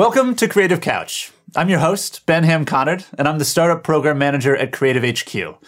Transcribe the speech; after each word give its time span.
Welcome 0.00 0.34
to 0.36 0.48
Creative 0.48 0.80
Couch. 0.80 1.30
I'm 1.54 1.68
your 1.68 1.80
host, 1.80 2.24
Ben 2.24 2.42
Hamm 2.44 2.64
Conard, 2.64 3.04
and 3.18 3.28
I'm 3.28 3.38
the 3.38 3.44
startup 3.44 3.84
program 3.84 4.16
manager 4.16 4.56
at 4.56 4.72
Creative 4.72 5.04
HQ. 5.04 5.62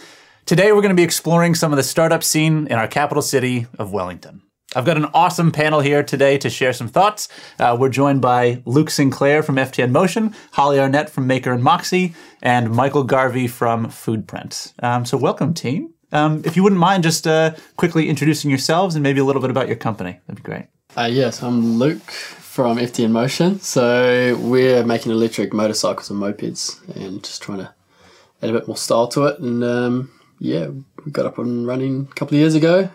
Today, 0.46 0.72
we're 0.72 0.80
going 0.80 0.88
to 0.88 0.94
be 0.94 1.02
exploring 1.02 1.54
some 1.54 1.70
of 1.70 1.76
the 1.76 1.82
startup 1.82 2.24
scene 2.24 2.66
in 2.68 2.72
our 2.72 2.88
capital 2.88 3.22
city 3.22 3.66
of 3.78 3.92
Wellington. 3.92 4.40
I've 4.74 4.86
got 4.86 4.96
an 4.96 5.04
awesome 5.12 5.52
panel 5.52 5.80
here 5.80 6.02
today 6.02 6.38
to 6.38 6.48
share 6.48 6.72
some 6.72 6.88
thoughts. 6.88 7.28
Uh, 7.58 7.76
we're 7.78 7.90
joined 7.90 8.22
by 8.22 8.62
Luke 8.64 8.88
Sinclair 8.88 9.42
from 9.42 9.56
FTN 9.56 9.90
Motion, 9.90 10.34
Hollie 10.52 10.80
Arnett 10.80 11.10
from 11.10 11.26
Maker 11.26 11.52
and 11.52 11.62
Moxie, 11.62 12.14
and 12.40 12.74
Michel 12.74 13.04
Garvey 13.04 13.48
from 13.48 13.88
Foodprint. 13.88 14.72
Um, 14.82 15.04
so, 15.04 15.18
welcome, 15.18 15.52
team. 15.52 15.92
Um, 16.10 16.40
if 16.46 16.56
you 16.56 16.62
wouldn't 16.62 16.80
mind 16.80 17.02
just 17.02 17.26
uh, 17.26 17.54
quickly 17.76 18.08
introducing 18.08 18.48
yourselves 18.48 18.94
and 18.94 19.02
maybe 19.02 19.20
a 19.20 19.24
little 19.24 19.42
bit 19.42 19.50
about 19.50 19.66
your 19.66 19.76
company, 19.76 20.20
that'd 20.26 20.42
be 20.42 20.50
great. 20.50 20.68
Uh, 20.96 21.10
yes, 21.12 21.42
I'm 21.42 21.78
Luke 21.78 22.10
from 22.52 22.76
FTN 22.76 23.12
Motion. 23.12 23.58
So 23.60 24.36
we're 24.38 24.84
making 24.84 25.10
electric 25.10 25.54
motorcycles 25.54 26.10
and 26.10 26.20
mopeds 26.20 26.86
and 26.94 27.24
just 27.24 27.40
trying 27.40 27.58
to 27.58 27.74
add 28.42 28.50
a 28.50 28.52
bit 28.52 28.66
more 28.66 28.76
style 28.76 29.08
to 29.08 29.24
it. 29.24 29.40
And 29.40 29.64
um, 29.64 30.10
yeah, 30.38 30.68
we 31.02 31.12
got 31.12 31.24
up 31.24 31.38
and 31.38 31.66
running 31.66 32.08
a 32.10 32.14
couple 32.14 32.34
of 32.36 32.40
years 32.40 32.54
ago. 32.54 32.90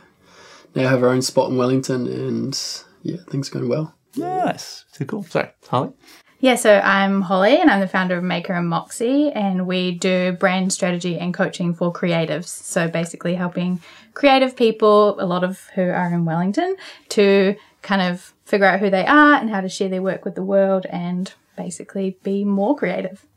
Now 0.76 0.88
have 0.88 1.02
our 1.02 1.10
own 1.10 1.24
spot 1.24 1.50
in 1.50 1.58
Wellington 1.58 2.06
and 2.06 2.84
yeah, 3.02 3.18
things 3.32 3.50
are 3.50 3.54
going 3.56 3.68
well. 3.68 3.96
Nice. 4.16 4.86
Too 4.94 5.06
cool. 5.06 5.24
Sorry, 5.24 5.50
Hollie? 5.68 5.94
Yeah, 6.40 6.54
so 6.54 6.78
I'm 6.78 7.24
Hollie 7.24 7.58
and 7.58 7.72
I'm 7.72 7.80
the 7.80 7.88
founder 7.88 8.16
of 8.16 8.24
Maker 8.24 8.54
and 8.54 8.70
Moxie, 8.70 9.32
and 9.32 9.66
we 9.66 9.94
do 9.94 10.34
brand 10.34 10.72
strategy 10.72 11.18
and 11.18 11.34
coaching 11.34 11.74
for 11.74 11.92
creatives. 11.92 12.46
So 12.46 12.88
basically 12.88 13.34
helping 13.34 13.82
creative 14.18 14.56
people, 14.56 15.16
a 15.20 15.28
lot 15.28 15.44
of 15.44 15.68
who 15.76 15.84
are 15.84 16.12
in 16.12 16.26
Wellington, 16.26 16.76
to 17.10 17.56
kind 17.84 18.02
of 18.02 18.34
figure 18.46 18.66
out 18.66 18.80
who 18.80 18.90
they 18.90 19.06
are 19.06 19.36
and 19.36 19.52
how 19.52 19.62
to 19.62 19.70
share 19.70 19.90
their 19.90 20.02
work 20.02 20.26
with 20.26 20.34
the 20.34 20.44
world 20.44 20.88
and 20.88 21.36
basically 21.56 22.18
be 22.24 22.44
more 22.44 22.76
creative. 22.76 23.28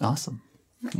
Awesome. 0.00 0.40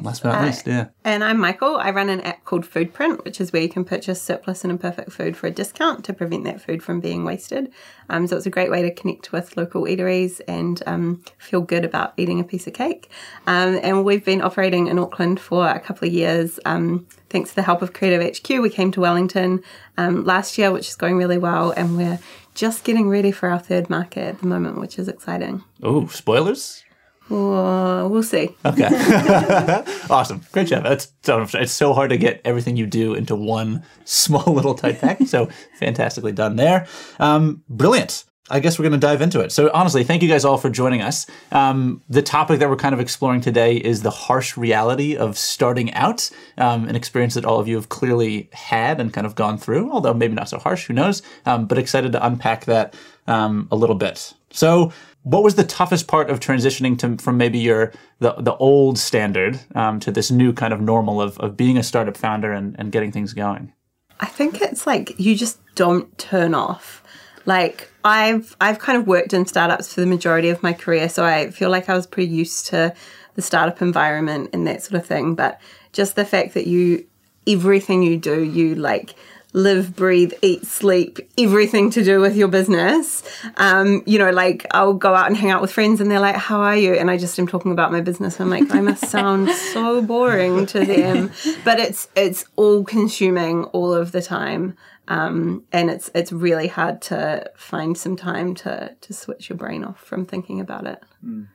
Last 0.00 0.22
but 0.22 0.32
not 0.32 0.42
uh, 0.42 0.46
least, 0.46 0.66
yeah. 0.66 0.88
And 1.04 1.22
I'm 1.22 1.38
Michel. 1.38 1.76
I 1.76 1.90
run 1.90 2.08
an 2.08 2.20
app 2.22 2.44
called 2.44 2.64
Foodprint, 2.64 3.24
which 3.24 3.40
is 3.40 3.52
where 3.52 3.60
you 3.60 3.68
can 3.68 3.84
purchase 3.84 4.20
surplus 4.20 4.64
and 4.64 4.70
imperfect 4.70 5.12
food 5.12 5.36
for 5.36 5.46
a 5.46 5.50
discount 5.50 6.04
to 6.06 6.12
prevent 6.14 6.44
that 6.44 6.60
food 6.60 6.82
from 6.82 7.00
being 7.00 7.24
wasted. 7.24 7.70
Um, 8.08 8.26
so 8.26 8.36
it's 8.36 8.46
a 8.46 8.50
great 8.50 8.70
way 8.70 8.82
to 8.82 8.90
connect 8.90 9.32
with 9.32 9.56
local 9.56 9.82
eateries 9.82 10.40
and 10.48 10.82
um, 10.86 11.22
feel 11.38 11.60
good 11.60 11.84
about 11.84 12.14
eating 12.16 12.40
a 12.40 12.44
piece 12.44 12.66
of 12.66 12.72
cake. 12.72 13.10
Um, 13.46 13.78
and 13.82 14.04
we've 14.04 14.24
been 14.24 14.40
operating 14.40 14.86
in 14.86 14.98
Auckland 14.98 15.38
for 15.38 15.68
a 15.68 15.80
couple 15.80 16.08
of 16.08 16.14
years. 16.14 16.58
Um, 16.64 17.06
thanks 17.28 17.50
to 17.50 17.56
the 17.56 17.62
help 17.62 17.82
of 17.82 17.92
Creative 17.92 18.22
HQ, 18.22 18.48
we 18.62 18.70
came 18.70 18.90
to 18.92 19.00
Wellington 19.00 19.62
um, 19.98 20.24
last 20.24 20.56
year, 20.56 20.72
which 20.72 20.88
is 20.88 20.96
going 20.96 21.18
really 21.18 21.38
well. 21.38 21.72
And 21.72 21.96
we're 21.96 22.20
just 22.54 22.84
getting 22.84 23.08
ready 23.08 23.32
for 23.32 23.50
our 23.50 23.58
third 23.58 23.90
market 23.90 24.28
at 24.28 24.40
the 24.40 24.46
moment, 24.46 24.80
which 24.80 24.98
is 24.98 25.08
exciting. 25.08 25.62
Oh, 25.82 26.06
spoilers? 26.06 26.84
Uh, 27.30 28.06
we'll 28.08 28.22
see. 28.22 28.54
Okay. 28.64 28.88
awesome. 30.10 30.42
Great 30.52 30.68
job. 30.68 30.84
That's 30.84 31.12
so, 31.22 31.46
it's 31.54 31.72
so 31.72 31.94
hard 31.94 32.10
to 32.10 32.18
get 32.18 32.40
everything 32.44 32.76
you 32.76 32.86
do 32.86 33.14
into 33.14 33.34
one 33.34 33.82
small 34.04 34.52
little 34.52 34.74
tight 34.74 35.00
pack. 35.00 35.22
So 35.26 35.48
fantastically 35.78 36.32
done 36.32 36.56
there. 36.56 36.86
Um, 37.18 37.62
brilliant. 37.68 38.24
I 38.50 38.60
guess 38.60 38.78
we're 38.78 38.82
going 38.82 39.00
to 39.00 39.06
dive 39.06 39.22
into 39.22 39.40
it. 39.40 39.52
So, 39.52 39.70
honestly, 39.72 40.04
thank 40.04 40.22
you 40.22 40.28
guys 40.28 40.44
all 40.44 40.58
for 40.58 40.68
joining 40.68 41.00
us. 41.00 41.26
Um, 41.50 42.02
the 42.10 42.20
topic 42.20 42.58
that 42.58 42.68
we're 42.68 42.76
kind 42.76 42.92
of 42.92 43.00
exploring 43.00 43.40
today 43.40 43.76
is 43.76 44.02
the 44.02 44.10
harsh 44.10 44.54
reality 44.58 45.16
of 45.16 45.38
starting 45.38 45.94
out, 45.94 46.28
um, 46.58 46.86
an 46.86 46.94
experience 46.94 47.32
that 47.34 47.46
all 47.46 47.58
of 47.58 47.68
you 47.68 47.76
have 47.76 47.88
clearly 47.88 48.50
had 48.52 49.00
and 49.00 49.14
kind 49.14 49.26
of 49.26 49.34
gone 49.34 49.56
through, 49.56 49.90
although 49.90 50.12
maybe 50.12 50.34
not 50.34 50.50
so 50.50 50.58
harsh, 50.58 50.86
who 50.86 50.92
knows? 50.92 51.22
Um, 51.46 51.64
but 51.64 51.78
excited 51.78 52.12
to 52.12 52.26
unpack 52.26 52.66
that 52.66 52.94
um, 53.26 53.66
a 53.70 53.76
little 53.76 53.96
bit. 53.96 54.34
So, 54.50 54.92
what 55.24 55.42
was 55.42 55.56
the 55.56 55.64
toughest 55.64 56.06
part 56.06 56.30
of 56.30 56.38
transitioning 56.38 56.98
to 56.98 57.16
from 57.22 57.36
maybe 57.36 57.58
your 57.58 57.92
the 58.20 58.34
the 58.34 58.54
old 58.56 58.98
standard 58.98 59.58
um, 59.74 59.98
to 60.00 60.12
this 60.12 60.30
new 60.30 60.52
kind 60.52 60.72
of 60.72 60.80
normal 60.80 61.20
of 61.20 61.38
of 61.38 61.56
being 61.56 61.76
a 61.76 61.82
startup 61.82 62.16
founder 62.16 62.52
and, 62.52 62.76
and 62.78 62.92
getting 62.92 63.10
things 63.10 63.32
going? 63.32 63.72
I 64.20 64.26
think 64.26 64.60
it's 64.60 64.86
like 64.86 65.18
you 65.18 65.34
just 65.34 65.58
don't 65.74 66.16
turn 66.18 66.54
off. 66.54 67.02
Like 67.46 67.90
I've 68.04 68.54
I've 68.60 68.78
kind 68.78 68.98
of 68.98 69.06
worked 69.06 69.32
in 69.32 69.46
startups 69.46 69.92
for 69.92 70.00
the 70.00 70.06
majority 70.06 70.50
of 70.50 70.62
my 70.62 70.72
career, 70.72 71.08
so 71.08 71.24
I 71.24 71.50
feel 71.50 71.70
like 71.70 71.88
I 71.88 71.94
was 71.94 72.06
pretty 72.06 72.32
used 72.32 72.66
to 72.66 72.94
the 73.34 73.42
startup 73.42 73.82
environment 73.82 74.50
and 74.52 74.66
that 74.66 74.82
sort 74.82 75.00
of 75.00 75.06
thing. 75.06 75.34
But 75.34 75.60
just 75.92 76.16
the 76.16 76.24
fact 76.24 76.54
that 76.54 76.66
you 76.66 77.06
everything 77.46 78.02
you 78.02 78.18
do, 78.18 78.42
you 78.42 78.74
like 78.74 79.14
live, 79.54 79.94
breathe, 79.94 80.32
eat, 80.42 80.66
sleep, 80.66 81.18
everything 81.38 81.88
to 81.90 82.04
do 82.04 82.20
with 82.20 82.36
your 82.36 82.48
business. 82.48 83.22
Um, 83.56 84.02
you 84.04 84.18
know, 84.18 84.30
like 84.30 84.66
I'll 84.72 84.92
go 84.92 85.14
out 85.14 85.28
and 85.28 85.36
hang 85.36 85.50
out 85.50 85.62
with 85.62 85.72
friends 85.72 86.00
and 86.00 86.10
they're 86.10 86.20
like, 86.20 86.36
How 86.36 86.60
are 86.60 86.76
you? 86.76 86.94
And 86.94 87.10
I 87.10 87.16
just 87.16 87.38
am 87.38 87.46
talking 87.46 87.72
about 87.72 87.92
my 87.92 88.02
business. 88.02 88.40
I'm 88.40 88.50
like, 88.50 88.74
I 88.74 88.80
must 88.80 89.06
sound 89.06 89.48
so 89.72 90.02
boring 90.02 90.66
to 90.66 90.84
them. 90.84 91.30
But 91.64 91.78
it's 91.80 92.08
it's 92.14 92.44
all 92.56 92.84
consuming 92.84 93.64
all 93.66 93.94
of 93.94 94.12
the 94.12 94.20
time. 94.20 94.76
Um, 95.06 95.64
and 95.72 95.90
it's 95.90 96.10
it's 96.14 96.32
really 96.32 96.66
hard 96.66 97.00
to 97.02 97.50
find 97.56 97.96
some 97.96 98.16
time 98.16 98.54
to 98.56 98.96
to 99.00 99.12
switch 99.12 99.48
your 99.48 99.56
brain 99.56 99.84
off 99.84 100.00
from 100.00 100.26
thinking 100.26 100.60
about 100.60 100.86
it. 100.86 101.02
Mm. 101.24 101.48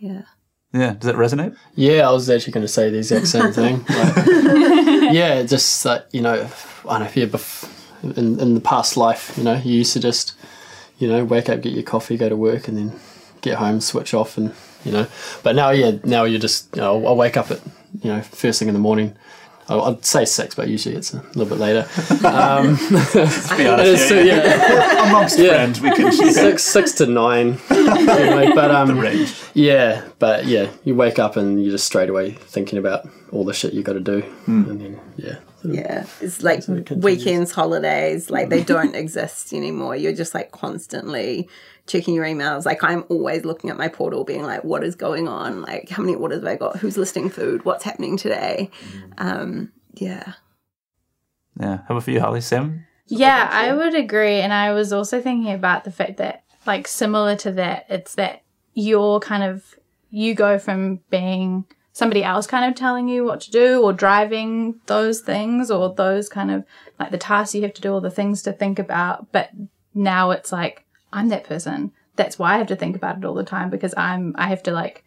Yeah. 0.00 0.22
Yeah, 0.72 0.92
does 0.94 1.06
that 1.06 1.16
resonate? 1.16 1.56
Yeah, 1.74 2.08
I 2.08 2.12
was 2.12 2.28
actually 2.28 2.52
going 2.52 2.66
to 2.66 2.72
say 2.72 2.90
the 2.90 2.98
exact 2.98 3.28
same 3.28 3.52
thing. 3.52 3.84
Like, 4.98 5.14
yeah, 5.14 5.42
just 5.42 5.84
like 5.84 6.06
you 6.12 6.20
know, 6.20 6.48
I 6.88 6.98
don't 6.98 7.00
know 7.00 7.06
if 7.06 7.16
you 7.16 8.12
in 8.16 8.38
in 8.40 8.54
the 8.54 8.60
past 8.60 8.96
life, 8.96 9.34
you 9.36 9.44
know, 9.44 9.54
you 9.56 9.74
used 9.74 9.92
to 9.94 10.00
just 10.00 10.34
you 10.98 11.08
know 11.08 11.24
wake 11.24 11.48
up, 11.48 11.62
get 11.62 11.72
your 11.72 11.82
coffee, 11.82 12.16
go 12.16 12.28
to 12.28 12.36
work, 12.36 12.68
and 12.68 12.76
then 12.76 13.00
get 13.40 13.56
home, 13.56 13.80
switch 13.80 14.12
off, 14.12 14.36
and 14.36 14.54
you 14.84 14.92
know. 14.92 15.06
But 15.42 15.56
now, 15.56 15.70
yeah, 15.70 15.92
now 16.04 16.24
you're 16.24 16.40
just 16.40 16.74
you 16.76 16.82
know, 16.82 17.06
I 17.06 17.12
wake 17.12 17.36
up 17.36 17.50
at 17.50 17.60
you 18.02 18.10
know 18.10 18.20
first 18.22 18.58
thing 18.58 18.68
in 18.68 18.74
the 18.74 18.80
morning, 18.80 19.16
I'd 19.68 20.04
say 20.04 20.24
six, 20.24 20.54
but 20.54 20.68
usually 20.68 20.94
it's 20.94 21.12
a 21.12 21.22
little 21.34 21.46
bit 21.46 21.58
later. 21.58 21.86
Um, 22.26 22.78
Let's 22.90 23.56
be 23.56 23.66
honest. 23.66 24.10
Yeah, 24.18 24.22
yeah. 24.22 25.08
Amongst 25.08 25.38
yeah. 25.38 25.50
friends, 25.50 25.80
we 25.80 25.90
can 25.94 26.10
six 26.12 26.64
six 26.64 26.92
to 26.92 27.06
nine. 27.06 27.58
anyway, 27.70 28.52
but 28.54 28.70
um, 28.70 28.88
the 28.88 28.94
range. 28.94 29.34
Yeah, 29.54 30.08
but 30.18 30.46
yeah, 30.46 30.70
you 30.84 30.94
wake 30.94 31.18
up 31.18 31.36
and 31.36 31.62
you're 31.62 31.72
just 31.72 31.86
straight 31.86 32.08
away 32.08 32.32
thinking 32.32 32.78
about 32.78 33.08
all 33.30 33.44
the 33.44 33.54
shit 33.54 33.74
you 33.74 33.82
got 33.82 33.94
to 33.94 34.00
do, 34.00 34.22
mm. 34.22 34.68
and 34.68 34.80
then 34.80 35.00
yeah. 35.16 35.36
Yeah, 35.64 36.06
it's 36.20 36.42
like 36.42 36.62
weekends, 36.90 37.52
holidays, 37.52 38.30
like 38.30 38.48
they 38.48 38.62
don't 38.62 38.94
exist 39.02 39.52
anymore. 39.52 39.96
You're 39.96 40.14
just 40.14 40.34
like 40.34 40.52
constantly 40.52 41.48
checking 41.88 42.14
your 42.14 42.24
emails. 42.24 42.64
Like 42.64 42.84
I'm 42.84 43.04
always 43.08 43.44
looking 43.44 43.70
at 43.70 43.76
my 43.76 43.88
portal, 43.88 44.24
being 44.24 44.44
like, 44.44 44.62
what 44.62 44.84
is 44.84 44.94
going 44.94 45.26
on? 45.26 45.62
Like, 45.62 45.88
how 45.88 46.02
many 46.02 46.14
orders 46.14 46.42
have 46.42 46.46
I 46.46 46.56
got? 46.56 46.76
Who's 46.76 46.96
listing 46.96 47.30
food? 47.30 47.64
What's 47.64 47.84
happening 47.84 48.16
today? 48.16 48.70
Mm. 48.92 49.12
Um, 49.18 49.72
yeah. 49.94 50.34
Yeah. 51.60 51.78
How 51.78 51.94
about 51.94 52.04
for 52.04 52.12
you, 52.12 52.20
Hollie? 52.20 52.40
Sam? 52.40 52.86
Yeah, 53.08 53.48
I 53.50 53.72
would 53.72 53.94
agree. 53.94 54.40
And 54.40 54.52
I 54.52 54.72
was 54.72 54.92
also 54.92 55.20
thinking 55.20 55.52
about 55.52 55.84
the 55.84 55.90
fact 55.90 56.18
that, 56.18 56.44
like, 56.66 56.86
similar 56.86 57.34
to 57.36 57.52
that, 57.52 57.86
it's 57.88 58.14
that 58.16 58.42
you're 58.74 59.18
kind 59.18 59.42
of, 59.42 59.64
you 60.10 60.34
go 60.34 60.58
from 60.58 61.00
being 61.10 61.64
somebody 61.92 62.22
else 62.22 62.46
kind 62.46 62.70
of 62.70 62.78
telling 62.78 63.08
you 63.08 63.24
what 63.24 63.40
to 63.40 63.50
do 63.50 63.82
or 63.82 63.92
driving 63.92 64.78
those 64.86 65.20
things 65.20 65.68
or 65.70 65.92
those 65.94 66.28
kind 66.28 66.50
of 66.50 66.64
like 67.00 67.10
the 67.10 67.18
tasks 67.18 67.56
you 67.56 67.62
have 67.62 67.74
to 67.74 67.80
do 67.80 67.92
or 67.92 68.00
the 68.00 68.10
things 68.10 68.42
to 68.42 68.52
think 68.52 68.78
about. 68.78 69.32
But 69.32 69.50
now 69.94 70.30
it's 70.30 70.52
like, 70.52 70.84
I'm 71.12 71.28
that 71.28 71.44
person. 71.44 71.92
That's 72.16 72.38
why 72.38 72.54
I 72.54 72.58
have 72.58 72.66
to 72.68 72.76
think 72.76 72.96
about 72.96 73.18
it 73.18 73.24
all 73.24 73.34
the 73.34 73.44
time 73.44 73.70
because 73.70 73.94
I'm 73.96 74.34
I 74.36 74.48
have 74.48 74.62
to 74.64 74.72
like 74.72 75.04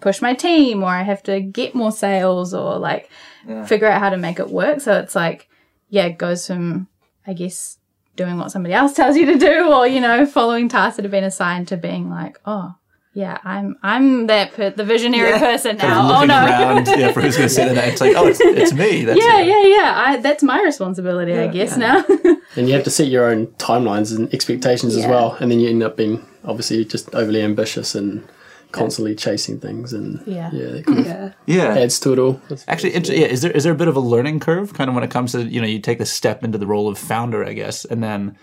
push 0.00 0.20
my 0.20 0.34
team 0.34 0.82
or 0.82 0.88
I 0.88 1.02
have 1.02 1.22
to 1.24 1.40
get 1.40 1.74
more 1.74 1.92
sales 1.92 2.54
or 2.54 2.78
like 2.78 3.10
yeah. 3.46 3.64
figure 3.64 3.88
out 3.88 4.00
how 4.00 4.10
to 4.10 4.16
make 4.16 4.38
it 4.38 4.50
work. 4.50 4.80
So 4.80 4.98
it's 4.98 5.14
like, 5.14 5.48
yeah, 5.88 6.06
it 6.06 6.18
goes 6.18 6.46
from 6.46 6.88
I 7.26 7.32
guess 7.34 7.78
doing 8.16 8.38
what 8.38 8.50
somebody 8.50 8.74
else 8.74 8.92
tells 8.94 9.16
you 9.16 9.26
to 9.26 9.38
do 9.38 9.72
or, 9.72 9.86
you 9.86 10.00
know, 10.00 10.26
following 10.26 10.68
tasks 10.68 10.96
that 10.96 11.04
have 11.04 11.12
been 11.12 11.24
assigned 11.24 11.68
to 11.68 11.76
being 11.76 12.10
like, 12.10 12.38
oh, 12.44 12.74
yeah, 13.14 13.38
I'm 13.44 13.76
I'm 13.82 14.26
that 14.28 14.54
per- 14.54 14.70
the 14.70 14.84
visionary 14.84 15.30
yeah. 15.30 15.38
person 15.38 15.76
now. 15.76 16.20
oh 16.20 16.24
no, 16.24 16.46
around, 16.46 16.86
yeah, 16.86 17.12
for 17.12 17.20
who's 17.20 17.36
going 17.36 17.48
to 17.48 17.54
say 17.54 17.74
that? 17.74 17.88
It's 17.88 18.00
like, 18.00 18.16
oh, 18.16 18.26
it's, 18.26 18.40
it's 18.40 18.72
me. 18.72 19.04
That's 19.04 19.22
yeah, 19.22 19.40
yeah, 19.40 19.62
yeah. 19.62 19.92
I, 19.94 20.16
that's 20.16 20.42
my 20.42 20.62
responsibility, 20.62 21.32
yeah, 21.32 21.42
I 21.42 21.46
guess 21.48 21.76
yeah. 21.76 22.02
now. 22.02 22.36
and 22.56 22.68
you 22.68 22.74
have 22.74 22.84
to 22.84 22.90
set 22.90 23.08
your 23.08 23.26
own 23.26 23.48
timelines 23.58 24.16
and 24.16 24.32
expectations 24.32 24.96
as 24.96 25.06
well, 25.06 25.34
and 25.40 25.50
then 25.50 25.60
you 25.60 25.68
end 25.68 25.82
up 25.82 25.96
being 25.96 26.26
obviously 26.44 26.84
just 26.86 27.14
overly 27.14 27.42
ambitious 27.42 27.94
and 27.94 28.26
constantly 28.72 29.14
chasing 29.14 29.60
things, 29.60 29.92
and 29.92 30.22
yeah, 30.26 30.50
yeah, 30.50 30.80
kind 30.80 30.98
of 31.00 31.06
yeah. 31.06 31.32
yeah, 31.44 31.74
adds 31.74 32.00
to 32.00 32.14
it 32.14 32.18
all. 32.18 32.40
Actually, 32.66 32.92
yeah, 32.94 33.26
is 33.26 33.42
there 33.42 33.52
is 33.52 33.64
there 33.64 33.74
a 33.74 33.76
bit 33.76 33.88
of 33.88 33.96
a 33.96 34.00
learning 34.00 34.40
curve, 34.40 34.72
kind 34.72 34.88
of 34.88 34.94
when 34.94 35.04
it 35.04 35.10
comes 35.10 35.32
to 35.32 35.42
you 35.42 35.60
know 35.60 35.66
you 35.66 35.80
take 35.80 35.98
the 35.98 36.06
step 36.06 36.42
into 36.42 36.56
the 36.56 36.66
role 36.66 36.88
of 36.88 36.96
founder, 36.96 37.44
I 37.44 37.52
guess, 37.52 37.84
and 37.84 38.02
then 38.02 38.38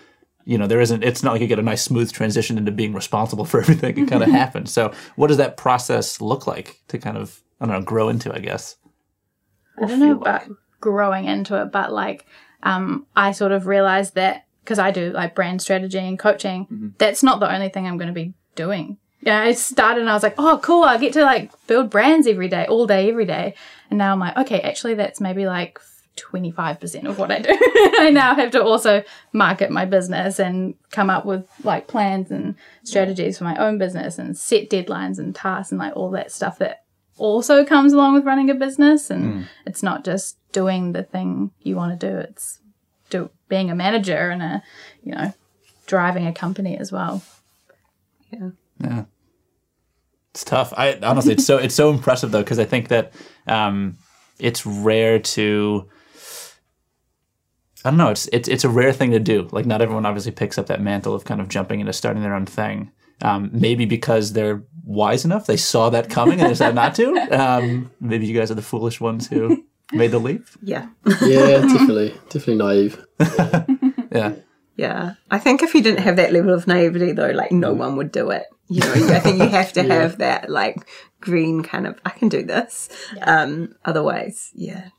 you 0.50 0.58
know 0.58 0.66
there 0.66 0.82
isn't 0.82 1.04
it's 1.04 1.22
not 1.22 1.34
like 1.34 1.42
you 1.42 1.48
get 1.48 1.60
a 1.60 1.64
nice 1.64 1.84
smooth 1.84 2.12
transition 2.12 2.58
into 2.58 2.72
being 2.72 2.94
responsible 2.94 3.46
for 3.46 3.60
everything 3.62 3.98
it 3.98 4.10
kind 4.10 4.24
of 4.24 4.30
happens 4.30 4.72
so 4.72 4.92
what 5.16 5.28
does 5.28 5.38
that 5.38 5.58
process 5.58 6.20
look 6.20 6.48
like 6.48 6.82
to 6.88 6.98
kind 6.98 7.18
of 7.18 7.42
i 7.62 7.66
don't 7.66 7.76
know 7.76 7.82
grow 7.82 8.10
into 8.10 8.34
i 8.34 8.40
guess 8.40 8.76
i 9.78 9.86
don't 9.86 10.00
know 10.00 10.14
about 10.14 10.48
like? 10.48 10.58
growing 10.82 11.26
into 11.26 11.62
it 11.62 11.72
but 11.72 11.94
like 11.94 12.26
um, 12.64 13.06
i 13.16 13.32
sort 13.32 13.52
of 13.52 13.68
realized 13.68 14.16
that 14.16 14.46
because 14.64 14.80
i 14.80 14.90
do 14.90 15.12
like 15.12 15.36
brand 15.36 15.62
strategy 15.62 16.00
and 16.00 16.18
coaching 16.18 16.66
mm-hmm. 16.66 16.88
that's 16.98 17.22
not 17.22 17.40
the 17.40 17.54
only 17.54 17.70
thing 17.70 17.86
i'm 17.86 17.98
going 17.98 18.08
to 18.08 18.14
be 18.14 18.34
doing 18.56 18.98
yeah, 19.22 19.42
I 19.42 19.52
started 19.52 20.00
and 20.00 20.10
I 20.10 20.14
was 20.14 20.24
like, 20.24 20.36
oh, 20.38 20.62
cool. 20.64 20.84
I 20.84 20.98
get 20.98 21.12
to 21.12 21.24
like 21.24 21.52
build 21.68 21.90
brands 21.90 22.26
every 22.26 22.48
day, 22.48 22.66
all 22.68 22.88
day, 22.88 23.10
every 23.10 23.26
day. 23.26 23.54
And 23.90 23.98
now 23.98 24.14
I'm 24.14 24.20
like, 24.20 24.38
okay, 24.38 24.62
actually, 24.62 24.94
that's 24.94 25.20
maybe 25.20 25.46
like 25.46 25.78
25% 26.18 27.06
of 27.06 27.18
what 27.18 27.32
I 27.32 27.40
do. 27.40 27.50
I 28.00 28.10
now 28.12 28.36
have 28.36 28.52
to 28.52 28.64
also 28.64 29.04
market 29.34 29.72
my 29.72 29.86
business 29.86 30.40
and 30.40 30.76
come 30.92 31.10
up 31.10 31.26
with 31.26 31.48
like 31.64 31.88
plans 31.88 32.32
and 32.32 32.56
strategies 32.84 33.38
for 33.38 33.46
my 33.46 33.56
own 33.58 33.78
business 33.78 34.18
and 34.18 34.38
set 34.38 34.70
deadlines 34.70 35.20
and 35.20 35.34
tasks 35.34 35.72
and 35.72 35.80
like 35.80 35.96
all 35.96 36.12
that 36.12 36.32
stuff 36.32 36.60
that 36.60 36.84
also 37.18 37.66
comes 37.66 37.94
along 37.94 38.14
with 38.14 38.26
running 38.26 38.50
a 38.50 38.56
business. 38.56 39.10
And 39.10 39.48
it's 39.66 39.84
not 39.84 40.04
just 40.04 40.38
doing 40.52 40.94
the 40.94 41.04
thing 41.04 41.52
you 41.62 41.76
want 41.76 42.00
to 42.00 42.08
do, 42.10 42.18
it's 42.18 42.60
do, 43.10 43.30
being 43.48 43.70
a 43.70 43.76
manager 43.76 44.30
and 44.30 44.42
a, 44.42 44.64
you 45.04 45.14
know, 45.14 45.34
driving 45.86 46.28
a 46.28 46.34
company 46.34 46.78
as 46.78 46.92
well. 46.92 47.22
Yeah. 48.32 48.50
Yeah. 48.80 49.06
It's 50.32 50.44
tough. 50.44 50.74
I 50.78 50.98
honestly, 51.02 51.34
it's 51.34 51.46
so 51.46 51.58
it's 51.58 51.76
so 51.76 51.90
impressive 51.90 52.32
though 52.32 52.44
because 52.44 52.60
I 52.60 52.66
think 52.66 52.90
that 52.90 53.14
um, 53.48 53.98
it's 54.40 54.66
rare 54.66 55.20
to. 55.20 55.90
I 57.86 57.92
don't 57.92 57.98
know. 57.98 58.10
It's 58.10 58.28
it's 58.34 58.48
it's 58.50 58.64
a 58.64 58.70
rare 58.70 58.94
thing 58.94 59.12
to 59.12 59.20
do. 59.20 59.48
Like 59.52 59.66
not 59.66 59.82
everyone 59.82 60.06
obviously 60.06 60.32
picks 60.32 60.58
up 60.58 60.68
that 60.68 60.82
mantle 60.82 61.14
of 61.14 61.26
kind 61.26 61.40
of 61.42 61.48
jumping 61.48 61.80
into 61.80 61.94
starting 61.94 62.22
their 62.22 62.36
own 62.36 62.46
thing. 62.46 62.92
Um, 63.22 63.50
maybe 63.52 63.86
because 63.86 64.34
they're 64.34 64.64
wise 64.86 65.26
enough, 65.26 65.46
they 65.46 65.58
saw 65.58 65.90
that 65.90 66.10
coming 66.10 66.40
and 66.40 66.50
decided 66.50 66.76
not 66.76 66.96
to. 66.96 67.16
Um, 67.32 67.92
maybe 68.00 68.26
you 68.26 68.38
guys 68.38 68.50
are 68.50 68.56
the 68.56 68.62
foolish 68.62 69.00
ones 69.00 69.28
who 69.28 69.66
made 69.92 70.12
the 70.12 70.20
leap. 70.20 70.46
Yeah. 70.62 70.88
Yeah, 71.22 71.62
definitely, 71.62 72.10
definitely 72.30 72.56
naive. 72.56 73.06
Yeah. 74.12 74.34
Yeah. 74.76 75.14
I 75.30 75.38
think 75.38 75.62
if 75.62 75.76
you 75.76 75.84
didn't 75.84 76.02
have 76.02 76.16
that 76.16 76.34
level 76.34 76.52
of 76.54 76.66
naivety 76.66 77.12
though, 77.12 77.30
like 77.30 77.52
no 77.52 77.74
one 77.74 77.96
would 77.98 78.12
do 78.12 78.32
it. 78.32 78.46
You 78.68 78.80
know, 78.80 78.94
I 78.94 79.20
think 79.20 79.38
you 79.38 79.48
have 79.48 79.72
to 79.74 79.84
have 79.96 80.18
that 80.18 80.50
like 80.50 80.78
green 81.22 81.62
kind 81.62 81.86
of 81.86 82.00
I 82.06 82.10
can 82.10 82.28
do 82.30 82.44
this. 82.44 82.90
Um 83.22 83.76
otherwise, 83.86 84.50
yeah, 84.56 84.90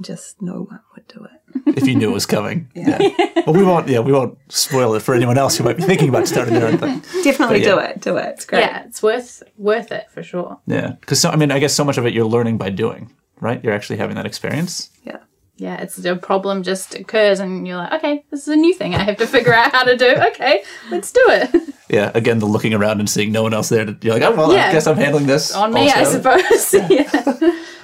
just 0.00 0.40
no 0.42 0.62
one 0.62 0.80
would 0.94 1.06
do 1.08 1.24
it. 1.24 1.76
If 1.76 1.86
you 1.86 1.94
knew 1.94 2.10
it 2.10 2.14
was 2.14 2.26
coming. 2.26 2.70
Yeah. 2.74 2.98
Well, 3.46 3.54
we 3.54 3.62
won't. 3.64 3.88
Yeah, 3.88 4.00
we 4.00 4.12
won't 4.12 4.38
spoil 4.52 4.94
it 4.94 5.00
for 5.02 5.14
anyone 5.14 5.38
else 5.38 5.56
who 5.56 5.64
might 5.64 5.76
be 5.76 5.82
thinking 5.84 6.08
about 6.08 6.26
starting 6.28 6.54
their 6.54 6.66
own 6.66 6.78
thing. 6.78 6.98
Definitely 7.22 7.60
But 7.60 7.66
yeah. 7.66 7.74
do 7.74 7.78
it. 7.78 8.00
Do 8.00 8.16
it. 8.16 8.26
It's 8.30 8.44
great. 8.44 8.60
Yeah, 8.60 8.84
it's 8.84 9.02
worth 9.02 9.42
worth 9.56 9.92
it 9.92 10.10
for 10.10 10.22
sure. 10.22 10.58
Yeah, 10.66 10.92
because 11.00 11.20
so, 11.20 11.30
I 11.30 11.36
mean, 11.36 11.50
I 11.50 11.58
guess 11.58 11.72
so 11.74 11.84
much 11.84 11.96
of 11.98 12.06
it 12.06 12.12
you're 12.12 12.24
learning 12.26 12.58
by 12.58 12.70
doing, 12.70 13.12
right? 13.40 13.62
You're 13.62 13.72
actually 13.72 13.96
having 13.98 14.16
that 14.16 14.26
experience. 14.26 14.90
Yeah. 15.04 15.18
Yeah, 15.58 15.80
it's 15.80 16.04
a 16.04 16.16
problem 16.16 16.62
just 16.62 16.94
occurs 16.94 17.40
and 17.40 17.66
you're 17.66 17.78
like, 17.78 17.92
okay, 17.94 18.24
this 18.30 18.42
is 18.42 18.48
a 18.48 18.56
new 18.56 18.74
thing 18.74 18.94
I 18.94 19.02
have 19.04 19.16
to 19.16 19.26
figure 19.26 19.54
out 19.54 19.72
how 19.72 19.84
to 19.84 19.96
do. 19.96 20.14
Okay, 20.28 20.62
let's 20.90 21.10
do 21.12 21.22
it. 21.28 21.62
Yeah, 21.88 22.10
again, 22.16 22.40
the 22.40 22.46
looking 22.46 22.74
around 22.74 22.98
and 22.98 23.08
seeing 23.08 23.30
no 23.30 23.44
one 23.44 23.54
else 23.54 23.68
there. 23.68 23.84
To, 23.84 23.96
you're 24.02 24.14
like, 24.14 24.22
oh 24.24 24.34
well, 24.34 24.50
I 24.50 24.72
guess 24.72 24.88
I'm 24.88 24.96
handling 24.96 25.26
this 25.28 25.54
On 25.54 25.72
me, 25.72 25.88
I 25.88 26.00
also. 26.00 26.20
suppose. 26.20 26.74
yeah. 26.90 27.08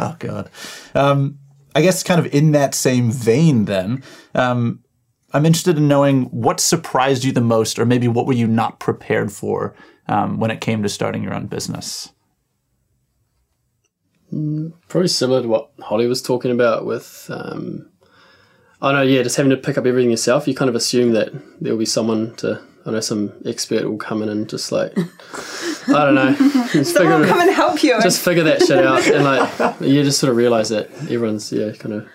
Oh 0.01 0.17
god. 0.19 0.51
Um, 0.93 1.39
I 1.75 1.83
guess 1.83 2.03
kind 2.03 2.21
of 2.21 2.33
in 2.35 2.53
that 2.53 2.75
same 2.75 3.11
vein, 3.11 3.65
then, 3.65 4.03
um, 4.35 4.81
I'm 5.35 5.47
interested 5.47 5.79
in 5.79 5.89
knowing 5.89 6.25
what 6.25 6.61
surprised 6.61 7.25
you 7.25 7.33
the 7.33 7.41
most, 7.41 7.79
or 7.79 7.87
maybe 7.87 8.09
what 8.09 8.27
were 8.27 8.35
you 8.35 8.47
not 8.47 8.81
prepared 8.81 9.33
for 9.33 9.75
um, 10.07 10.39
when 10.39 10.51
it 10.51 10.61
came 10.61 10.83
to 10.83 10.89
starting 10.91 11.23
your 11.23 11.33
own 11.33 11.47
business. 11.47 12.13
Probably 14.89 15.09
similar 15.09 15.43
to 15.43 15.49
what 15.49 15.71
Hollie 15.81 16.07
was 16.07 16.23
talking 16.23 16.51
about 16.51 16.85
with, 16.85 17.31
um, 17.31 17.91
I 18.81 18.93
know, 18.93 19.03
yeah, 19.03 19.23
just 19.23 19.37
having 19.37 19.51
to 19.51 19.57
pick 19.57 19.79
up 19.79 19.87
everything 19.87 20.11
yourself. 20.11 20.47
You 20.47 20.55
kind 20.55 20.69
of 20.69 20.75
assume 20.75 21.13
that 21.13 21.33
there'll 21.61 21.79
be 21.79 21.87
someone 21.87 22.35
to, 22.37 22.63
I 22.85 22.91
know, 22.91 23.01
some 23.01 23.33
expert 23.47 23.85
will 23.89 23.97
come 23.97 24.23
in 24.23 24.29
and 24.29 24.49
just 24.49 24.73
like, 24.73 24.93
I 24.99 26.05
don't 26.05 26.15
know, 26.15 26.33
just 26.73 26.95
Someone 26.95 27.21
figure, 27.23 27.33
come 27.33 27.41
and 27.41 27.51
help 27.51 27.83
you. 27.83 28.01
just 28.03 28.25
figure 28.25 28.43
that 28.45 28.61
shit 28.63 28.85
out. 28.85 29.07
And 29.07 29.25
like, 29.25 29.81
you 29.81 30.03
just 30.03 30.19
sort 30.19 30.31
of 30.31 30.37
realize 30.37 30.69
that 30.71 30.91
everyone's, 31.03 31.53
yeah, 31.53 31.73
kind 31.73 31.95
of 31.95 32.09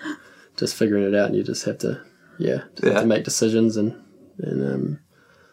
just 0.58 0.76
figuring 0.76 1.04
it 1.06 1.16
out 1.16 1.28
and 1.28 1.36
you 1.36 1.44
just 1.44 1.64
have 1.66 1.78
to, 1.80 2.02
yeah, 2.40 2.64
just 2.76 2.84
have 2.94 3.02
to 3.02 3.08
make 3.08 3.24
decisions 3.24 3.78
and, 3.78 3.94
and 4.40 4.62
um, 4.74 5.00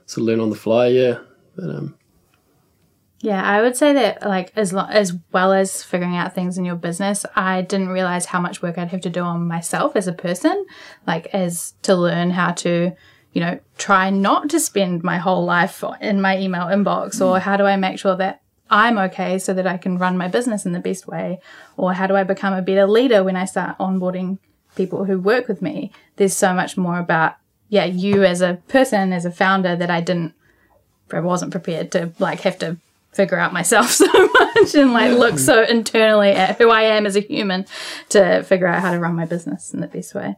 sort 0.06 0.22
of 0.22 0.26
learn 0.26 0.40
on 0.40 0.50
the 0.50 0.56
fly, 0.56 0.88
yeah. 0.88 1.18
But, 1.56 1.70
um, 1.70 1.96
Yeah, 3.20 3.42
I 3.42 3.62
would 3.62 3.76
say 3.76 3.92
that 3.92 4.22
like 4.22 4.52
as 4.56 4.72
lo- 4.72 4.86
as 4.90 5.12
well 5.32 5.52
as 5.52 5.82
figuring 5.84 6.16
out 6.16 6.34
things 6.34 6.58
in 6.58 6.64
your 6.64 6.74
business, 6.76 7.24
I 7.36 7.62
didn't 7.62 7.88
realize 7.88 8.26
how 8.26 8.40
much 8.40 8.62
work 8.62 8.78
I'd 8.78 8.88
have 8.88 9.00
to 9.02 9.10
do 9.10 9.20
on 9.20 9.46
myself 9.46 9.94
as 9.96 10.08
a 10.08 10.12
person, 10.12 10.66
like 11.06 11.26
as 11.28 11.74
to 11.82 11.94
learn 11.94 12.30
how 12.30 12.50
to, 12.52 12.92
you 13.34 13.40
know, 13.40 13.58
try 13.76 14.10
not 14.10 14.48
to 14.50 14.60
spend 14.60 15.02
my 15.02 15.18
whole 15.18 15.44
life 15.44 15.82
in 16.00 16.20
my 16.20 16.38
email 16.38 16.62
inbox 16.62 17.20
or 17.20 17.40
how 17.40 17.56
do 17.56 17.64
I 17.64 17.76
make 17.76 17.98
sure 17.98 18.16
that 18.16 18.40
I'm 18.70 18.96
okay 18.96 19.38
so 19.38 19.52
that 19.52 19.66
I 19.66 19.76
can 19.76 19.98
run 19.98 20.16
my 20.16 20.28
business 20.28 20.64
in 20.64 20.72
the 20.72 20.80
best 20.80 21.06
way 21.06 21.40
or 21.76 21.92
how 21.92 22.06
do 22.06 22.16
I 22.16 22.22
become 22.22 22.54
a 22.54 22.62
better 22.62 22.86
leader 22.86 23.22
when 23.22 23.36
I 23.36 23.44
start 23.44 23.76
onboarding 23.78 24.38
people 24.76 25.04
who 25.04 25.18
work 25.18 25.48
with 25.48 25.60
me. 25.60 25.92
There's 26.16 26.36
so 26.36 26.54
much 26.54 26.76
more 26.76 26.98
about 26.98 27.34
yeah, 27.68 27.84
you 27.84 28.22
as 28.24 28.40
a 28.40 28.62
person, 28.68 29.12
as 29.12 29.24
a 29.24 29.32
founder 29.32 29.74
that 29.74 29.90
I 29.90 30.00
didn't 30.00 30.34
I 31.12 31.20
wasn't 31.20 31.50
prepared 31.50 31.92
to 31.92 32.12
like 32.18 32.40
have 32.40 32.58
to 32.60 32.78
figure 33.12 33.38
out 33.38 33.52
myself 33.52 33.90
so 33.90 34.06
much 34.06 34.74
and 34.74 34.92
like 34.92 35.12
look 35.12 35.38
so 35.38 35.62
internally 35.62 36.30
at 36.30 36.58
who 36.58 36.70
I 36.70 36.82
am 36.82 37.04
as 37.04 37.16
a 37.16 37.20
human 37.20 37.66
to 38.10 38.42
figure 38.44 38.66
out 38.66 38.80
how 38.80 38.92
to 38.92 38.98
run 38.98 39.14
my 39.14 39.24
business 39.24 39.74
in 39.74 39.80
the 39.80 39.86
best 39.88 40.14
way. 40.14 40.36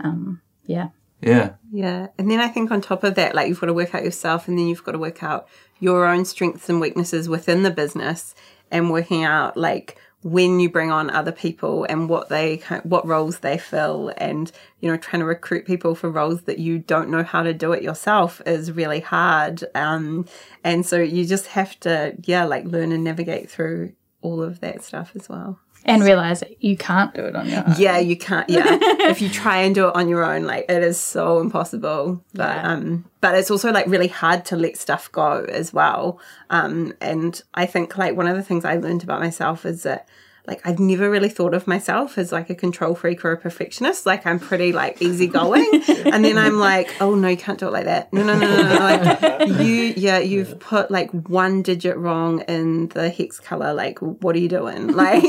Um, 0.00 0.40
yeah. 0.64 0.88
Yeah, 1.20 1.54
Yeah. 1.72 2.08
And 2.18 2.30
then 2.30 2.40
I 2.40 2.48
think 2.48 2.70
on 2.70 2.80
top 2.80 3.02
of 3.02 3.14
that, 3.14 3.34
like 3.34 3.48
you've 3.48 3.60
got 3.60 3.66
to 3.66 3.74
work 3.74 3.94
out 3.94 4.04
yourself 4.04 4.48
and 4.48 4.58
then 4.58 4.66
you've 4.66 4.84
got 4.84 4.92
to 4.92 4.98
work 4.98 5.22
out 5.22 5.48
your 5.80 6.06
own 6.06 6.24
strengths 6.24 6.68
and 6.68 6.80
weaknesses 6.80 7.28
within 7.28 7.62
the 7.62 7.70
business 7.70 8.34
and 8.70 8.90
working 8.90 9.24
out 9.24 9.56
like 9.56 9.98
when 10.22 10.58
you 10.58 10.68
bring 10.68 10.90
on 10.90 11.08
other 11.10 11.30
people 11.30 11.84
and 11.84 12.08
what 12.08 12.28
they 12.28 12.56
what 12.82 13.06
roles 13.06 13.40
they 13.40 13.56
fill 13.56 14.12
and 14.16 14.50
you 14.80 14.90
know 14.90 14.96
trying 14.96 15.20
to 15.20 15.26
recruit 15.26 15.64
people 15.64 15.94
for 15.94 16.10
roles 16.10 16.42
that 16.42 16.58
you 16.58 16.78
don't 16.78 17.08
know 17.08 17.22
how 17.22 17.42
to 17.42 17.54
do 17.54 17.72
it 17.72 17.82
yourself 17.82 18.42
is 18.44 18.72
really 18.72 19.00
hard. 19.00 19.64
Um 19.74 20.26
and 20.64 20.84
so 20.84 20.98
you 20.98 21.24
just 21.24 21.48
have 21.48 21.78
to 21.80 22.16
yeah 22.24 22.44
like 22.44 22.64
learn 22.64 22.92
and 22.92 23.04
navigate 23.04 23.50
through 23.50 23.92
all 24.20 24.42
of 24.42 24.60
that 24.60 24.82
stuff 24.82 25.12
as 25.14 25.28
well 25.28 25.60
And 25.86 26.02
realize 26.02 26.40
that 26.40 26.62
you 26.62 26.76
can't 26.76 27.14
do 27.14 27.22
it 27.22 27.36
on 27.36 27.48
your 27.48 27.58
own. 27.66 27.74
yeah 27.78 27.98
you 27.98 28.16
can't 28.16 28.48
yeah 28.50 28.64
if 29.10 29.20
you 29.22 29.28
try 29.28 29.58
and 29.58 29.74
do 29.74 29.88
it 29.88 29.94
on 29.96 30.08
your 30.08 30.24
own 30.24 30.44
like 30.44 30.66
it 30.68 30.82
is 30.82 30.98
so 30.98 31.40
impossible 31.40 32.22
but 32.34 32.56
Yeah. 32.56 32.72
um 32.72 33.04
but 33.20 33.34
it's 33.34 33.50
also 33.50 33.72
like 33.72 33.86
really 33.86 34.08
hard 34.08 34.44
to 34.46 34.56
let 34.56 34.76
stuff 34.76 35.10
go 35.12 35.44
as 35.48 35.72
well 35.72 36.20
um 36.50 36.92
and 37.00 37.42
i 37.54 37.66
think 37.66 37.96
like 37.96 38.16
one 38.16 38.26
of 38.26 38.36
the 38.36 38.42
things 38.42 38.64
i 38.64 38.76
learned 38.76 39.02
about 39.04 39.20
myself 39.20 39.64
is 39.64 39.82
that 39.84 40.08
like 40.46 40.60
I've 40.64 40.78
never 40.78 41.10
really 41.10 41.28
thought 41.28 41.54
of 41.54 41.66
myself 41.66 42.18
as 42.18 42.32
like 42.32 42.50
a 42.50 42.54
control 42.54 42.94
freak 42.94 43.24
or 43.24 43.32
a 43.32 43.36
perfectionist. 43.36 44.06
Like 44.06 44.26
I'm 44.26 44.38
pretty 44.38 44.72
like 44.72 45.02
easygoing, 45.02 45.68
and 45.88 46.24
then 46.24 46.38
I'm 46.38 46.58
like, 46.58 46.88
oh 47.00 47.14
no, 47.14 47.28
you 47.28 47.36
can't 47.36 47.58
do 47.58 47.66
it 47.66 47.72
like 47.72 47.86
that. 47.86 48.12
No, 48.12 48.22
no, 48.22 48.38
no, 48.38 48.46
no, 48.46 48.62
no. 48.62 48.78
Like 48.78 49.48
you, 49.60 49.94
yeah, 49.96 50.18
you've 50.18 50.58
put 50.60 50.90
like 50.90 51.10
one 51.10 51.62
digit 51.62 51.96
wrong 51.96 52.40
in 52.42 52.88
the 52.88 53.10
hex 53.10 53.40
color. 53.40 53.72
Like, 53.74 53.98
what 54.00 54.36
are 54.36 54.38
you 54.38 54.48
doing? 54.48 54.94
Like, 54.96 55.22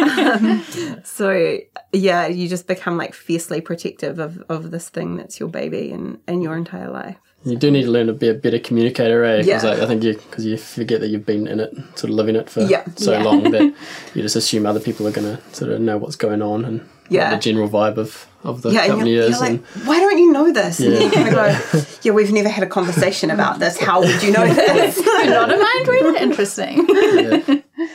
um, 0.00 0.64
so 1.04 1.58
yeah, 1.92 2.26
you 2.26 2.48
just 2.48 2.66
become 2.66 2.96
like 2.96 3.12
fiercely 3.12 3.60
protective 3.60 4.18
of, 4.18 4.42
of 4.48 4.70
this 4.70 4.88
thing 4.88 5.16
that's 5.16 5.40
your 5.40 5.48
baby 5.48 5.90
and, 5.90 6.20
and 6.26 6.42
your 6.42 6.56
entire 6.56 6.90
life. 6.90 7.16
You 7.46 7.56
do 7.56 7.70
need 7.70 7.82
to 7.84 7.90
learn 7.90 8.06
to 8.06 8.12
be 8.14 8.28
a 8.28 8.34
better 8.34 8.58
communicator, 8.58 9.22
eh? 9.24 9.36
'Cause, 9.38 9.46
Yeah. 9.46 9.62
like, 9.62 9.80
I 9.80 9.86
think 9.86 10.02
you 10.02 10.14
because 10.14 10.46
you 10.46 10.56
forget 10.56 11.00
that 11.00 11.08
you've 11.08 11.26
been 11.26 11.46
in 11.46 11.60
it, 11.60 11.74
sort 11.94 12.04
of 12.10 12.16
living 12.16 12.36
it 12.36 12.48
for 12.48 12.62
Yeah. 12.62 12.84
so 12.96 13.12
Yeah. 13.12 13.22
long 13.22 13.50
that 13.50 13.60
you 14.14 14.22
just 14.22 14.36
assume 14.36 14.64
other 14.66 14.80
people 14.80 15.06
are 15.06 15.10
going 15.10 15.36
to 15.36 15.38
sort 15.52 15.70
of 15.70 15.80
know 15.80 15.98
what's 15.98 16.16
going 16.16 16.40
on 16.40 16.64
and 16.64 16.80
Yeah. 17.10 17.30
what 17.30 17.36
the 17.36 17.42
general 17.50 17.68
vibe 17.68 17.98
of, 17.98 18.26
of 18.44 18.62
the 18.62 18.70
Yeah, 18.70 18.80
and 18.84 18.90
company 18.92 19.12
you're, 19.14 19.24
is. 19.24 19.30
you're 19.32 19.40
like, 19.40 19.60
why 19.84 19.98
don't 20.00 20.16
you 20.18 20.32
know 20.32 20.52
this? 20.52 20.80
And 20.80 20.94
Yeah. 20.94 21.00
you 21.04 21.10
kind 21.10 21.30
go, 21.34 21.56
yeah, 22.02 22.12
we've 22.12 22.32
never 22.32 22.48
had 22.48 22.64
a 22.64 22.66
conversation 22.68 23.30
about 23.30 23.58
this. 23.58 23.76
How 23.78 24.00
would 24.00 24.22
you 24.22 24.32
know 24.32 24.46
this? 24.54 24.96
You're 24.96 25.26
not 25.26 25.52
a 25.52 25.56
mind 25.58 25.88
reader? 25.88 26.16
Interesting. 26.16 26.86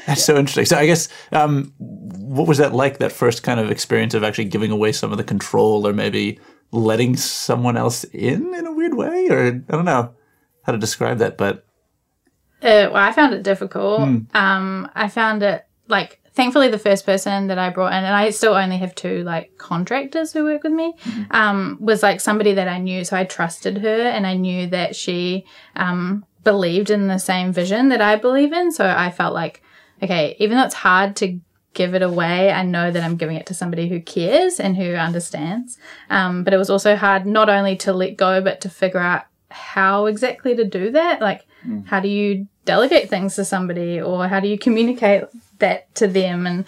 that's 0.05 0.23
so 0.23 0.37
interesting. 0.37 0.65
So 0.65 0.77
I 0.77 0.85
guess 0.85 1.09
um, 1.31 1.73
what 1.79 2.47
was 2.47 2.59
that 2.59 2.73
like? 2.75 2.99
That 2.99 3.11
first 3.11 3.41
kind 3.41 3.59
of 3.59 3.71
experience 3.71 4.13
of 4.13 4.23
actually 4.23 4.45
giving 4.45 4.69
away 4.71 4.91
some 4.91 5.11
of 5.11 5.17
the 5.17 5.23
control, 5.23 5.87
or 5.87 5.93
maybe 5.93 6.39
letting 6.71 7.15
someone 7.17 7.77
else 7.77 8.03
in 8.05 8.53
in 8.53 8.65
a 8.67 8.71
weird 8.71 8.93
way, 8.95 9.27
or 9.29 9.47
I 9.47 9.51
don't 9.71 9.85
know 9.85 10.13
how 10.63 10.71
to 10.71 10.77
describe 10.77 11.17
that, 11.19 11.37
but 11.37 11.65
Uh, 12.61 12.91
well, 12.91 12.97
I 12.97 13.11
found 13.11 13.33
it 13.33 13.43
difficult. 13.43 14.01
Um, 14.33 14.89
I 14.93 15.07
found 15.07 15.43
it 15.43 15.65
like 15.87 16.19
thankfully 16.33 16.69
the 16.69 16.77
first 16.77 17.05
person 17.05 17.47
that 17.47 17.57
I 17.57 17.69
brought 17.69 17.93
in, 17.93 18.03
and 18.03 18.15
I 18.15 18.29
still 18.29 18.53
only 18.53 18.77
have 18.77 18.93
two 18.95 19.23
like 19.23 19.57
contractors 19.57 20.31
who 20.33 20.43
work 20.43 20.63
with 20.63 20.73
me, 20.73 20.93
um, 21.31 21.77
was 21.79 22.03
like 22.03 22.21
somebody 22.21 22.53
that 22.53 22.67
I 22.67 22.77
knew, 22.77 23.03
so 23.03 23.17
I 23.17 23.23
trusted 23.23 23.79
her, 23.79 24.01
and 24.01 24.27
I 24.27 24.35
knew 24.35 24.67
that 24.67 24.95
she 24.95 25.45
um, 25.75 26.25
believed 26.43 26.89
in 26.91 27.07
the 27.07 27.17
same 27.17 27.51
vision 27.51 27.89
that 27.89 28.01
I 28.01 28.15
believe 28.15 28.53
in. 28.53 28.71
So 28.71 28.85
I 28.87 29.09
felt 29.11 29.33
like, 29.33 29.63
okay, 30.03 30.35
even 30.39 30.57
though 30.57 30.65
it's 30.65 30.75
hard 30.75 31.15
to 31.17 31.39
give 31.79 31.95
it 31.95 32.01
away, 32.01 32.51
I 32.51 32.63
know 32.63 32.91
that 32.91 33.01
I'm 33.01 33.15
giving 33.15 33.37
it 33.37 33.45
to 33.45 33.53
somebody 33.53 33.87
who 33.87 34.01
cares 34.01 34.59
and 34.59 34.75
who 34.75 34.95
understands. 34.95 35.77
Um, 36.09 36.43
but 36.43 36.53
it 36.53 36.57
was 36.57 36.69
also 36.69 36.97
hard 36.97 37.25
not 37.25 37.47
only 37.47 37.77
to 37.77 37.93
let 37.93 38.17
go, 38.17 38.41
but 38.41 38.59
to 38.61 38.69
figure 38.69 38.99
out 38.99 39.23
how 39.49 40.05
exactly 40.05 40.53
to 40.57 40.65
do 40.65 40.91
that. 40.91 41.21
Like, 41.21 41.45
how 41.85 42.01
do 42.01 42.09
you 42.09 42.47
delegate 42.65 43.09
things 43.09 43.35
to 43.35 43.45
somebody, 43.45 44.01
or 44.01 44.27
how 44.27 44.41
do 44.41 44.49
you 44.49 44.57
communicate 44.57 45.23
that 45.59 45.93
to 45.95 46.07
them 46.07 46.45
and 46.45 46.65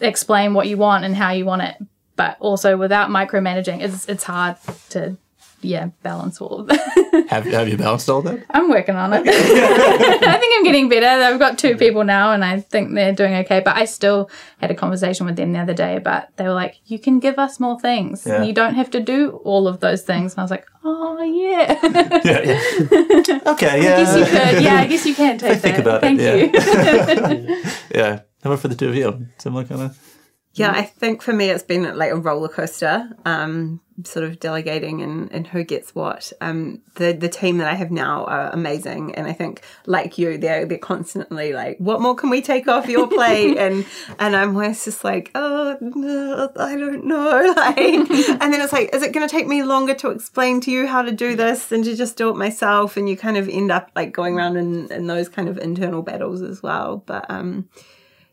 explain 0.00 0.52
what 0.52 0.66
you 0.66 0.76
want 0.76 1.04
and 1.04 1.14
how 1.14 1.30
you 1.30 1.44
want 1.44 1.62
it, 1.62 1.76
but 2.16 2.36
also 2.40 2.76
without 2.76 3.08
micromanaging. 3.08 3.80
It's 3.82 4.08
it's 4.08 4.24
hard 4.24 4.56
to 4.90 5.16
yeah 5.62 5.86
balance 6.02 6.40
all 6.40 6.60
of 6.60 6.66
that. 6.68 6.82
Have, 7.28 7.44
have 7.44 7.68
you 7.68 7.76
balanced 7.76 8.08
all 8.10 8.20
that? 8.22 8.44
I'm 8.50 8.68
working 8.68 8.94
on 8.94 9.12
it. 9.12 9.22
I 9.26 10.36
think 10.38 10.54
I'm 10.56 10.64
getting 10.64 10.88
better. 10.88 11.06
I've 11.06 11.38
got 11.38 11.58
two 11.58 11.76
people 11.76 12.04
now, 12.04 12.32
and 12.32 12.44
I 12.44 12.60
think 12.60 12.94
they're 12.94 13.12
doing 13.14 13.34
okay. 13.36 13.60
But 13.60 13.76
I 13.76 13.84
still 13.86 14.30
had 14.60 14.70
a 14.70 14.74
conversation 14.74 15.24
with 15.26 15.36
them 15.36 15.52
the 15.52 15.58
other 15.58 15.74
day 15.74 15.96
about 15.96 16.34
they 16.36 16.44
were 16.44 16.52
like, 16.54 16.76
"You 16.86 16.98
can 16.98 17.20
give 17.20 17.38
us 17.38 17.58
more 17.60 17.78
things. 17.80 18.26
Yeah. 18.26 18.42
You 18.42 18.52
don't 18.52 18.74
have 18.74 18.90
to 18.90 19.00
do 19.00 19.40
all 19.44 19.66
of 19.68 19.80
those 19.80 20.02
things." 20.02 20.32
And 20.32 20.40
I 20.40 20.42
was 20.42 20.50
like, 20.50 20.66
"Oh 20.84 21.22
yeah, 21.22 21.78
Yeah, 22.24 22.40
yeah. 22.42 23.40
Okay, 23.52 23.82
yeah. 23.82 23.94
I 23.94 24.02
guess 24.04 24.16
you 24.16 24.24
could. 24.24 24.62
Yeah, 24.62 24.74
I 24.76 24.86
guess 24.86 25.06
you 25.06 25.14
can 25.14 25.38
take 25.38 25.52
I 25.52 25.56
think 25.56 25.76
that. 25.76 25.82
about 25.86 26.00
Thank 26.00 26.20
it, 26.20 26.52
you." 26.54 27.64
yeah. 27.94 28.20
How 28.42 28.50
about 28.50 28.60
for 28.60 28.68
the 28.68 28.74
two 28.74 28.88
of 28.88 28.94
you? 28.96 29.26
Similar 29.38 29.64
kind 29.64 29.82
of. 29.82 30.11
Yeah, 30.54 30.72
I 30.72 30.82
think 30.82 31.22
for 31.22 31.32
me 31.32 31.48
it's 31.48 31.62
been 31.62 31.96
like 31.96 32.10
a 32.10 32.16
roller 32.16 32.48
coaster, 32.48 33.08
um, 33.24 33.80
sort 34.04 34.26
of 34.26 34.38
delegating 34.38 35.00
and, 35.00 35.32
and 35.32 35.46
who 35.46 35.64
gets 35.64 35.94
what. 35.94 36.30
Um, 36.42 36.82
the 36.96 37.12
the 37.12 37.28
team 37.30 37.56
that 37.58 37.68
I 37.68 37.74
have 37.74 37.90
now 37.90 38.26
are 38.26 38.50
amazing, 38.50 39.14
and 39.14 39.26
I 39.26 39.32
think 39.32 39.62
like 39.86 40.18
you, 40.18 40.36
they're 40.36 40.66
they're 40.66 40.76
constantly 40.76 41.54
like, 41.54 41.78
"What 41.78 42.02
more 42.02 42.14
can 42.14 42.28
we 42.28 42.42
take 42.42 42.68
off 42.68 42.86
your 42.86 43.08
plate?" 43.08 43.56
and 43.64 43.86
and 44.18 44.36
I'm 44.36 44.50
always 44.54 44.84
just 44.84 45.04
like, 45.04 45.30
"Oh, 45.34 45.78
no, 45.80 46.50
I 46.56 46.76
don't 46.76 47.06
know." 47.06 47.54
Like, 47.62 47.78
and 47.78 48.52
then 48.52 48.60
it's 48.60 48.72
like, 48.72 48.94
"Is 48.94 49.02
it 49.02 49.12
going 49.12 49.26
to 49.26 49.32
take 49.32 49.46
me 49.46 49.62
longer 49.62 49.94
to 49.94 50.10
explain 50.10 50.60
to 50.62 50.70
you 50.70 50.86
how 50.86 51.00
to 51.02 51.12
do 51.12 51.34
this 51.34 51.66
than 51.66 51.82
to 51.84 51.96
just 51.96 52.16
do 52.16 52.28
it 52.28 52.36
myself?" 52.36 52.98
And 52.98 53.08
you 53.08 53.16
kind 53.16 53.38
of 53.38 53.48
end 53.48 53.70
up 53.70 53.90
like 53.96 54.12
going 54.12 54.36
around 54.36 54.56
in, 54.56 54.92
in 54.92 55.06
those 55.06 55.30
kind 55.30 55.48
of 55.48 55.56
internal 55.58 56.02
battles 56.02 56.42
as 56.42 56.62
well. 56.62 57.02
But 57.06 57.30
um, 57.30 57.68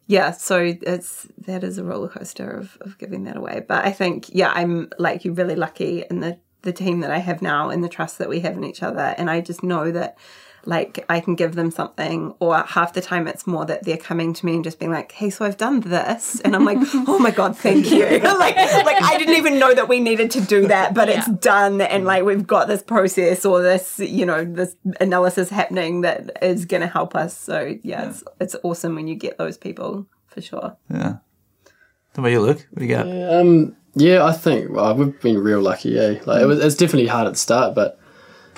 yeah 0.09 0.31
so 0.31 0.75
it's 0.81 1.27
that 1.37 1.63
is 1.63 1.77
a 1.77 1.83
roller 1.83 2.09
coaster 2.09 2.49
of, 2.49 2.77
of 2.81 2.97
giving 2.97 3.23
that 3.25 3.37
away. 3.37 3.63
But 3.65 3.85
i 3.85 3.91
think 3.91 4.27
yeah 4.29 4.51
i'm 4.53 4.89
like 4.97 5.23
you're 5.23 5.35
really 5.35 5.55
lucky 5.55 6.03
in 6.09 6.19
the 6.19 6.37
the 6.63 6.73
team 6.73 6.99
that 7.01 7.11
i 7.11 7.19
have 7.19 7.41
now 7.41 7.69
and 7.69 7.83
the 7.83 7.87
trust 7.87 8.17
that 8.17 8.27
we 8.27 8.41
have 8.41 8.57
in 8.57 8.63
each 8.65 8.83
other. 8.83 9.13
And 9.17 9.29
i 9.29 9.39
just 9.39 9.63
know 9.63 9.91
that 9.91 10.17
like 10.65 11.05
i 11.09 11.19
can 11.19 11.35
give 11.35 11.55
them 11.55 11.71
something 11.71 12.33
or 12.39 12.57
half 12.63 12.93
the 12.93 13.01
time 13.01 13.27
it's 13.27 13.47
more 13.47 13.65
that 13.65 13.83
they're 13.83 13.97
coming 13.97 14.33
to 14.33 14.45
me 14.45 14.55
and 14.55 14.63
just 14.63 14.79
being 14.79 14.91
like 14.91 15.11
hey 15.13 15.29
so 15.29 15.45
i've 15.45 15.57
done 15.57 15.79
this 15.81 16.39
and 16.41 16.55
i'm 16.55 16.65
like 16.65 16.77
oh 16.93 17.19
my 17.19 17.31
god 17.31 17.55
thank 17.55 17.89
you 17.89 18.05
like 18.19 18.55
like 18.55 19.01
i 19.03 19.17
didn't 19.17 19.35
even 19.35 19.59
know 19.59 19.73
that 19.73 19.87
we 19.87 19.99
needed 19.99 20.29
to 20.31 20.41
do 20.41 20.67
that 20.67 20.93
but 20.93 21.09
it's 21.09 21.27
done 21.27 21.81
and 21.81 22.05
like 22.05 22.23
we've 22.23 22.47
got 22.47 22.67
this 22.67 22.83
process 22.83 23.45
or 23.45 23.61
this 23.61 23.99
you 23.99 24.25
know 24.25 24.43
this 24.43 24.75
analysis 24.99 25.49
happening 25.49 26.01
that 26.01 26.37
is 26.43 26.65
going 26.65 26.81
to 26.81 26.87
help 26.87 27.15
us 27.15 27.37
so 27.37 27.75
yeah, 27.83 28.09
It's, 28.09 28.23
it's 28.39 28.55
awesome 28.63 28.95
when 28.95 29.07
you 29.07 29.15
get 29.15 29.37
those 29.37 29.57
people 29.57 30.07
for 30.27 30.41
sure 30.41 30.77
Yeah. 30.89 31.17
How 32.15 32.23
about 32.23 32.31
you, 32.31 32.41
Luke? 32.41 32.67
What 32.71 32.79
do 32.79 32.85
you 32.85 32.95
got? 32.95 33.07
Um, 33.07 33.75
yeah, 33.95 34.25
I 34.25 34.33
think 34.33 34.71
well, 34.71 34.95
we've 34.95 35.19
been 35.21 35.37
real 35.37 35.61
lucky. 35.61 35.89
Yeah, 35.89 36.19
like 36.25 36.41
it 36.41 36.45
was, 36.45 36.59
it's 36.59 36.75
definitely 36.75 37.07
hard 37.07 37.27
at 37.27 37.33
the 37.33 37.39
start, 37.39 37.75
but 37.75 37.98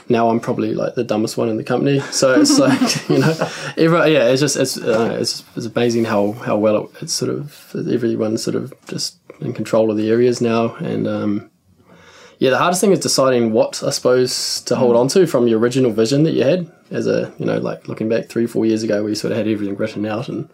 now 0.10 0.30
I'm 0.30 0.40
probably 0.40 0.74
like 0.74 0.96
the 0.96 1.04
dumbest 1.04 1.38
one 1.38 1.50
in 1.50 1.58
the 1.58 1.64
company. 1.64 2.00
So 2.12 2.40
it's 2.40 2.58
like 2.60 2.80
you 3.10 3.20
know, 3.20 3.34
every, 3.78 4.14
yeah, 4.14 4.30
it's 4.30 4.42
just 4.42 4.58
it's 4.58 4.78
uh, 4.78 5.18
it's, 5.20 5.44
it's 5.56 5.66
amazing 5.66 6.06
how 6.06 6.34
how 6.34 6.58
well 6.58 6.86
it, 6.86 6.90
it's 7.02 7.14
sort 7.14 7.32
of 7.32 7.76
everyone's 7.76 8.44
sort 8.44 8.56
of 8.56 8.74
just 8.88 9.18
in 9.40 9.54
control 9.54 9.90
of 9.90 9.98
the 9.98 10.10
areas 10.10 10.42
now, 10.42 10.76
and 10.76 11.08
um, 11.08 11.52
yeah, 12.40 12.50
the 12.50 12.58
hardest 12.58 12.82
thing 12.82 12.92
is 12.92 13.00
deciding 13.00 13.52
what 13.52 13.84
I 13.84 13.90
suppose 13.92 14.62
to 14.62 14.76
hold 14.76 14.96
on 14.96 15.08
to 15.10 15.28
from 15.28 15.48
your 15.48 15.60
original 15.60 15.92
vision 15.92 16.24
that 16.24 16.32
you 16.32 16.44
had 16.44 16.72
as 16.90 17.08
a 17.08 17.34
you 17.38 17.46
know 17.46 17.58
like 17.58 17.88
looking 17.88 18.10
back 18.10 18.28
three 18.28 18.48
four 18.48 18.66
years 18.66 18.84
ago, 18.84 19.04
we 19.04 19.16
sort 19.16 19.32
of 19.32 19.38
had 19.38 19.48
everything 19.48 19.76
written 19.76 20.06
out 20.06 20.28
and 20.28 20.50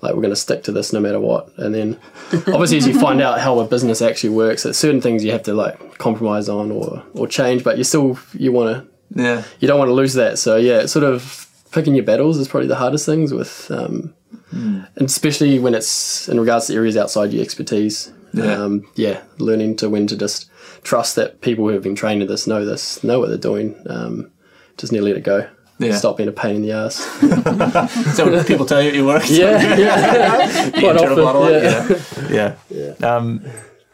like 0.00 0.14
we're 0.14 0.22
going 0.22 0.30
to 0.30 0.36
stick 0.36 0.62
to 0.64 0.72
this 0.72 0.92
no 0.92 1.00
matter 1.00 1.18
what. 1.20 1.50
And 1.58 1.74
then 1.74 1.98
obviously 2.32 2.78
as 2.78 2.86
you 2.86 2.98
find 2.98 3.20
out 3.20 3.40
how 3.40 3.58
a 3.58 3.66
business 3.66 4.00
actually 4.02 4.30
works 4.30 4.62
there's 4.62 4.76
certain 4.76 5.00
things 5.00 5.24
you 5.24 5.32
have 5.32 5.42
to 5.44 5.54
like 5.54 5.98
compromise 5.98 6.48
on 6.48 6.70
or 6.70 7.02
or 7.14 7.26
change 7.26 7.64
but 7.64 7.78
you 7.78 7.84
still 7.84 8.18
you 8.34 8.52
want 8.52 8.68
to 8.76 9.20
Yeah. 9.22 9.42
you 9.60 9.66
don't 9.68 9.78
want 9.78 9.88
to 9.88 9.94
lose 9.94 10.14
that. 10.14 10.38
So 10.38 10.56
yeah 10.56 10.86
sort 10.86 11.04
of 11.04 11.46
picking 11.72 11.94
your 11.94 12.04
battles 12.04 12.38
is 12.38 12.48
probably 12.48 12.68
the 12.68 12.76
hardest 12.76 13.04
things 13.06 13.32
with 13.32 13.70
um 13.70 14.14
and 14.50 14.86
especially 14.96 15.58
when 15.58 15.74
it's 15.74 16.28
in 16.28 16.38
regards 16.40 16.66
to 16.68 16.74
areas 16.74 16.96
outside 16.96 17.32
your 17.32 17.42
expertise. 17.42 18.12
Yeah. 18.32 18.52
um 18.62 18.86
yeah 18.94 19.22
learning 19.38 19.76
to 19.76 19.88
when 19.88 20.06
to 20.06 20.16
just 20.16 20.50
trust 20.84 21.16
that 21.16 21.40
people 21.40 21.64
who 21.66 21.72
have 21.72 21.82
been 21.82 21.94
trained 21.96 22.22
in 22.22 22.28
this 22.28 22.46
know 22.46 22.64
this 22.64 23.02
know 23.02 23.18
what 23.20 23.28
they're 23.30 23.38
doing 23.52 23.74
um 23.88 24.30
just 24.76 24.92
need 24.92 24.98
to 25.00 25.04
let 25.04 25.16
it 25.16 25.24
go 25.24 25.48
Yeah. 25.80 25.94
stop 25.96 26.16
being 26.16 26.28
a 26.28 26.32
pain 26.32 26.56
in 26.56 26.62
the 26.62 26.72
ass 26.72 26.96
So 28.16 28.42
people 28.44 28.66
tell 28.66 28.82
you 28.82 28.90
it 28.92 29.06
works. 29.06 29.30
yeah 29.30 29.76
yeah 29.76 30.64
You 30.66 30.72
Quite 30.80 30.96
often, 30.96 31.16
bottle 31.16 31.42
on? 31.44 31.52
yeah. 31.52 31.88
Yeah. 32.30 32.54
Yeah. 32.70 32.92
Um, 33.16 33.44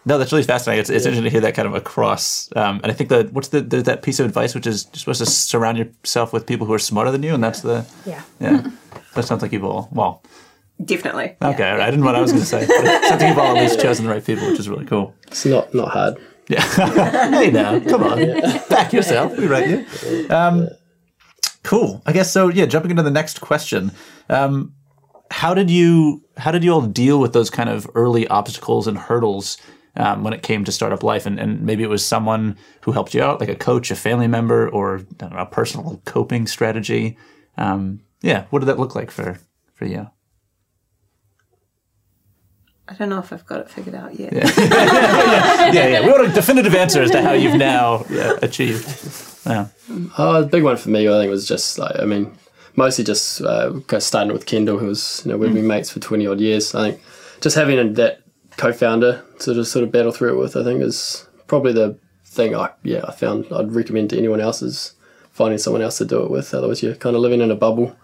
no, 0.07 0.19
that's 0.19 0.33
really 0.33 0.45
fascinating. 0.45 0.81
It's, 0.81 0.91
it's 0.91 1.07
interesting 1.07 1.25
to 1.25 1.31
hear 1.31 1.41
that 1.43 1.55
kind 1.55 1.67
of 1.67 1.75
across. 1.75 2.50
Um, 2.55 2.81
and 2.83 2.93
I 2.93 2.95
think 2.95 3.09
that 3.11 3.33
what's 3.33 3.49
the 3.49 3.61
there's 3.62 3.85
that 3.85 4.03
piece 4.03 4.21
of 4.21 4.26
advice 4.26 4.55
which 4.55 4.67
is 4.67 4.87
you're 4.93 4.99
supposed 4.99 5.21
to 5.21 5.26
surround 5.26 5.79
yourself 5.79 6.33
with 6.33 6.47
people 6.47 6.67
who 6.67 6.75
are 6.75 6.79
smarter 6.79 7.11
than 7.11 7.23
you, 7.23 7.33
and 7.35 7.43
that's 7.43 7.61
the 7.62 7.87
Yeah. 8.05 8.23
yeah. 8.41 8.67
that 9.14 9.25
sounds 9.25 9.41
like 9.43 9.53
you've 9.53 9.64
all 9.64 9.88
well. 9.93 10.23
definitely 10.85 11.37
Okay, 11.41 11.71
all 11.71 11.76
right. 11.79 11.87
I 11.87 11.91
didn't 11.91 12.00
know 12.00 12.07
what 12.07 12.17
I 12.17 12.21
was 12.21 12.33
going 12.33 12.43
to 12.43 12.49
say. 12.49 12.67
But 12.67 12.85
it 12.85 13.05
sounds 13.09 13.21
like 13.23 13.29
you've 13.31 13.38
all 13.38 13.57
at 13.57 13.62
least 13.62 13.81
chosen 13.81 14.05
the 14.07 14.11
right 14.12 14.25
people, 14.25 14.47
which 14.50 14.59
is 14.61 14.69
really 14.69 14.85
cool. 14.87 15.14
it's 15.29 15.45
not 15.47 15.73
not 15.75 15.88
hard 15.88 16.17
Yeah. 16.49 16.61
hey 17.41 17.50
now, 17.50 17.81
come 17.81 18.03
on, 18.03 18.19
back 18.69 18.93
yourself. 18.93 19.37
We 19.38 19.47
write 19.47 19.69
you. 19.71 19.87
Um, 20.29 20.69
cool. 21.64 22.02
I 22.06 22.12
guess 22.12 22.33
so. 22.33 22.49
Yeah. 22.49 22.66
Jumping 22.66 22.92
into 22.92 23.02
the 23.02 23.11
next 23.11 23.40
question. 23.40 23.90
Um, 24.28 24.73
how 25.30 25.52
did 25.54 25.71
you 25.71 26.23
how 26.37 26.52
did 26.52 26.62
you 26.62 26.73
all 26.73 26.83
deal 26.83 27.18
with 27.18 27.33
those 27.33 27.50
kind 27.50 27.68
of 27.68 27.90
early 27.94 28.28
obstacles 28.28 28.87
and 28.87 28.97
hurdles 28.97 29.56
um, 29.97 30.23
when 30.23 30.33
it 30.33 30.42
came 30.42 30.62
to 30.64 30.71
startup 30.73 31.02
life? 31.02 31.26
And, 31.26 31.40
and 31.40 31.62
maybe 31.62 31.83
it 31.83 31.88
was 31.90 32.04
someone 32.06 32.56
who 32.83 32.92
helped 32.92 33.14
you 33.14 33.23
out, 33.23 33.40
like 33.40 33.49
a 33.49 33.56
coach, 33.56 33.90
a 33.90 33.97
family 33.97 34.28
member, 34.28 34.68
or 34.68 35.00
know, 35.21 35.30
a 35.33 35.47
personal 35.47 36.00
coping 36.04 36.47
strategy. 36.47 37.16
Um, 37.59 38.00
yeah. 38.23 38.44
What 38.50 38.61
did 38.61 38.66
that 38.66 38.78
look 38.78 38.94
like 38.94 39.11
for 39.11 39.38
for 39.75 39.87
you? 39.87 40.09
i 42.87 42.92
don't 42.92 43.09
know 43.09 43.18
if 43.18 43.33
i've 43.33 43.47
got 43.47 43.61
it 43.61 43.71
figured 43.71 43.94
out 43.94 44.18
yet 44.18 44.30
Yeah, 44.30 45.73
yeah. 45.73 46.00
We 46.02 46.12
want 46.12 46.28
a 46.28 46.33
definitive 46.33 46.75
answer 46.75 47.00
as 47.00 47.11
to 47.12 47.23
how 47.23 47.33
you've 47.33 47.56
now 47.56 48.04
yeah, 48.11 48.35
achieved. 48.42 48.85
Yeah. 49.47 49.69
Oh, 50.19 50.41
the 50.43 50.49
big 50.49 50.63
one 50.63 50.77
for 50.77 50.89
me, 50.89 51.09
I 51.09 51.13
think, 51.21 51.31
was 51.31 51.47
just 51.47 51.79
like 51.79 51.99
I 51.99 52.05
mean, 52.05 52.37
mostly 52.77 53.05
just 53.05 53.41
uh, 53.41 53.73
starting 54.01 54.33
with 54.33 54.47
Kendall, 54.47 54.79
who 54.79 54.87
was 54.87 55.23
you 55.25 55.33
know 55.33 55.39
we've 55.39 55.53
been 55.53 55.67
mates 55.67 55.91
for 55.91 56.01
twenty 56.01 56.27
odd 56.27 56.41
years. 56.41 56.75
I 56.75 56.91
think 56.91 57.03
just 57.41 57.57
having 57.57 57.95
that 57.95 58.21
co-founder 58.57 59.23
to 59.41 59.55
just 59.55 59.73
sort 59.73 59.83
of 59.83 59.93
battle 59.93 60.13
through 60.13 60.37
it 60.37 60.41
with, 60.41 60.57
I 60.57 60.65
think, 60.65 60.81
is 60.83 61.29
probably 61.47 61.73
the 61.73 61.99
thing. 62.25 62.55
I 62.55 62.71
yeah, 62.83 63.05
I 63.07 63.13
found 63.13 63.47
I'd 63.53 63.73
recommend 63.73 64.11
to 64.11 64.19
anyone 64.19 64.41
else 64.41 64.63
is 64.63 64.95
finding 65.31 65.59
someone 65.59 65.83
else 65.83 65.99
to 65.99 66.05
do 66.05 66.23
it 66.23 66.31
with. 66.31 66.55
Otherwise, 66.55 66.83
you're 66.83 66.95
kind 66.95 67.17
of 67.17 67.23
living 67.23 67.41
in 67.41 67.51
a 67.51 67.57
bubble 67.57 67.97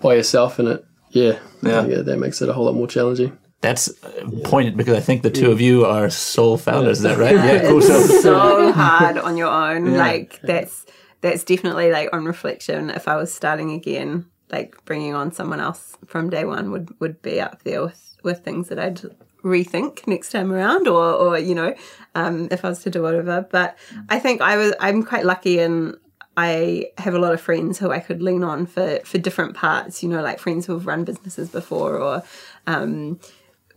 by 0.00 0.14
yourself, 0.14 0.58
and 0.58 0.68
it 0.68 0.84
yeah, 1.10 1.38
Yeah. 1.62 1.82
Think 1.84 2.04
that 2.04 2.18
makes 2.18 2.42
it 2.42 2.48
a 2.48 2.52
whole 2.52 2.66
lot 2.66 2.74
more 2.74 2.86
challenging. 2.86 3.36
That's 3.66 3.88
uh, 4.04 4.30
pointed 4.44 4.76
because 4.76 4.94
I 4.94 5.00
think 5.00 5.22
the 5.22 5.30
two 5.30 5.50
of 5.50 5.60
you 5.60 5.84
are 5.84 6.08
sole 6.10 6.56
founders. 6.56 6.98
Is 6.98 7.02
that 7.04 7.18
right? 7.18 7.34
Yeah, 7.34 7.68
cool. 7.68 7.82
So, 7.82 8.00
so 8.22 8.72
hard 8.72 9.18
on 9.18 9.36
your 9.36 9.48
own 9.48 9.96
like 9.96 10.40
that's 10.42 10.86
that's 11.20 11.44
definitely 11.44 11.90
like 11.90 12.08
on 12.12 12.24
reflection 12.24 12.90
if 12.90 13.08
i 13.08 13.16
was 13.16 13.32
starting 13.32 13.72
again 13.72 14.26
like 14.50 14.76
bringing 14.84 15.14
on 15.14 15.32
someone 15.32 15.60
else 15.60 15.96
from 16.06 16.30
day 16.30 16.44
one 16.44 16.70
would 16.70 16.88
would 17.00 17.20
be 17.22 17.40
up 17.40 17.62
there 17.64 17.82
with 17.82 18.16
with 18.22 18.44
things 18.44 18.68
that 18.68 18.78
i'd 18.78 19.00
rethink 19.42 20.06
next 20.06 20.30
time 20.30 20.52
around 20.52 20.88
or 20.88 21.12
or 21.12 21.38
you 21.38 21.54
know 21.54 21.74
um 22.14 22.48
if 22.50 22.64
i 22.64 22.68
was 22.68 22.82
to 22.82 22.90
do 22.90 23.02
whatever 23.02 23.46
but 23.50 23.76
i 24.08 24.18
think 24.18 24.40
i 24.40 24.56
was 24.56 24.72
i'm 24.80 25.02
quite 25.02 25.24
lucky 25.24 25.58
and 25.58 25.96
I 26.38 26.90
have 26.98 27.14
a 27.14 27.18
lot 27.18 27.32
of 27.32 27.40
friends 27.40 27.78
who 27.78 27.90
I 27.90 27.98
could 27.98 28.22
lean 28.22 28.44
on 28.44 28.66
for 28.66 29.00
for 29.06 29.16
different 29.16 29.54
parts, 29.54 30.02
you 30.02 30.08
know, 30.10 30.20
like 30.20 30.38
friends 30.38 30.66
who 30.66 30.74
have 30.74 30.86
run 30.86 31.02
businesses 31.02 31.48
before 31.48 31.96
or 31.96 32.22
um 32.66 33.18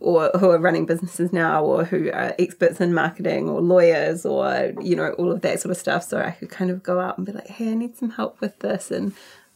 or 0.00 0.30
who 0.38 0.50
are 0.50 0.58
running 0.58 0.86
businesses 0.86 1.32
now 1.32 1.62
or 1.62 1.84
who 1.84 2.10
are 2.10 2.34
experts 2.38 2.80
in 2.80 2.92
marketing 2.92 3.48
or 3.48 3.60
lawyers 3.60 4.24
or 4.24 4.72
you 4.80 4.96
know 4.96 5.12
all 5.12 5.30
of 5.30 5.42
that 5.42 5.60
sort 5.60 5.70
of 5.70 5.76
stuff. 5.76 6.02
So 6.04 6.18
i 6.20 6.30
could 6.32 6.50
kind 6.50 6.70
of 6.70 6.82
go 6.82 6.98
out 6.98 7.18
and 7.18 7.26
be 7.26 7.32
like 7.32 7.48
hey 7.48 7.70
i 7.70 7.74
need 7.74 7.96
some 7.96 8.10
help 8.10 8.40
with 8.40 8.58
this. 8.60 8.90
And 8.90 9.12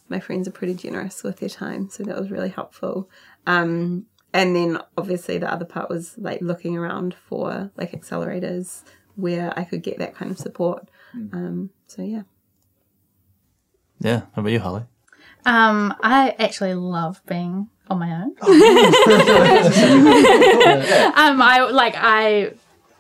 my 0.09 0.21
friends 0.21 0.47
are 0.47 0.53
pretty 0.53 0.75
generous 0.75 1.23
with 1.23 1.39
their 1.39 1.49
time 1.49 1.89
so 1.89 2.05
that 2.05 2.19
was 2.19 2.31
really 2.31 2.51
helpful. 2.51 3.09
Um, 3.47 4.07
and 4.33 4.55
then 4.55 4.79
obviously 4.99 5.39
the 5.39 5.51
other 5.51 5.65
part 5.65 5.89
was 5.89 6.17
like 6.19 6.41
looking 6.41 6.77
around 6.77 7.15
for 7.15 7.71
like 7.77 7.93
accelerators 7.93 8.83
where 9.17 9.57
i 9.57 9.63
could 9.63 9.83
get 9.83 9.99
that 9.99 10.15
kind 10.15 10.31
of 10.31 10.39
support. 10.39 10.89
Um, 11.33 11.71
so 11.87 12.03
yeah. 12.03 12.23
Yeah. 14.01 14.23
How 14.35 14.41
about 14.43 14.53
you, 14.53 14.61
Hollie? 14.61 14.85
Um, 15.47 15.95
I 16.03 16.35
actually 16.39 16.75
love 16.75 17.23
being 17.27 17.69
on 17.95 18.01
my 18.01 18.13
own. 18.13 18.35
um, 21.15 21.43
I 21.43 21.69
like 21.71 21.95
I 21.97 22.53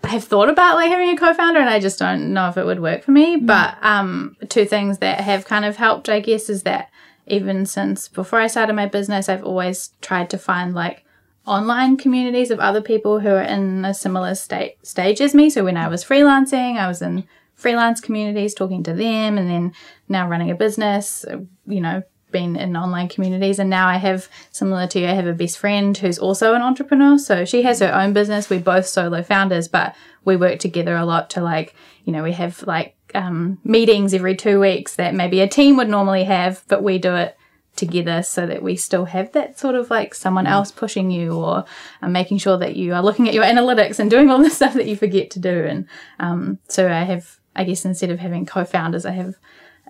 have 0.04 0.24
thought 0.24 0.48
about 0.48 0.76
like 0.76 0.90
having 0.90 1.10
a 1.10 1.16
co-founder 1.16 1.60
and 1.60 1.68
I 1.68 1.80
just 1.80 1.98
don't 1.98 2.32
know 2.32 2.48
if 2.48 2.56
it 2.56 2.64
would 2.64 2.80
work 2.80 3.02
for 3.02 3.10
me. 3.10 3.36
But 3.36 3.76
um 3.82 4.36
two 4.48 4.64
things 4.64 4.98
that 4.98 5.20
have 5.20 5.44
kind 5.44 5.64
of 5.64 5.76
helped, 5.76 6.08
I 6.08 6.20
guess, 6.20 6.48
is 6.48 6.62
that 6.62 6.90
even 7.26 7.66
since 7.66 8.08
before 8.08 8.40
I 8.40 8.46
started 8.46 8.74
my 8.74 8.86
business, 8.86 9.28
I've 9.28 9.44
always 9.44 9.90
tried 10.00 10.30
to 10.30 10.38
find 10.38 10.74
like 10.74 11.04
online 11.46 11.96
communities 11.96 12.50
of 12.50 12.60
other 12.60 12.80
people 12.80 13.20
who 13.20 13.28
are 13.28 13.42
in 13.42 13.84
a 13.84 13.94
similar 13.94 14.34
state 14.34 14.76
stage 14.86 15.20
as 15.20 15.34
me. 15.34 15.50
So 15.50 15.64
when 15.64 15.76
I 15.76 15.88
was 15.88 16.04
freelancing, 16.04 16.78
I 16.78 16.88
was 16.88 17.02
in 17.02 17.24
freelance 17.54 18.00
communities 18.00 18.54
talking 18.54 18.82
to 18.82 18.92
them 18.92 19.38
and 19.38 19.48
then 19.48 19.72
now 20.08 20.28
running 20.28 20.50
a 20.50 20.54
business, 20.54 21.24
you 21.66 21.80
know, 21.80 22.02
been 22.34 22.56
in 22.56 22.76
online 22.76 23.08
communities 23.08 23.60
and 23.60 23.70
now 23.70 23.86
I 23.86 23.96
have 23.96 24.28
similar 24.50 24.88
to 24.88 25.00
you, 25.00 25.06
I 25.06 25.12
have 25.12 25.28
a 25.28 25.32
best 25.32 25.56
friend 25.56 25.96
who's 25.96 26.18
also 26.18 26.54
an 26.54 26.62
entrepreneur. 26.62 27.16
So 27.16 27.44
she 27.44 27.62
has 27.62 27.78
her 27.78 27.94
own 27.94 28.12
business. 28.12 28.50
We're 28.50 28.58
both 28.58 28.86
solo 28.86 29.22
founders, 29.22 29.68
but 29.68 29.94
we 30.24 30.36
work 30.36 30.58
together 30.58 30.96
a 30.96 31.06
lot 31.06 31.30
to 31.30 31.40
like, 31.40 31.74
you 32.04 32.12
know, 32.12 32.24
we 32.24 32.32
have 32.32 32.62
like 32.64 32.96
um, 33.14 33.58
meetings 33.62 34.12
every 34.12 34.34
two 34.34 34.58
weeks 34.58 34.96
that 34.96 35.14
maybe 35.14 35.40
a 35.40 35.48
team 35.48 35.76
would 35.76 35.88
normally 35.88 36.24
have, 36.24 36.64
but 36.66 36.82
we 36.82 36.98
do 36.98 37.14
it 37.14 37.38
together 37.76 38.22
so 38.22 38.46
that 38.46 38.62
we 38.62 38.74
still 38.74 39.04
have 39.04 39.30
that 39.32 39.58
sort 39.58 39.76
of 39.76 39.90
like 39.90 40.14
someone 40.14 40.46
else 40.46 40.72
pushing 40.72 41.12
you 41.12 41.34
or 41.34 41.64
um, 42.02 42.12
making 42.12 42.38
sure 42.38 42.58
that 42.58 42.74
you 42.74 42.94
are 42.94 43.02
looking 43.02 43.28
at 43.28 43.34
your 43.34 43.44
analytics 43.44 44.00
and 44.00 44.10
doing 44.10 44.28
all 44.28 44.42
the 44.42 44.50
stuff 44.58 44.74
that 44.74 44.86
you 44.86 44.96
forget 44.96 45.30
to 45.30 45.38
do. 45.38 45.64
And 45.64 45.86
um, 46.18 46.58
so 46.68 46.90
I 46.90 47.04
have, 47.04 47.38
I 47.54 47.62
guess, 47.62 47.84
instead 47.84 48.10
of 48.10 48.18
having 48.18 48.44
co-founders, 48.44 49.06
I 49.06 49.12
have 49.12 49.34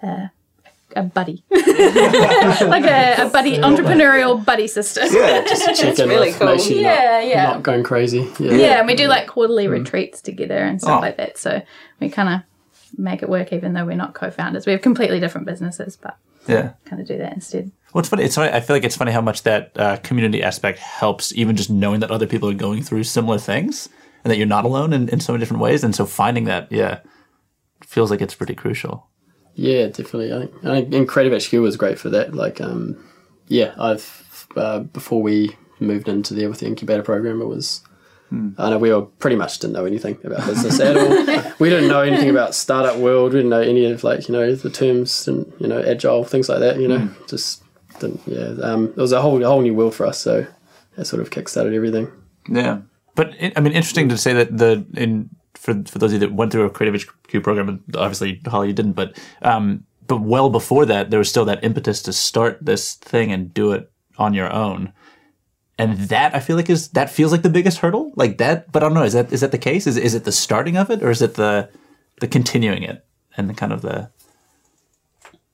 uh, 0.03 0.27
a 0.97 1.03
buddy, 1.03 1.45
like 1.51 2.85
a, 2.85 3.27
a 3.27 3.31
buddy, 3.31 3.59
entrepreneurial 3.59 4.45
buddy 4.45 4.67
system. 4.67 5.09
Yeah, 5.11 5.43
just 5.45 5.65
Check 5.81 5.99
in 5.99 6.09
really 6.09 6.29
with, 6.31 6.39
cool. 6.39 6.49
make 6.49 6.61
sure 6.61 6.73
you're 6.73 6.83
Yeah, 6.83 7.11
not, 7.21 7.27
yeah. 7.27 7.45
not 7.45 7.63
going 7.63 7.83
crazy. 7.83 8.31
Yeah. 8.39 8.53
Yeah, 8.53 8.79
and 8.79 8.87
we 8.87 8.95
do 8.95 9.07
like 9.09 9.27
quarterly 9.27 9.69
retreats 9.69 10.21
together 10.21 10.57
and 10.59 10.81
stuff 10.81 10.99
Oh. 10.99 11.01
like 11.01 11.17
that. 11.17 11.39
So 11.39 11.63
we 12.01 12.09
kind 12.11 12.29
of 12.29 12.99
make 12.99 13.23
it 13.23 13.29
work, 13.29 13.53
even 13.53 13.73
though 13.73 13.85
we're 13.85 13.97
not 13.97 14.15
co-founders. 14.15 14.67
We 14.67 14.73
have 14.73 14.83
completely 14.83 15.21
different 15.21 15.47
businesses, 15.47 15.97
but 15.97 16.17
yeah. 16.47 16.73
kind 16.85 17.01
of 17.03 17.09
do 17.09 17.19
that 17.19 17.33
instead. 17.33 17.71
Well, 17.93 18.01
it's 18.01 18.09
funny. 18.09 18.25
It's 18.25 18.35
funny. 18.35 18.53
I 18.53 18.61
feel 18.61 18.77
like 18.77 18.85
it's 18.85 18.97
funny 18.97 19.13
how 19.13 19.21
much 19.21 19.43
that 19.45 19.73
uh, 19.77 19.97
community 19.99 20.43
aspect 20.43 20.79
helps, 20.79 21.33
even 21.35 21.57
just 21.57 21.71
knowing 21.71 22.01
that 22.01 22.11
other 22.11 22.27
people 22.27 22.49
are 22.51 22.55
going 22.55 22.83
through 22.83 23.05
similar 23.05 23.39
things 23.39 23.89
and 24.25 24.31
that 24.31 24.37
you're 24.37 24.47
not 24.47 24.65
alone 24.65 24.93
in, 24.93 25.09
in 25.09 25.21
so 25.21 25.33
many 25.33 25.41
different 25.43 25.63
ways. 25.63 25.85
And 25.85 25.95
so 25.95 26.05
finding 26.07 26.45
that, 26.45 26.71
yeah, 26.73 27.01
feels 27.85 28.11
like 28.11 28.21
it's 28.21 28.35
pretty 28.35 28.55
crucial. 28.55 29.09
Yeah, 29.55 29.87
definitely. 29.87 30.33
I 30.33 30.39
think, 30.41 30.65
I 30.65 30.81
think 30.81 30.95
and 30.95 31.09
Creative 31.09 31.43
HQ 31.43 31.53
was 31.55 31.77
great 31.77 31.99
for 31.99 32.11
that. 32.11 32.35
Like, 32.35 32.61
um, 32.61 33.03
yeah, 33.49 33.75
I've 33.79 34.49
uh, 34.57 34.81
before 34.81 35.23
we 35.23 35.57
moved 35.81 36.09
into 36.09 36.35
there 36.35 36.49
with 36.49 36.61
the 36.61 36.67
incubator 36.67 37.03
program, 37.03 37.41
it 37.41 37.47
was. 37.47 37.83
I 38.59 38.71
know 38.71 38.79
we 38.79 38.93
were 38.93 39.03
pretty 39.03 39.37
much 39.37 39.61
didn't 39.61 39.75
know 39.75 39.85
anything 39.85 40.19
about 40.25 40.45
business 40.45 40.81
at 40.81 40.97
all. 40.97 41.53
We 41.61 41.71
didn't 41.71 41.89
know 41.89 42.01
anything 42.01 42.31
about 42.31 42.53
startup 42.53 42.97
world. 42.97 43.33
We 43.33 43.39
didn't 43.39 43.51
know 43.51 43.61
any 43.61 43.85
of 43.85 44.03
like 44.03 44.27
you 44.29 44.33
know 44.33 44.57
the 44.57 44.71
terms 44.71 45.29
and 45.29 45.53
you 45.61 45.69
know 45.69 45.81
agile 45.81 46.25
things 46.25 46.49
like 46.49 46.59
that. 46.59 46.81
You 46.81 46.89
know, 46.89 47.09
just 47.29 47.63
didn't. 48.01 48.21
Yeah, 48.27 48.55
um, 48.63 48.87
it 48.89 48.97
was 48.97 49.13
a 49.13 49.23
whole 49.23 49.41
a 49.41 49.47
whole 49.47 49.61
new 49.61 49.75
world 49.75 49.95
for 49.95 50.05
us. 50.05 50.19
So 50.19 50.49
that 50.97 51.05
sort 51.05 51.23
of 51.23 51.31
kickstarted 51.31 51.75
everything. 51.75 52.11
Yeah, 52.49 52.81
but 53.15 53.35
it, 53.39 53.53
I 53.57 53.61
mean, 53.61 53.73
interesting 53.73 54.09
to 54.09 54.19
say 54.19 54.33
that 54.33 54.57
the 54.57 54.85
in 54.95 55.31
for 55.55 55.83
for 55.87 55.99
those 55.99 56.13
of 56.13 56.21
you 56.21 56.29
that 56.29 56.35
went 56.35 56.53
through 56.53 56.65
a 56.65 56.71
creative 56.71 57.03
HQ 57.03 57.43
program, 57.43 57.69
and 57.69 57.97
obviously 57.97 58.41
Hollie 58.47 58.69
you 58.69 58.75
didn't, 58.75 58.93
but 58.93 59.19
um, 59.43 59.85
but 60.07 60.21
well 60.21 60.51
before 60.51 60.87
that, 60.87 61.11
there 61.11 61.19
was 61.19 61.29
still 61.29 61.45
that 61.47 61.65
impetus 61.65 62.03
to 62.03 62.13
start 62.13 62.59
this 62.61 62.95
thing 62.95 63.33
and 63.33 63.55
do 63.55 63.73
it 63.73 63.91
on 64.19 64.35
your 64.35 64.53
own. 64.53 64.93
And 65.77 65.99
that 66.09 66.35
I 66.35 66.41
feel 66.41 66.57
like 66.57 66.71
is 66.71 66.89
that 66.91 67.11
feels 67.11 67.33
like 67.33 67.43
the 67.43 67.51
biggest 67.51 67.79
hurdle, 67.79 68.13
like 68.15 68.39
that. 68.39 68.71
But 68.71 68.83
I 68.83 68.87
don't 68.87 68.95
know. 68.95 69.03
Is 69.03 69.15
that 69.15 69.33
is 69.33 69.41
that 69.41 69.51
the 69.51 69.59
case? 69.59 69.87
Is 69.87 69.97
is 69.97 70.15
it 70.15 70.25
the 70.25 70.33
starting 70.33 70.77
of 70.77 70.91
it, 70.91 71.03
or 71.03 71.11
is 71.11 71.23
it 71.23 71.35
the 71.35 71.69
the 72.21 72.29
continuing 72.29 72.85
it 72.85 73.05
and 73.37 73.51
the 73.51 73.55
kind 73.55 73.73
of 73.73 73.83
the 73.83 74.11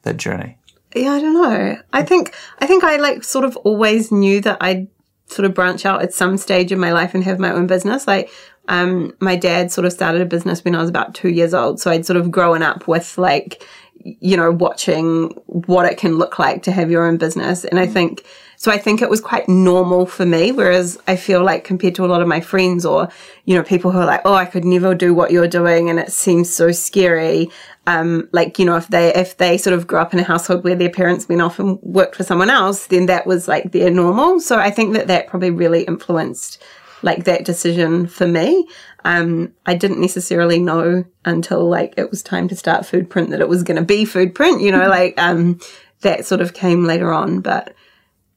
that 0.02 0.18
journey? 0.18 0.58
Yeah, 0.94 1.12
I 1.12 1.20
don't 1.20 1.34
know. 1.34 1.76
I 1.92 2.02
think 2.02 2.34
I 2.58 2.66
think 2.66 2.84
I 2.84 2.96
like 2.96 3.24
sort 3.24 3.44
of 3.44 3.56
always 3.58 4.12
knew 4.12 4.40
that 4.42 4.58
I'd 4.60 4.88
sort 5.26 5.46
of 5.46 5.54
branch 5.54 5.86
out 5.86 6.02
at 6.02 6.12
some 6.12 6.36
stage 6.36 6.72
in 6.72 6.80
my 6.80 6.92
life 6.92 7.14
and 7.14 7.24
have 7.24 7.38
my 7.38 7.52
own 7.52 7.66
business. 7.66 8.06
Like 8.06 8.30
um 8.70 9.14
my 9.20 9.36
dad 9.36 9.70
sort 9.70 9.84
of 9.84 9.92
started 9.92 10.22
a 10.22 10.26
business 10.26 10.64
when 10.64 10.74
I 10.74 10.80
was 10.80 10.88
about 10.88 11.14
2 11.14 11.28
years 11.28 11.52
old, 11.52 11.80
so 11.80 11.90
I'd 11.90 12.06
sort 12.06 12.16
of 12.16 12.30
grown 12.30 12.62
up 12.62 12.88
with 12.88 13.18
like 13.18 13.62
you 14.02 14.36
know 14.36 14.50
watching 14.50 15.28
what 15.46 15.84
it 15.84 15.98
can 15.98 16.16
look 16.16 16.38
like 16.38 16.62
to 16.62 16.72
have 16.72 16.90
your 16.90 17.06
own 17.06 17.18
business. 17.18 17.64
And 17.64 17.78
I 17.78 17.86
think 17.86 18.24
so 18.56 18.70
I 18.70 18.78
think 18.78 19.02
it 19.02 19.10
was 19.10 19.20
quite 19.20 19.48
normal 19.48 20.06
for 20.06 20.24
me 20.24 20.52
whereas 20.52 20.98
I 21.08 21.16
feel 21.16 21.42
like 21.42 21.64
compared 21.64 21.94
to 21.96 22.04
a 22.04 22.08
lot 22.12 22.22
of 22.22 22.28
my 22.28 22.40
friends 22.40 22.86
or 22.86 23.08
you 23.44 23.54
know 23.56 23.62
people 23.62 23.90
who 23.90 23.98
are 23.98 24.06
like 24.06 24.22
oh 24.24 24.34
I 24.34 24.46
could 24.46 24.64
never 24.64 24.94
do 24.94 25.12
what 25.12 25.30
you're 25.32 25.48
doing 25.48 25.90
and 25.90 25.98
it 25.98 26.12
seems 26.12 26.48
so 26.48 26.72
scary. 26.72 27.50
Um, 27.86 28.28
like 28.32 28.58
you 28.58 28.64
know 28.64 28.76
if 28.76 28.88
they 28.88 29.12
if 29.14 29.36
they 29.38 29.58
sort 29.58 29.74
of 29.74 29.86
grew 29.86 29.98
up 29.98 30.14
in 30.14 30.20
a 30.20 30.22
household 30.22 30.62
where 30.64 30.76
their 30.76 30.90
parents 30.90 31.28
went 31.28 31.42
off 31.42 31.58
and 31.58 31.78
worked 31.82 32.14
for 32.14 32.24
someone 32.24 32.50
else 32.50 32.86
then 32.86 33.06
that 33.06 33.26
was 33.26 33.48
like 33.48 33.72
their 33.72 33.90
normal. 33.90 34.40
So 34.40 34.58
i 34.58 34.70
think 34.70 34.94
that 34.94 35.08
that 35.08 35.26
probably 35.26 35.50
really 35.50 35.82
influenced 35.82 36.62
like 37.02 37.24
that 37.24 37.44
decision 37.44 38.06
for 38.06 38.26
me. 38.26 38.66
Um, 39.04 39.54
i 39.64 39.74
didn't 39.74 40.00
necessarily 40.00 40.58
know 40.58 41.04
until 41.24 41.66
like 41.68 41.94
it 41.96 42.10
was 42.10 42.22
time 42.22 42.48
to 42.48 42.56
start 42.56 42.82
Foodprint 42.82 43.30
that 43.30 43.40
it 43.40 43.48
was 43.48 43.62
going 43.62 43.78
to 43.78 43.84
be 43.84 44.04
Foodprint 44.04 44.60
you 44.60 44.70
know 44.70 44.88
like 44.88 45.14
um, 45.16 45.58
that 46.02 46.26
sort 46.26 46.40
of 46.42 46.52
came 46.52 46.84
later 46.84 47.10
on. 47.12 47.40
But 47.40 47.74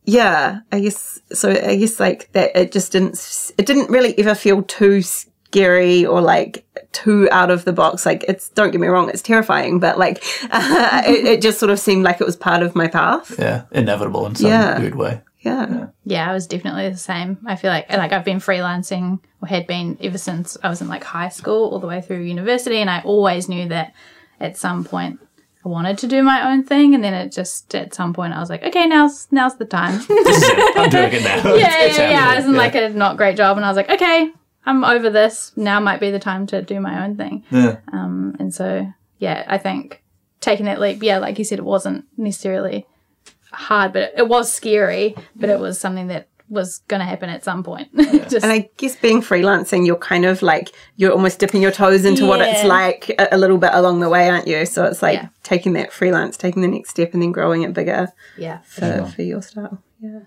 yeah 0.06 0.60
i 0.74 0.82
guess 0.82 1.18
so 1.32 1.50
i 1.50 1.78
guess 1.78 1.98
like 1.98 2.30
that 2.34 2.54
it 2.58 2.74
just 2.74 2.92
didn't 2.92 3.52
it 3.58 3.66
didn't 3.66 3.90
really 3.90 4.18
ever 4.20 4.36
feel 4.36 4.62
too 4.64 5.02
scary 5.02 6.06
or 6.06 6.20
like 6.20 6.66
too 6.92 7.28
out 7.32 7.50
of 7.52 7.64
the 7.66 7.72
box. 7.74 8.06
Like 8.06 8.24
it's 8.28 8.50
don't 8.50 8.72
get 8.72 8.82
me 8.82 8.88
wrong 8.88 9.10
it's 9.10 9.22
terrifying 9.22 9.80
but 9.80 9.98
like 9.98 10.18
it, 10.44 11.26
it 11.26 11.42
just 11.42 11.60
sort 11.60 11.72
of 11.72 11.80
seemed 11.80 12.04
like 12.04 12.20
it 12.22 12.26
was 12.26 12.36
part 12.36 12.64
of 12.64 12.76
my 12.76 12.88
path. 12.88 13.36
Yeah, 13.40 13.64
inevitable 13.72 14.26
in 14.28 14.36
some 14.36 14.50
Yeah. 14.50 14.80
weird 14.80 14.96
way. 14.96 15.22
Yeah 15.44 15.88
Yeah, 16.06 16.30
I 16.30 16.34
was 16.34 16.48
definitely 16.48 16.90
the 16.90 16.98
same. 16.98 17.38
I 17.46 17.56
feel 17.56 17.70
like 17.72 17.90
like 17.92 18.12
I've 18.12 18.26
been 18.26 18.40
freelancing 18.40 19.20
or 19.42 19.48
had 19.48 19.68
been 19.68 19.98
ever 20.02 20.18
since 20.18 20.58
I 20.64 20.70
was 20.70 20.82
in 20.82 20.88
like 20.88 21.04
high 21.04 21.30
school 21.30 21.70
all 21.70 21.80
the 21.80 21.88
way 21.88 22.02
through 22.02 22.22
university 22.22 22.78
and 22.78 22.90
I 22.90 23.02
always 23.02 23.50
knew 23.50 23.68
that 23.70 23.94
at 24.40 24.58
some 24.58 24.84
point 24.84 25.20
I 25.66 25.70
wanted 25.70 25.98
to 26.00 26.08
do 26.08 26.24
my 26.24 26.52
own 26.52 26.64
thing 26.64 26.94
and 26.96 27.04
then 27.04 27.14
it 27.14 27.32
just 27.32 27.74
at 27.76 27.94
some 27.94 28.14
point 28.14 28.34
I 28.34 28.40
was 28.40 28.50
like, 28.50 28.64
okay, 28.64 28.86
now's 28.88 29.28
now's 29.32 29.58
the 29.58 29.66
time. 29.66 30.00
This. 30.08 30.52
I'm 30.76 30.90
doing 30.90 31.14
it 31.14 31.24
now. 31.24 31.56
yeah, 31.56 31.84
It's 31.84 31.98
yeah, 31.98 32.12
yeah. 32.12 32.30
I 32.30 32.36
was 32.38 32.46
in 32.46 32.54
like 32.56 32.76
a 32.76 32.90
not 32.90 33.18
great 33.18 33.38
job 33.38 33.58
and 33.58 33.66
I 33.66 33.70
was 33.70 33.78
like, 33.78 33.90
okay, 33.90 34.32
I'm 34.66 34.84
over 34.84 35.10
this. 35.10 35.52
Now 35.56 35.80
might 35.80 36.00
be 36.00 36.12
the 36.12 36.20
time 36.20 36.48
to 36.48 36.62
do 36.62 36.80
my 36.80 37.04
own 37.04 37.18
thing. 37.18 37.44
Yeah. 37.52 37.78
Um, 37.92 38.36
and 38.40 38.54
so, 38.54 38.88
yeah, 39.20 39.44
I 39.48 39.58
think 39.58 40.02
taking 40.40 40.66
that 40.68 40.80
leap, 40.80 41.04
yeah, 41.04 41.18
like 41.18 41.38
you 41.38 41.46
said, 41.46 41.60
it 41.60 41.66
wasn't 41.66 42.06
necessarily 42.18 42.86
hard, 43.54 43.94
but 43.94 44.04
it, 44.04 44.14
it 44.18 44.28
was 44.28 44.54
scary, 44.54 45.16
but 45.36 45.50
it 45.50 45.60
was 45.60 45.80
something 45.80 46.08
that 46.08 46.28
was 46.50 46.80
going 46.88 47.00
to 47.00 47.06
happen 47.06 47.30
at 47.30 47.44
some 47.44 47.64
point. 47.64 47.90
Just, 47.98 48.44
and 48.44 48.52
i 48.52 48.70
guess 48.78 48.96
being 48.98 49.22
freelancing 49.22 49.88
you're 49.88 49.96
kind 49.96 50.26
of 50.26 50.42
like 50.42 50.72
you're 50.98 51.12
almost 51.12 51.40
dipping 51.40 51.62
your 51.62 51.72
toes 51.72 52.06
into 52.06 52.26
what 52.26 52.42
it's 52.42 52.64
like 52.64 53.10
a, 53.18 53.30
a 53.32 53.38
little 53.38 53.58
bit 53.58 53.72
along 53.74 54.02
the 54.02 54.10
way 54.10 54.30
aren't 54.30 54.48
you 54.48 54.66
so 54.66 54.86
it's 54.86 55.02
like 55.02 55.20
Yeah. 55.20 55.30
taking 55.42 55.74
that 55.74 55.92
freelance 55.92 56.38
taking 56.38 56.62
the 56.62 56.68
next 56.68 56.90
step 56.90 57.14
and 57.14 57.22
then 57.24 57.32
growing 57.32 57.64
it 57.64 57.74
bigger 57.74 58.10
yeah. 58.38 58.60
for, 58.60 59.06
for 59.16 59.22
your 59.24 59.42
style 59.42 59.82
yeah 60.00 60.20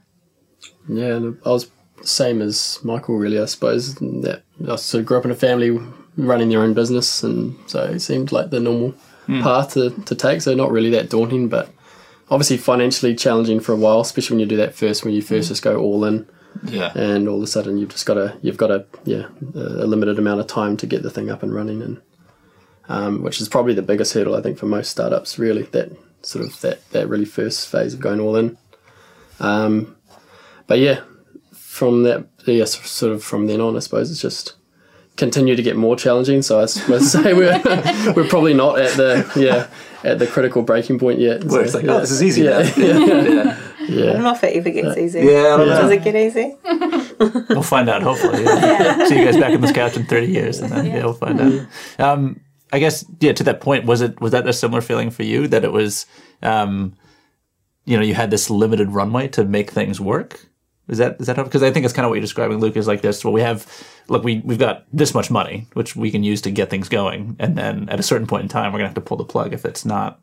Yeah, 0.88 1.16
and 1.16 1.38
I 1.44 1.50
was 1.50 1.70
same 2.02 2.42
as 2.42 2.78
Michel, 2.82 3.16
really. 3.16 3.38
I 3.38 3.46
suppose 3.46 3.94
that 3.96 4.42
I 4.68 4.76
sort 4.76 5.00
of 5.00 5.06
grew 5.06 5.18
up 5.18 5.24
in 5.24 5.30
a 5.30 5.36
family 5.36 5.78
running 6.16 6.48
their 6.48 6.62
own 6.62 6.74
business, 6.74 7.22
and 7.22 7.56
so 7.66 7.84
it 7.84 8.00
seemed 8.00 8.32
like 8.32 8.50
the 8.50 8.60
normal 8.60 8.90
hmm. 9.26 9.42
path 9.42 9.74
to, 9.74 9.90
to 9.90 10.14
take. 10.14 10.42
So 10.42 10.54
not 10.54 10.70
really 10.70 10.90
that 10.90 11.10
daunting, 11.10 11.48
but 11.48 11.70
obviously 12.30 12.56
financially 12.56 13.14
challenging 13.14 13.60
for 13.60 13.72
a 13.72 13.76
while, 13.76 14.00
especially 14.00 14.34
when 14.34 14.40
you 14.40 14.46
do 14.46 14.56
that 14.56 14.74
first. 14.74 15.04
When 15.04 15.14
you 15.14 15.22
first 15.22 15.48
just 15.48 15.62
go 15.62 15.78
all 15.78 16.04
in, 16.04 16.26
Yeah. 16.64 16.92
and 16.94 17.28
all 17.28 17.36
of 17.36 17.42
a 17.42 17.46
sudden 17.46 17.78
you've 17.78 17.90
just 17.90 18.06
got 18.06 18.14
to 18.14 18.36
you've 18.42 18.56
got 18.56 18.70
a 18.70 18.86
yeah 19.04 19.26
a 19.54 19.58
a 19.58 19.86
limited 19.86 20.18
amount 20.18 20.40
of 20.40 20.46
time 20.46 20.76
to 20.78 20.86
get 20.86 21.02
the 21.02 21.10
thing 21.10 21.30
up 21.30 21.42
and 21.42 21.54
running, 21.54 21.82
and 21.82 22.00
um, 22.88 23.22
which 23.22 23.40
is 23.40 23.48
probably 23.48 23.74
the 23.74 23.82
biggest 23.82 24.14
hurdle 24.14 24.34
I 24.36 24.42
think 24.42 24.58
for 24.58 24.66
most 24.66 24.90
startups. 24.90 25.38
Really, 25.38 25.62
that 25.72 25.90
sort 26.22 26.44
of 26.44 26.60
that 26.62 26.88
that 26.90 27.08
really 27.08 27.24
first 27.24 27.68
phase 27.68 27.94
of 27.94 28.00
going 28.00 28.20
all 28.20 28.36
in. 28.36 28.56
Um, 29.40 29.96
but 30.66 30.78
yeah, 30.78 31.00
from 31.52 32.02
that, 32.04 32.26
yeah, 32.46 32.64
sort 32.64 33.12
of 33.12 33.22
from 33.22 33.46
then 33.46 33.60
on, 33.60 33.76
I 33.76 33.80
suppose 33.80 34.10
it's 34.10 34.20
just 34.20 34.54
continue 35.16 35.56
to 35.56 35.62
get 35.62 35.76
more 35.76 35.96
challenging. 35.96 36.42
So 36.42 36.60
I 36.60 36.66
suppose 36.66 37.10
say 37.12 37.34
we're 37.34 37.60
we're 38.14 38.28
probably 38.28 38.54
not 38.54 38.78
at 38.78 38.96
the 38.96 39.30
yeah 39.36 39.68
at 40.06 40.18
the 40.18 40.26
critical 40.26 40.62
breaking 40.62 40.98
point 40.98 41.18
yet. 41.18 41.44
Where 41.44 41.62
it's 41.62 41.74
like, 41.74 41.84
yeah. 41.84 41.92
oh, 41.94 42.00
this 42.00 42.10
is 42.10 42.22
easy 42.22 42.42
Yeah, 42.42 42.62
now. 42.62 42.62
yeah, 42.76 43.58
i 43.78 43.84
yeah. 43.88 44.12
don't 44.14 44.22
know 44.22 44.32
if 44.32 44.42
it 44.44 44.56
ever 44.56 44.70
gets 44.70 44.96
easy 44.98 45.20
Yeah, 45.20 45.54
I 45.54 45.56
don't 45.56 45.68
does 45.68 45.90
know. 45.90 45.96
it 45.96 46.04
get 46.04 46.16
easy 46.16 46.56
We'll 47.48 47.62
find 47.62 47.88
out, 47.88 48.02
hopefully. 48.02 48.42
Yeah. 48.44 49.06
See 49.06 49.18
you 49.18 49.24
guys 49.24 49.36
back 49.38 49.54
on 49.54 49.60
this 49.62 49.72
couch 49.72 49.96
in 49.96 50.04
30 50.04 50.26
years, 50.26 50.58
and 50.60 50.70
then, 50.70 50.84
yeah, 50.86 51.04
we'll 51.04 51.14
find 51.14 51.40
out. 51.40 51.66
Um, 51.98 52.40
I 52.72 52.78
guess, 52.78 53.04
yeah, 53.20 53.32
to 53.32 53.44
that 53.44 53.60
point, 53.62 53.86
was 53.86 54.02
it 54.02 54.20
was 54.20 54.32
that 54.32 54.46
a 54.46 54.52
similar 54.52 54.82
feeling 54.82 55.10
for 55.10 55.22
you 55.22 55.48
that 55.48 55.64
it 55.64 55.72
was, 55.72 56.04
um, 56.42 56.94
you 57.86 57.96
know, 57.96 58.02
you 58.02 58.12
had 58.14 58.30
this 58.30 58.50
limited 58.50 58.90
runway 58.90 59.28
to 59.28 59.44
make 59.44 59.70
things 59.70 59.98
work? 60.00 60.44
Is 60.88 60.98
that 60.98 61.16
is 61.20 61.26
that 61.26 61.36
because 61.36 61.62
I 61.64 61.70
think 61.72 61.84
it's 61.84 61.92
kind 61.92 62.04
of 62.04 62.10
what 62.10 62.14
you're 62.16 62.20
describing, 62.22 62.58
Luke, 62.58 62.76
is 62.76 62.86
like 62.86 63.02
this. 63.02 63.24
Well, 63.24 63.32
we 63.32 63.40
have 63.40 63.66
look, 64.08 64.22
we 64.22 64.40
we've 64.44 64.58
got 64.58 64.84
this 64.92 65.14
much 65.14 65.30
money, 65.30 65.66
which 65.72 65.96
we 65.96 66.10
can 66.12 66.22
use 66.22 66.40
to 66.42 66.50
get 66.50 66.70
things 66.70 66.88
going, 66.88 67.34
and 67.40 67.58
then 67.58 67.88
at 67.88 67.98
a 67.98 68.04
certain 68.04 68.26
point 68.26 68.44
in 68.44 68.48
time, 68.48 68.72
we're 68.72 68.78
gonna 68.78 68.88
have 68.88 68.94
to 68.94 69.00
pull 69.00 69.16
the 69.16 69.24
plug 69.24 69.52
if 69.52 69.64
it's 69.64 69.84
not 69.84 70.20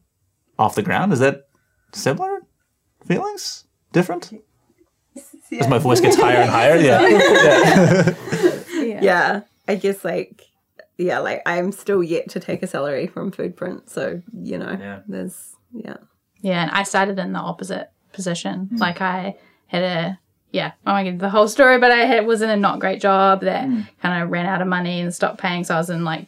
off 0.57 0.75
the 0.75 0.81
ground. 0.81 1.11
Is 1.11 1.19
that 1.19 1.47
similar 1.91 2.39
feelings? 3.05 3.65
Different? 3.91 4.31
As 5.59 5.67
my 5.67 5.77
voice 5.77 5.99
gets 5.99 6.15
higher 6.15 6.37
and 6.37 6.49
higher, 6.49 6.77
yeah. 6.77 8.13
yeah. 8.81 9.01
yeah, 9.01 9.41
I 9.67 9.75
guess 9.75 10.03
like 10.03 10.47
yeah, 10.97 11.19
like 11.19 11.41
I'm 11.45 11.71
still 11.71 12.01
yet 12.01 12.29
to 12.31 12.39
take 12.39 12.63
a 12.63 12.67
salary 12.67 13.07
from 13.07 13.31
Foodprint, 13.31 13.89
so 13.89 14.21
you 14.33 14.57
know, 14.57 14.77
Yeah. 14.79 15.01
there's 15.07 15.55
yeah. 15.73 15.97
Yeah, 16.41 16.63
and 16.63 16.71
I 16.71 16.83
started 16.83 17.19
in 17.19 17.33
the 17.33 17.39
opposite 17.39 17.89
position. 18.13 18.67
Hmm. 18.71 18.77
Like 18.77 19.01
I 19.01 19.35
had 19.67 19.83
a 19.83 20.19
yeah, 20.53 20.71
I 20.85 20.93
won't 20.93 21.03
get 21.05 21.13
into 21.15 21.23
the 21.23 21.29
whole 21.29 21.49
story, 21.49 21.77
but 21.79 21.91
I 21.91 22.05
had 22.05 22.25
was 22.25 22.41
in 22.41 22.49
a 22.49 22.55
not 22.55 22.79
great 22.79 23.01
job 23.01 23.41
that 23.41 23.63
kind 24.01 24.23
of 24.23 24.29
ran 24.29 24.45
out 24.45 24.61
of 24.61 24.67
money 24.69 25.01
and 25.01 25.13
stopped 25.13 25.39
paying, 25.39 25.65
so 25.65 25.75
I 25.75 25.77
was 25.79 25.89
in 25.89 26.05
like 26.05 26.27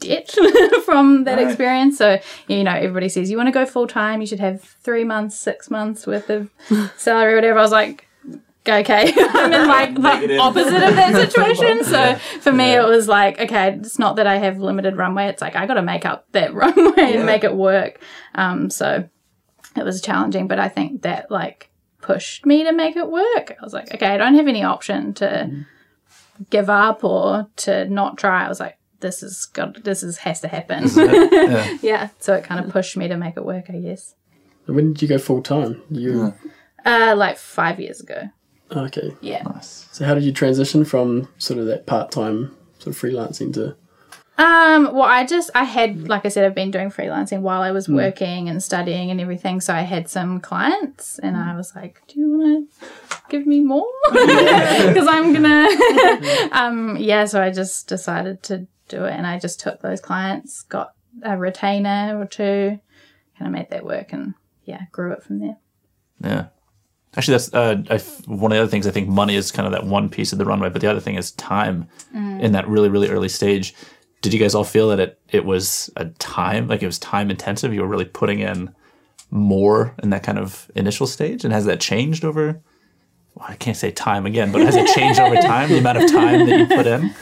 debt 0.00 0.30
from 0.84 1.24
that 1.24 1.36
Right. 1.38 1.46
experience. 1.46 1.96
So 1.98 2.18
you 2.48 2.64
know, 2.64 2.72
everybody 2.72 3.08
says 3.08 3.30
you 3.30 3.36
want 3.36 3.46
to 3.48 3.52
go 3.52 3.64
full 3.66 3.86
time, 3.86 4.20
you 4.20 4.26
should 4.26 4.40
have 4.40 4.60
three 4.62 5.04
months, 5.04 5.36
six 5.38 5.70
months 5.70 6.06
worth 6.06 6.28
of 6.30 6.50
salary, 6.96 7.34
or 7.34 7.36
whatever. 7.36 7.58
I 7.60 7.62
was 7.62 7.70
like. 7.72 8.02
Okay, 8.68 9.12
I'm 9.16 9.52
in 9.52 9.68
like 9.68 9.94
the 9.94 10.38
opposite 10.38 10.82
of 10.82 10.96
that 10.96 11.14
situation. 11.30 11.84
So 11.84 12.16
for 12.40 12.50
me, 12.50 12.72
it 12.72 12.82
was 12.84 13.06
like, 13.06 13.38
okay, 13.40 13.74
it's 13.74 13.96
not 13.96 14.16
that 14.16 14.26
I 14.26 14.38
have 14.38 14.58
limited 14.58 14.96
runway. 14.96 15.26
It's 15.28 15.40
like 15.40 15.54
I 15.54 15.66
got 15.66 15.74
to 15.74 15.82
make 15.82 16.04
up 16.04 16.26
that 16.32 16.52
runway 16.52 16.92
Yeah. 16.96 17.06
and 17.18 17.26
make 17.26 17.44
it 17.44 17.54
work. 17.54 18.00
Um, 18.34 18.68
so 18.68 19.08
it 19.76 19.84
was 19.84 20.00
challenging, 20.02 20.48
but 20.48 20.58
I 20.58 20.68
think 20.68 21.02
that 21.02 21.30
like 21.30 21.70
pushed 22.06 22.46
me 22.46 22.64
to 22.64 22.72
make 22.72 22.96
it 22.96 23.10
work. 23.10 23.56
I 23.60 23.62
was 23.64 23.72
like, 23.72 23.92
okay, 23.94 24.06
I 24.06 24.16
don't 24.16 24.34
have 24.34 24.48
any 24.48 24.62
option 24.62 25.12
to 25.14 25.64
give 26.50 26.70
up 26.70 27.02
or 27.04 27.48
to 27.56 27.88
not 27.88 28.18
try. 28.18 28.44
I 28.44 28.48
was 28.48 28.60
like, 28.60 28.78
this 29.00 29.22
is 29.22 29.46
got 29.46 29.84
this 29.84 30.02
is 30.02 30.18
has 30.18 30.40
to 30.40 30.48
happen. 30.48 30.84
yeah. 30.96 31.76
yeah, 31.82 32.08
so 32.18 32.34
it 32.34 32.44
kind 32.44 32.64
of 32.64 32.70
pushed 32.70 32.96
me 32.96 33.08
to 33.08 33.16
make 33.16 33.36
it 33.36 33.44
work, 33.44 33.66
I 33.68 33.78
guess. 33.78 34.14
When 34.66 34.92
did 34.94 35.02
you 35.02 35.08
go 35.08 35.18
full 35.18 35.42
time? 35.42 35.82
You 35.90 36.34
Uh, 36.84 37.14
like 37.16 37.36
five 37.36 37.78
years 37.80 38.00
ago. 38.00 38.30
okay? 38.72 39.14
Yeah. 39.20 39.42
Nice. 39.42 39.88
So 39.92 40.04
how 40.04 40.14
did 40.14 40.24
you 40.24 40.32
transition 40.32 40.84
from 40.84 41.28
sort 41.38 41.58
of 41.60 41.66
that 41.66 41.86
part 41.86 42.10
time 42.10 42.56
sort 42.78 42.94
of 42.96 43.00
freelancing 43.02 43.52
to? 43.54 43.76
Um, 44.38 44.92
well, 44.92 45.02
I 45.02 45.24
just, 45.24 45.50
I 45.54 45.64
had, 45.64 46.08
like 46.08 46.26
I 46.26 46.28
said, 46.28 46.44
I've 46.44 46.54
been 46.54 46.70
doing 46.70 46.90
freelancing 46.90 47.40
while 47.40 47.62
I 47.62 47.70
was 47.70 47.88
working 47.88 48.50
and 48.50 48.62
studying 48.62 49.10
and 49.10 49.18
everything. 49.20 49.62
So 49.62 49.72
I 49.72 49.80
had 49.80 50.10
some 50.10 50.40
clients 50.40 51.18
and 51.20 51.36
I 51.36 51.56
was 51.56 51.74
like, 51.74 52.02
do 52.06 52.20
you 52.20 52.28
want 52.28 52.70
to 52.70 53.18
give 53.30 53.46
me 53.46 53.60
more? 53.60 53.86
Because 54.10 55.08
I'm 55.10 55.32
going 55.32 55.42
to, 55.42 56.48
um, 56.52 56.96
yeah. 56.98 57.24
So 57.24 57.42
I 57.42 57.50
just 57.50 57.88
decided 57.88 58.42
to 58.44 58.66
do 58.88 59.04
it 59.04 59.12
and 59.12 59.26
I 59.26 59.38
just 59.38 59.58
took 59.58 59.80
those 59.80 60.00
clients, 60.00 60.62
got 60.62 60.92
a 61.22 61.36
retainer 61.38 62.18
or 62.20 62.26
two, 62.26 62.78
kind 63.38 63.46
of 63.46 63.52
made 63.52 63.70
that 63.70 63.84
work 63.84 64.12
and 64.12 64.34
yeah, 64.64 64.82
grew 64.92 65.12
it 65.12 65.22
from 65.22 65.40
there. 65.40 65.56
Yeah. 66.22 66.46
Actually, 67.16 67.32
that's 67.32 67.54
uh, 67.54 67.82
I 67.88 67.94
f 67.94 68.28
one 68.28 68.52
of 68.52 68.56
the 68.56 68.62
other 68.62 68.70
things. 68.70 68.86
I 68.86 68.90
think 68.90 69.08
money 69.08 69.36
is 69.36 69.50
kind 69.50 69.66
of 69.66 69.72
that 69.72 69.86
one 69.86 70.10
piece 70.10 70.32
of 70.32 70.38
the 70.38 70.44
runway, 70.44 70.68
but 70.68 70.82
the 70.82 70.90
other 70.90 71.00
thing 71.00 71.14
is 71.14 71.30
time 71.32 71.88
in 72.12 72.52
that 72.52 72.68
really, 72.68 72.90
really 72.90 73.08
early 73.08 73.30
stage. 73.30 73.74
Did 74.22 74.32
you 74.32 74.40
guys 74.40 74.54
all 74.54 74.64
feel 74.64 74.88
that 74.88 75.00
it, 75.00 75.20
it 75.28 75.44
was 75.44 75.90
a 75.96 76.06
time, 76.06 76.68
like 76.68 76.82
it 76.82 76.86
was 76.86 76.98
time 76.98 77.30
intensive? 77.30 77.72
You 77.72 77.82
were 77.82 77.86
really 77.86 78.04
putting 78.04 78.40
in 78.40 78.74
more 79.30 79.94
in 80.02 80.10
that 80.10 80.22
kind 80.22 80.38
of 80.38 80.70
initial 80.74 81.06
stage? 81.06 81.44
And 81.44 81.52
has 81.52 81.64
that 81.66 81.80
changed 81.80 82.24
over, 82.24 82.60
well, 83.34 83.46
I 83.48 83.56
can't 83.56 83.76
say 83.76 83.90
time 83.90 84.26
again, 84.26 84.52
but 84.52 84.62
has 84.62 84.76
it 84.76 84.88
changed 84.94 85.20
over 85.20 85.36
time, 85.42 85.68
the 85.68 85.78
amount 85.78 85.98
of 85.98 86.10
time 86.10 86.46
that 86.46 86.58
you 86.58 86.66
put 86.66 86.86
in? 86.86 87.14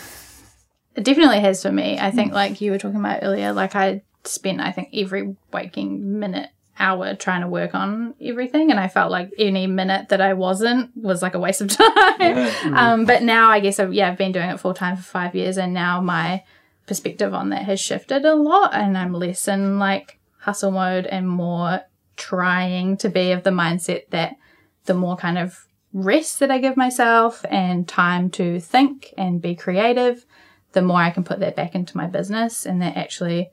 It 0.95 1.05
definitely 1.05 1.41
has 1.41 1.63
for 1.63 1.73
me. 1.73 1.99
I 1.99 2.11
think, 2.11 2.33
like 2.33 2.61
you 2.61 2.71
were 2.71 2.79
talking 2.79 3.01
about 3.01 3.21
earlier, 3.23 3.53
like 3.53 3.75
I 3.75 4.03
spent, 4.25 4.61
I 4.61 4.71
think, 4.71 4.91
every 4.95 5.37
waking 5.53 6.21
minute, 6.21 6.51
hour 6.79 7.15
trying 7.15 7.41
to 7.41 7.49
work 7.49 7.75
on 7.75 8.15
everything. 8.21 8.71
And 8.71 8.79
I 8.81 8.89
felt 8.89 9.11
like 9.11 9.33
any 9.39 9.67
minute 9.67 10.09
that 10.11 10.21
I 10.21 10.35
wasn't 10.35 10.91
was 10.97 11.23
like 11.23 11.35
a 11.35 11.39
waste 11.39 11.61
of 11.61 11.69
time. 11.77 12.75
um, 12.75 13.05
but 13.05 13.23
now 13.23 13.51
I 13.51 13.61
guess, 13.61 13.79
I've, 13.81 13.93
yeah, 13.93 14.09
I've 14.09 14.19
been 14.19 14.33
doing 14.33 14.51
it 14.51 14.61
full 14.61 14.75
time 14.75 14.97
for 14.97 15.03
five 15.03 15.35
years. 15.35 15.59
And 15.59 15.75
now 15.75 16.01
my 16.01 16.45
perspective 16.87 17.35
on 17.35 17.51
that 17.51 17.65
has 17.65 17.81
shifted 17.81 18.25
a 18.25 18.35
lot. 18.35 18.75
And 18.75 18.97
I'm 18.97 19.13
less 19.13 19.49
in 19.49 19.79
like 19.79 20.19
hustle 20.39 20.71
mode 20.71 21.07
and 21.07 21.29
more 21.29 21.81
trying 22.17 22.97
to 22.99 23.09
be 23.09 23.33
of 23.33 23.43
the 23.43 23.51
mindset 23.51 24.09
that 24.11 24.37
the 24.85 24.95
more 24.95 25.17
kind 25.17 25.39
of 25.39 25.67
rest 25.93 26.41
that 26.41 26.51
I 26.51 26.59
give 26.59 26.77
myself 26.77 27.45
and 27.49 27.89
time 27.89 28.31
to 28.31 28.61
think 28.61 29.15
and 29.17 29.41
be 29.41 29.55
creative, 29.55 30.27
the 30.73 30.83
more 30.83 30.99
I 30.99 31.11
can 31.11 31.25
put 31.25 31.41
that 31.41 31.57
back 31.57 31.75
into 31.75 31.97
my 31.97 32.07
business 32.07 32.67
and 32.67 32.83
that 32.83 32.97
actually 32.97 33.51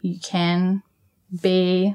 you 0.00 0.18
can 0.18 0.82
be 1.40 1.94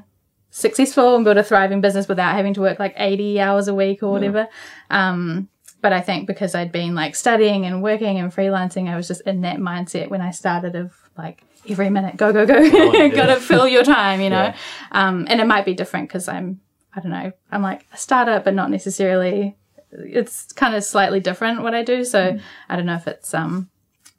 successful 0.50 1.14
and 1.14 1.24
build 1.24 1.36
a 1.36 1.44
thriving 1.44 1.80
business 1.80 2.08
without 2.08 2.34
having 2.34 2.54
to 2.54 2.60
work 2.60 2.78
like 2.78 2.94
80 2.96 3.40
hours 3.40 3.68
a 3.68 3.74
week 3.74 4.02
or 4.02 4.10
whatever. 4.10 4.48
Um, 4.90 5.48
but 5.80 5.92
I 5.92 6.00
think 6.00 6.26
because 6.26 6.54
I'd 6.54 6.72
been 6.72 6.94
like 6.94 7.14
studying 7.14 7.64
and 7.64 7.82
working 7.82 8.18
and 8.18 8.32
freelancing, 8.32 8.88
I 8.88 8.96
was 8.96 9.08
just 9.08 9.20
in 9.22 9.42
that 9.42 9.58
mindset 9.58 10.08
when 10.08 10.20
I 10.20 10.30
started 10.30 10.74
of 10.74 10.92
like 11.16 11.42
every 11.68 11.90
minute, 11.90 12.16
go, 12.16 12.32
go, 12.32 12.46
go, 12.46 12.56
yeah. 12.58 13.08
gotta 13.08 13.36
fill 13.36 13.68
your 13.68 13.84
time, 13.84 14.20
you 14.20 14.30
know? 14.30 14.42
Yeah. 14.42 14.56
Um, 14.92 15.26
and 15.28 15.40
it 15.40 15.46
might 15.46 15.64
be 15.64 15.74
different 15.74 16.08
because 16.08 16.28
I'm, 16.28 16.60
I 16.94 17.00
don't 17.00 17.12
know, 17.12 17.32
I'm 17.52 17.62
like 17.62 17.86
a 17.92 17.96
startup, 17.96 18.44
but 18.44 18.54
not 18.54 18.70
necessarily, 18.70 19.56
it's 19.92 20.52
kind 20.52 20.74
of 20.74 20.82
slightly 20.82 21.20
different 21.20 21.62
what 21.62 21.74
I 21.74 21.82
do. 21.82 22.04
So 22.04 22.38
I 22.68 22.76
don't 22.76 22.86
know 22.86 22.96
if 22.96 23.06
it's, 23.06 23.32
um, 23.34 23.70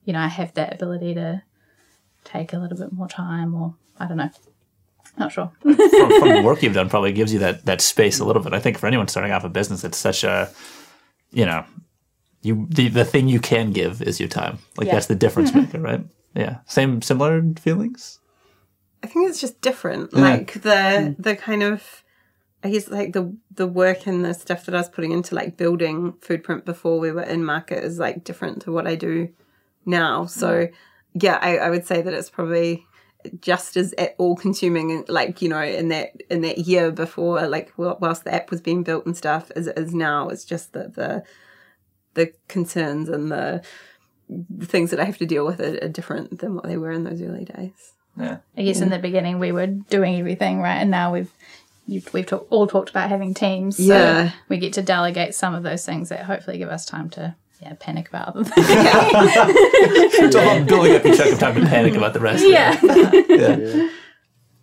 you 0.05 0.13
know, 0.13 0.19
I 0.19 0.27
have 0.27 0.53
that 0.53 0.73
ability 0.73 1.13
to 1.15 1.43
take 2.23 2.53
a 2.53 2.57
little 2.57 2.77
bit 2.77 2.91
more 2.91 3.07
time 3.07 3.53
or 3.53 3.75
I 3.99 4.07
don't 4.07 4.17
know. 4.17 4.29
Not 5.17 5.33
sure. 5.33 5.51
from, 5.61 5.75
from 5.75 6.29
the 6.29 6.41
work 6.43 6.63
you've 6.63 6.73
done 6.73 6.89
probably 6.89 7.11
gives 7.11 7.33
you 7.33 7.39
that 7.39 7.65
that 7.65 7.81
space 7.81 8.19
a 8.19 8.25
little 8.25 8.41
bit. 8.41 8.53
I 8.53 8.59
think 8.59 8.77
for 8.77 8.87
anyone 8.87 9.09
starting 9.09 9.33
off 9.33 9.43
a 9.43 9.49
business, 9.49 9.83
it's 9.83 9.97
such 9.97 10.23
a 10.23 10.49
you 11.31 11.45
know 11.45 11.65
you 12.41 12.67
the, 12.69 12.87
the 12.87 13.05
thing 13.05 13.27
you 13.27 13.39
can 13.39 13.71
give 13.71 14.01
is 14.01 14.19
your 14.19 14.29
time. 14.29 14.59
Like 14.77 14.87
Yeah. 14.87 14.93
that's 14.93 15.07
the 15.07 15.15
difference 15.15 15.51
mm-hmm. 15.51 15.61
maker, 15.61 15.79
right? 15.79 16.05
Yeah. 16.35 16.59
Same 16.65 17.01
similar 17.01 17.43
feelings. 17.59 18.19
I 19.03 19.07
think 19.07 19.29
it's 19.29 19.41
just 19.41 19.61
different. 19.61 20.13
Like 20.13 20.53
the 20.53 20.69
mm. 20.69 21.15
the 21.17 21.35
kind 21.35 21.63
of 21.63 22.03
I 22.63 22.71
guess 22.71 22.89
like 22.89 23.13
the 23.13 23.35
the 23.53 23.67
work 23.67 24.07
and 24.07 24.23
the 24.23 24.33
stuff 24.33 24.65
that 24.65 24.75
I 24.75 24.79
was 24.79 24.89
putting 24.89 25.11
into 25.11 25.35
like 25.35 25.57
building 25.57 26.13
Foodprint 26.13 26.65
before 26.65 26.99
we 26.99 27.11
were 27.11 27.23
in 27.23 27.43
market 27.45 27.83
is 27.83 27.99
like 27.99 28.23
different 28.23 28.61
to 28.63 28.71
what 28.71 28.87
I 28.87 28.95
do 28.95 29.29
now. 29.85 30.25
So 30.25 30.49
mm. 30.49 30.73
yeah, 31.13 31.39
I, 31.41 31.57
I 31.57 31.69
would 31.69 31.85
say 31.85 32.01
that 32.01 32.13
it's 32.13 32.29
probably 32.29 32.85
just 33.41 33.75
as 33.75 33.93
at 33.97 34.15
all 34.17 34.35
consuming 34.35 35.03
like 35.09 35.41
you 35.41 35.49
know 35.49 35.61
in 35.61 35.89
that 35.89 36.11
in 36.29 36.41
that 36.41 36.57
year 36.59 36.89
before 36.89 37.45
like 37.47 37.71
whilst 37.75 38.23
the 38.23 38.33
app 38.33 38.49
was 38.49 38.61
being 38.61 38.81
built 38.81 39.05
and 39.05 39.17
stuff 39.17 39.51
as 39.57 39.67
it 39.67 39.77
is 39.77 39.93
now 39.93 40.29
it's 40.29 40.45
just 40.45 40.71
that 40.71 40.95
the 40.95 41.21
the 42.13 42.31
concerns 42.47 43.09
and 43.09 43.31
the, 43.31 43.61
the 44.49 44.65
things 44.65 44.91
that 44.91 44.99
I 44.99 45.03
have 45.05 45.17
to 45.19 45.25
deal 45.25 45.45
with 45.45 45.59
are, 45.59 45.77
are 45.83 45.87
different 45.89 46.39
than 46.39 46.55
what 46.55 46.65
they 46.65 46.77
were 46.77 46.91
in 46.91 47.03
those 47.03 47.21
early 47.21 47.45
days. 47.45 47.93
Yeah. 48.17 48.37
I 48.57 48.63
guess 48.63 48.81
in 48.81 48.89
the 48.89 48.99
beginning 48.99 49.39
we 49.39 49.51
were 49.51 49.67
doing 49.67 50.17
everything 50.19 50.59
right, 50.59 50.77
and 50.77 50.91
now 50.91 51.13
we've 51.13 51.31
you, 51.87 52.01
we've 52.13 52.25
talk, 52.25 52.47
all 52.49 52.67
talked 52.67 52.89
about 52.89 53.09
having 53.09 53.33
teams. 53.33 53.77
So 53.77 53.83
Yeah. 53.83 54.31
we 54.49 54.57
get 54.57 54.73
to 54.73 54.81
delegate 54.81 55.33
some 55.35 55.55
of 55.55 55.63
those 55.63 55.85
things 55.85 56.09
that 56.09 56.25
hopefully 56.25 56.57
give 56.57 56.69
us 56.69 56.85
time 56.85 57.09
to 57.11 57.35
yeah 57.59 57.73
panic 57.79 58.09
about 58.09 58.29
other 58.29 58.43
things. 58.43 58.67
It's 58.69 60.35
all 60.35 60.43
about 60.43 60.67
building 60.67 60.95
up 60.95 61.03
your 61.03 61.15
chunk 61.15 61.33
of 61.33 61.39
time 61.39 61.55
to 61.55 61.61
panic 61.61 61.95
about 61.95 62.13
the 62.13 62.19
rest. 62.19 62.45
yeah. 62.47 62.79
Yeah. 63.29 63.89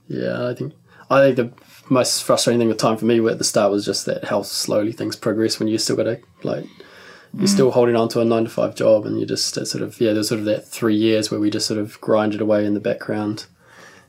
Yeah, 0.09 0.49
I 0.49 0.55
think 0.55 0.73
I 1.11 1.21
think 1.21 1.37
the 1.37 1.53
most 1.91 2.25
frustrating 2.25 2.61
thing 2.61 2.69
with 2.69 2.79
time 2.79 2.97
for 2.97 3.05
me 3.05 3.25
at 3.29 3.39
the 3.39 3.45
start 3.45 3.71
was 3.71 3.85
just 3.85 4.07
that 4.07 4.25
how 4.25 4.43
slowly 4.43 4.93
things 4.93 5.17
progress 5.17 5.59
when 5.59 5.69
you 5.69 5.79
still 5.79 5.97
got 5.97 6.05
to 6.05 6.21
like 6.43 6.65
you're 7.35 7.47
still 7.47 7.71
mm. 7.71 7.75
holding 7.75 7.97
on 7.97 8.09
to 8.09 8.21
a 8.21 8.25
nine 8.25 8.45
to 8.45 8.51
five 8.51 8.75
job 8.75 9.05
and 9.05 9.21
you 9.21 9.27
just 9.27 9.55
sort 9.55 9.83
of 9.83 10.01
yeah 10.01 10.13
there's 10.13 10.29
sort 10.29 10.39
of 10.39 10.47
that 10.47 10.67
three 10.67 10.97
years 10.97 11.31
where 11.31 11.39
we 11.39 11.51
just 11.51 11.67
sort 11.67 11.79
of 11.79 12.01
grinded 12.01 12.41
away 12.41 12.65
in 12.65 12.75
the 12.75 12.81
background 12.81 13.47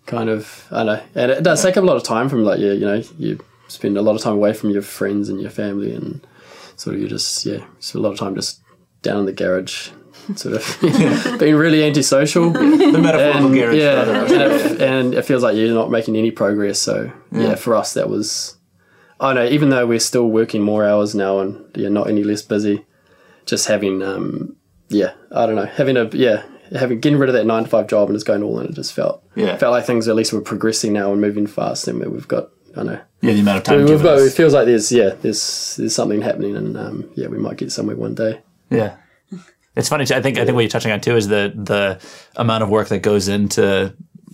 kind 0.06 0.30
of 0.30 0.66
I 0.72 0.78
don't 0.78 0.86
know 0.86 1.04
and 1.16 1.32
it 1.32 1.44
does 1.44 1.62
take 1.62 1.78
up 1.78 1.84
a 1.84 1.88
lot 1.88 1.98
of 1.98 2.04
time 2.04 2.30
from 2.30 2.44
like 2.44 2.60
yeah 2.60 2.72
you 2.72 2.86
know 2.86 3.04
you 3.18 3.44
spend 3.68 3.98
a 3.98 4.02
lot 4.02 4.16
of 4.16 4.22
time 4.22 4.34
away 4.34 4.54
from 4.54 4.70
your 4.70 4.82
friends 4.82 5.30
and 5.30 5.42
your 5.42 5.52
family 5.52 5.94
and 5.94 6.26
sort 6.78 6.96
of 6.96 7.02
you 7.02 7.08
just 7.08 7.46
yeah 7.46 7.66
spend 7.80 8.04
a 8.04 8.08
lot 8.08 8.14
of 8.14 8.20
time 8.20 8.34
just 8.34 8.62
down 9.02 9.20
in 9.20 9.26
the 9.26 9.34
garage 9.34 9.90
sort 10.36 10.56
of 10.56 10.78
being 11.40 11.56
really 11.56 11.84
antisocial 11.84 12.50
The 12.52 13.00
metaphorical 13.00 13.46
and, 13.48 13.56
garage. 13.56 13.76
yeah, 13.76 14.02
and 14.02 14.32
it, 14.32 14.82
and 14.82 15.14
it 15.14 15.24
feels 15.26 15.44
like 15.44 15.56
you're 15.56 15.74
not 15.74 15.90
making 15.92 16.16
any 16.18 16.32
progress. 16.32 16.80
So 16.80 17.12
yeah, 17.32 17.56
for 17.56 17.76
us 17.76 17.94
that 17.94 18.10
was, 18.10 18.58
I 19.20 19.34
don't 19.34 19.36
know 19.44 19.50
even 19.52 19.70
though 19.70 19.86
we're 19.88 20.00
still 20.00 20.28
working 20.28 20.62
more 20.62 20.84
hours 20.86 21.16
now 21.16 21.40
and 21.40 21.64
you're 21.76 21.90
not 21.90 22.10
any 22.10 22.24
less 22.24 22.42
busy, 22.42 22.86
just 23.46 23.68
having 23.68 24.02
um 24.02 24.56
yeah 24.90 25.14
I 25.32 25.46
don't 25.46 25.56
know 25.56 25.66
having 25.66 25.98
a 25.98 26.06
yeah 26.14 26.44
having 26.78 27.00
getting 27.00 27.18
rid 27.20 27.30
of 27.30 27.34
that 27.34 27.46
nine 27.46 27.64
to 27.64 27.70
five 27.70 27.88
job 27.88 28.10
and 28.10 28.16
just 28.16 28.26
going 28.26 28.44
all 28.44 28.60
in. 28.60 28.68
It 28.68 28.74
just 28.76 28.94
felt 28.94 29.24
Yeah. 29.36 29.56
felt 29.58 29.72
like 29.72 29.86
things 29.86 30.08
at 30.10 30.16
least 30.16 30.34
were 30.34 30.42
progressing 30.42 30.92
now 30.94 31.12
and 31.14 31.22
moving 31.22 31.48
fast 31.48 31.88
and 31.88 32.00
we've 32.06 32.28
got 32.28 32.50
I 32.74 32.76
don't 32.82 32.86
know. 32.88 33.02
Yeah, 33.22 33.34
the 33.34 33.40
amount 33.40 33.58
of 33.60 33.64
time. 33.64 33.86
Given 33.86 34.04
but 34.04 34.20
us. 34.20 34.28
it 34.34 34.36
feels 34.36 34.54
like 34.54 34.66
there's 34.66 34.92
yeah 34.92 35.12
there's 35.22 35.78
there's 35.78 35.96
something 35.96 36.22
happening 36.22 36.56
and 36.58 36.76
um, 36.78 37.10
yeah 37.16 37.28
we 37.28 37.38
might 37.38 37.56
get 37.58 37.72
somewhere 37.72 37.96
one 37.96 38.14
day. 38.16 38.42
Yeah. 38.70 38.98
It's 39.76 39.90
funny. 39.90 40.06
too. 40.06 40.16
I 40.16 40.22
think 40.22 40.38
I 40.40 40.46
think 40.46 40.56
what 40.56 40.62
you're 40.62 40.70
touching 40.70 40.92
on 40.92 41.02
too 41.02 41.16
is 41.16 41.28
the 41.28 41.54
the 41.56 42.02
amount 42.36 42.64
of 42.64 42.70
work 42.70 42.88
that 42.90 43.00
goes 43.00 43.28
into 43.28 43.94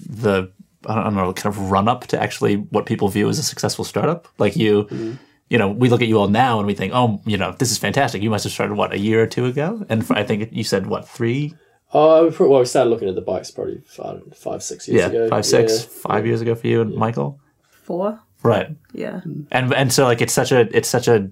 the 0.10 0.52
I 0.88 1.04
don't 1.04 1.16
know 1.16 1.34
kind 1.34 1.54
of 1.54 1.70
run 1.72 1.88
up 1.88 2.08
to 2.08 2.22
actually 2.22 2.56
what 2.56 2.86
people 2.86 3.10
view 3.10 3.28
as 3.30 3.40
a 3.40 3.44
successful 3.44 3.84
startup. 3.86 4.28
Like 4.38 4.56
you, 4.56 4.84
mm-hmm. 4.86 5.14
you 5.50 5.58
know, 5.58 5.70
we 5.70 5.90
look 5.90 6.02
at 6.02 6.08
you 6.08 6.18
all 6.18 6.30
now 6.30 6.60
and 6.60 6.68
we 6.68 6.74
think, 6.74 6.94
oh, 6.96 7.22
you 7.26 7.38
know, 7.38 7.52
this 7.60 7.72
is 7.72 7.78
fantastic. 7.78 8.22
You 8.22 8.30
must 8.30 8.46
have 8.46 8.54
started 8.54 8.76
what 8.76 8.94
a 8.94 9.00
year 9.00 9.22
or 9.22 9.28
two 9.28 9.46
ago, 9.46 9.86
and 9.90 10.06
for, 10.06 10.16
I 10.18 10.24
think 10.24 10.50
you 10.52 10.64
said 10.64 10.88
what 10.88 11.08
three? 11.08 11.54
Uh, 11.92 12.32
three, 12.32 12.46
Oh 12.46 12.50
well, 12.50 12.60
we 12.60 12.66
started 12.66 12.90
looking 12.90 13.10
at 13.10 13.16
the 13.16 13.22
bikes 13.22 13.52
probably 13.52 13.82
five, 13.86 14.22
five 14.36 14.64
six 14.64 14.88
years 14.88 15.02
yeah, 15.02 15.08
ago. 15.08 15.30
five, 15.30 15.46
six, 15.46 15.72
Yeah. 15.84 16.10
five 16.10 16.26
years 16.26 16.42
ago 16.42 16.56
for 16.56 16.68
you 16.68 16.82
and 16.82 16.96
Michael, 16.96 17.40
Four. 17.84 18.20
right? 18.42 18.70
Yeah. 18.94 19.22
and 19.52 19.74
and 19.74 19.94
so 19.94 20.06
like 20.06 20.22
it's 20.22 20.34
such 20.34 20.52
a 20.52 20.62
it's 20.76 20.90
such 20.90 21.08
a 21.08 21.30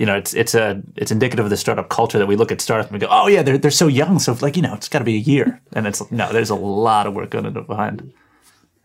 you 0.00 0.06
know 0.06 0.16
it's 0.16 0.32
it's 0.32 0.54
a 0.54 0.82
it's 0.96 1.12
indicative 1.12 1.44
of 1.44 1.50
the 1.50 1.58
startup 1.58 1.90
culture 1.90 2.18
that 2.18 2.26
we 2.26 2.34
look 2.34 2.50
at 2.50 2.62
startups 2.62 2.90
and 2.90 2.94
we 2.94 3.06
go 3.06 3.06
oh 3.10 3.28
yeah 3.28 3.42
they're 3.42 3.58
they're 3.58 3.70
so 3.70 3.86
young 3.86 4.18
so 4.18 4.34
like 4.40 4.56
you 4.56 4.62
know 4.62 4.72
it's 4.72 4.88
got 4.88 5.00
to 5.00 5.04
be 5.04 5.14
a 5.16 5.18
year. 5.18 5.60
And 5.72 5.86
it's 5.86 6.10
no 6.10 6.32
there's 6.32 6.50
a 6.50 6.54
lot 6.54 7.06
of 7.06 7.14
work 7.14 7.30
going 7.30 7.44
into 7.44 7.60
behind. 7.60 8.12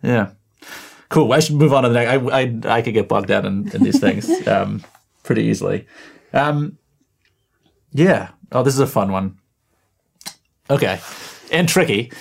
Yeah. 0.03 0.31
Cool. 1.09 1.31
I 1.33 1.39
should 1.39 1.55
move 1.55 1.73
on 1.73 1.83
to 1.83 1.89
the 1.89 1.95
next 1.95 2.11
I 2.11 2.41
I, 2.41 2.77
I 2.77 2.81
could 2.81 2.93
get 2.93 3.07
bogged 3.07 3.29
down 3.29 3.45
in, 3.45 3.69
in 3.73 3.81
these 3.81 3.99
things 3.99 4.29
um, 4.55 4.83
pretty 5.23 5.43
easily. 5.43 5.87
Um, 6.33 6.77
yeah. 7.91 8.31
Oh 8.51 8.61
this 8.61 8.73
is 8.73 8.81
a 8.81 8.87
fun 8.87 9.13
one. 9.13 9.39
Okay. 10.69 10.99
And 11.49 11.69
tricky 11.69 12.11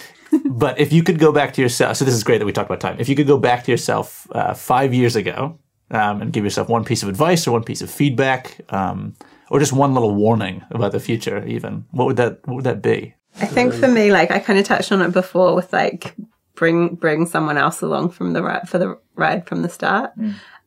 but 0.45 0.79
if 0.79 0.93
you 0.93 1.03
could 1.03 1.19
go 1.19 1.31
back 1.33 1.53
to 1.55 1.63
yourself, 1.63 1.97
so 1.97 2.05
this 2.05 2.15
is 2.15 2.25
great 2.25 2.39
that 2.39 2.47
we 2.47 2.53
talked 2.53 2.69
about 2.69 2.81
time. 2.81 2.97
If 2.99 3.09
you 3.09 3.15
could 3.15 3.29
go 3.29 3.39
back 3.39 3.65
to 3.65 3.71
yourself 3.71 4.27
uh, 4.33 4.55
five 4.55 4.95
years 4.95 5.15
ago 5.15 5.59
um, 5.91 6.23
and 6.23 6.33
give 6.33 6.45
yourself 6.45 6.69
one 6.69 6.85
piece 6.85 7.03
of 7.03 7.09
advice 7.09 7.47
or 7.47 7.53
one 7.53 7.65
piece 7.65 7.83
of 7.83 7.91
feedback, 7.91 8.61
um, 8.71 9.15
or 9.51 9.59
just 9.59 9.73
one 9.73 9.95
little 9.95 10.15
warning 10.15 10.63
about 10.71 10.93
the 10.93 11.01
future, 11.01 11.45
even 11.47 11.85
what 11.91 12.07
would 12.07 12.17
that 12.17 12.47
what 12.47 12.57
would 12.57 12.65
that 12.65 12.83
be? 12.83 13.15
I 13.41 13.47
think 13.47 13.75
for 13.75 13.89
me, 13.89 14.13
like 14.13 14.31
I 14.31 14.39
kind 14.39 14.59
of 14.59 14.65
touched 14.65 14.93
on 14.93 15.03
it 15.03 15.13
before 15.13 15.55
with 15.55 15.73
like 15.73 16.15
bring 16.55 16.95
bring 16.95 17.27
someone 17.27 17.59
else 17.59 17.81
along 17.83 18.11
from 18.11 18.33
the 18.33 18.43
ride 18.43 18.69
for 18.69 18.79
the 18.79 18.99
ride 19.17 19.47
from 19.47 19.63
the 19.63 19.69
start. 19.69 20.13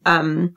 Um, 0.05 0.55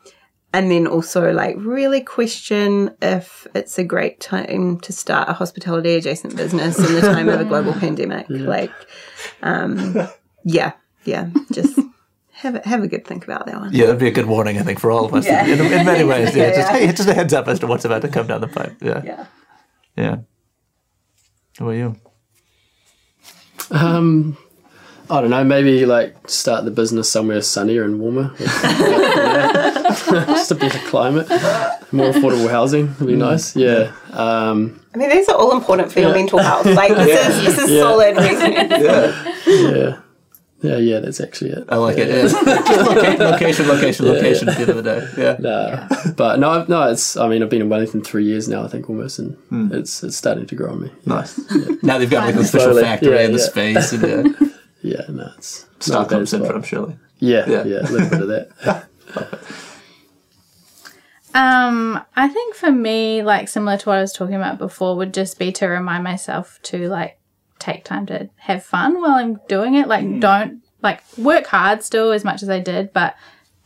and 0.52 0.70
then 0.70 0.86
also 0.86 1.32
like 1.32 1.56
really 1.58 2.00
question 2.00 2.94
if 3.00 3.46
it's 3.54 3.78
a 3.78 3.84
great 3.84 4.20
time 4.20 4.80
to 4.80 4.92
start 4.92 5.28
a 5.28 5.32
hospitality 5.32 5.94
adjacent 5.94 6.36
business 6.36 6.78
in 6.78 6.94
the 6.94 7.00
time 7.02 7.28
of 7.28 7.40
a 7.40 7.44
global 7.44 7.72
pandemic. 7.80 8.26
Like, 8.28 8.72
um, 9.42 9.96
yeah, 10.44 10.72
yeah, 11.04 11.30
just 11.52 11.78
have 12.42 12.54
a, 12.56 12.68
have 12.68 12.82
a 12.82 12.88
good 12.88 13.06
think 13.06 13.24
about 13.24 13.46
that 13.46 13.60
one. 13.60 13.72
Yeah, 13.72 13.86
that'd 13.86 14.00
be 14.00 14.08
a 14.08 14.12
good 14.12 14.26
warning, 14.26 14.58
I 14.58 14.62
think, 14.62 14.80
for 14.80 14.90
all 14.90 15.04
of 15.04 15.14
us 15.14 15.26
Yeah. 15.26 15.44
in, 15.46 15.60
in 15.60 15.86
many 15.86 16.04
ways. 16.12 16.34
Yeah, 16.34 16.48
Yeah, 16.48 16.56
just 16.56 16.72
yeah. 16.72 16.78
hey, 16.78 16.92
just 16.92 17.08
a 17.08 17.14
heads 17.14 17.32
up 17.34 17.46
as 17.48 17.58
to 17.60 17.66
what's 17.66 17.84
about 17.84 18.02
to 18.02 18.08
come 18.08 18.26
down 18.26 18.40
the 18.40 18.48
pipe. 18.48 18.76
Yeah, 18.80 19.02
Yeah. 19.04 19.26
yeah. 19.96 20.16
How 21.58 21.66
about 21.66 21.76
you? 21.76 21.96
Um, 23.70 24.36
I 25.10 25.20
don't 25.20 25.30
know. 25.30 25.44
Maybe 25.44 25.84
like 25.86 26.16
start 26.28 26.64
the 26.64 26.70
business 26.70 27.10
somewhere 27.10 27.42
sunnier 27.42 27.84
and 27.84 28.00
warmer. 28.00 28.32
Just 28.38 30.50
a 30.50 30.54
better 30.54 30.78
climate, 30.88 31.28
more 31.92 32.12
affordable 32.12 32.50
housing 32.50 32.94
would 32.98 33.06
be 33.08 33.16
nice. 33.16 33.54
Yeah. 33.56 33.92
Um, 34.12 34.80
I 34.94 34.98
mean, 34.98 35.10
these 35.10 35.28
are 35.28 35.36
all 35.36 35.52
important 35.56 35.92
for 35.92 36.00
your 36.00 36.12
mental 36.12 36.38
health. 36.38 36.66
Like 36.66 36.94
this 36.94 37.28
is 37.28 37.44
this 37.56 37.64
is 37.64 37.70
Yeah. 37.70 37.82
solid. 37.82 38.16
Yeah, 38.16 39.14
yeah. 39.46 39.96
Yeah. 40.62 40.76
Yeah. 40.76 41.00
That's 41.00 41.20
actually 41.20 41.50
it. 41.52 41.64
I 41.68 41.76
like 41.76 41.96
it. 41.98 42.08
Yeah. 42.08 42.22
Just 42.22 42.44
loca- 42.44 43.24
location, 43.24 43.66
location, 43.68 44.06
location. 44.06 44.48
At 44.48 44.56
the 44.56 44.60
end 44.62 44.70
of 44.70 44.76
the 44.76 44.82
day. 44.82 45.08
Yeah. 45.16 45.36
Nah, 45.38 46.12
but 46.16 46.38
no, 46.38 46.50
I've- 46.50 46.68
no. 46.70 46.82
It's. 46.90 47.16
I 47.16 47.28
mean, 47.28 47.42
I've 47.42 47.48
been 47.50 47.62
in 47.62 47.68
Wellington 47.68 48.02
three 48.02 48.24
years 48.24 48.48
now. 48.48 48.64
I 48.64 48.68
think 48.68 48.88
almost, 48.90 49.18
and 49.18 49.36
it's 49.72 50.02
it's 50.02 50.16
starting 50.16 50.46
to 50.46 50.54
grow 50.54 50.72
on 50.72 50.82
me. 50.82 50.90
Nice. 51.06 51.40
Now 51.82 51.96
they've 51.98 52.10
got 52.10 52.26
like 52.26 52.34
an 52.34 52.40
official 52.42 52.60
Slowly. 52.72 52.82
factory 52.82 53.14
Yeah, 53.14 53.22
in 53.24 53.32
the 53.32 53.38
space. 53.38 53.92
And, 53.92 54.02
yeah. 54.42 54.48
Yeah. 54.82 55.02
No, 55.08 55.30
it's 55.36 55.66
it's 55.76 55.88
not 55.88 56.08
Stockholm 56.08 56.20
bad 56.20 56.22
as 56.22 56.32
well. 56.32 56.42
syndrome, 56.42 56.62
surely. 56.62 56.96
Yeah, 57.18 57.44
Yeah. 57.48 57.64
yeah, 57.64 57.80
a 57.80 57.90
little 57.90 58.08
bit 58.10 58.22
of 58.22 58.28
that. 58.28 58.88
Um, 61.32 62.00
I 62.16 62.26
think 62.28 62.56
for 62.56 62.72
me, 62.72 63.22
like 63.22 63.46
similar 63.48 63.76
to 63.76 63.88
what 63.88 63.98
I 63.98 64.00
was 64.00 64.12
talking 64.12 64.34
about 64.34 64.58
before, 64.58 64.96
would 64.96 65.14
just 65.14 65.38
be 65.38 65.52
to 65.52 65.66
remind 65.66 66.02
myself 66.02 66.58
to 66.64 66.88
like 66.88 67.18
take 67.60 67.84
time 67.84 68.06
to 68.06 68.28
have 68.36 68.64
fun 68.64 69.00
while 69.00 69.12
I'm 69.12 69.40
doing 69.48 69.74
it. 69.74 69.86
Like, 69.86 70.04
hmm. 70.04 70.18
don't 70.18 70.62
like 70.82 71.02
work 71.16 71.46
hard 71.46 71.82
still 71.82 72.10
as 72.10 72.24
much 72.24 72.42
as 72.42 72.48
I 72.48 72.58
did, 72.58 72.92
but 72.92 73.14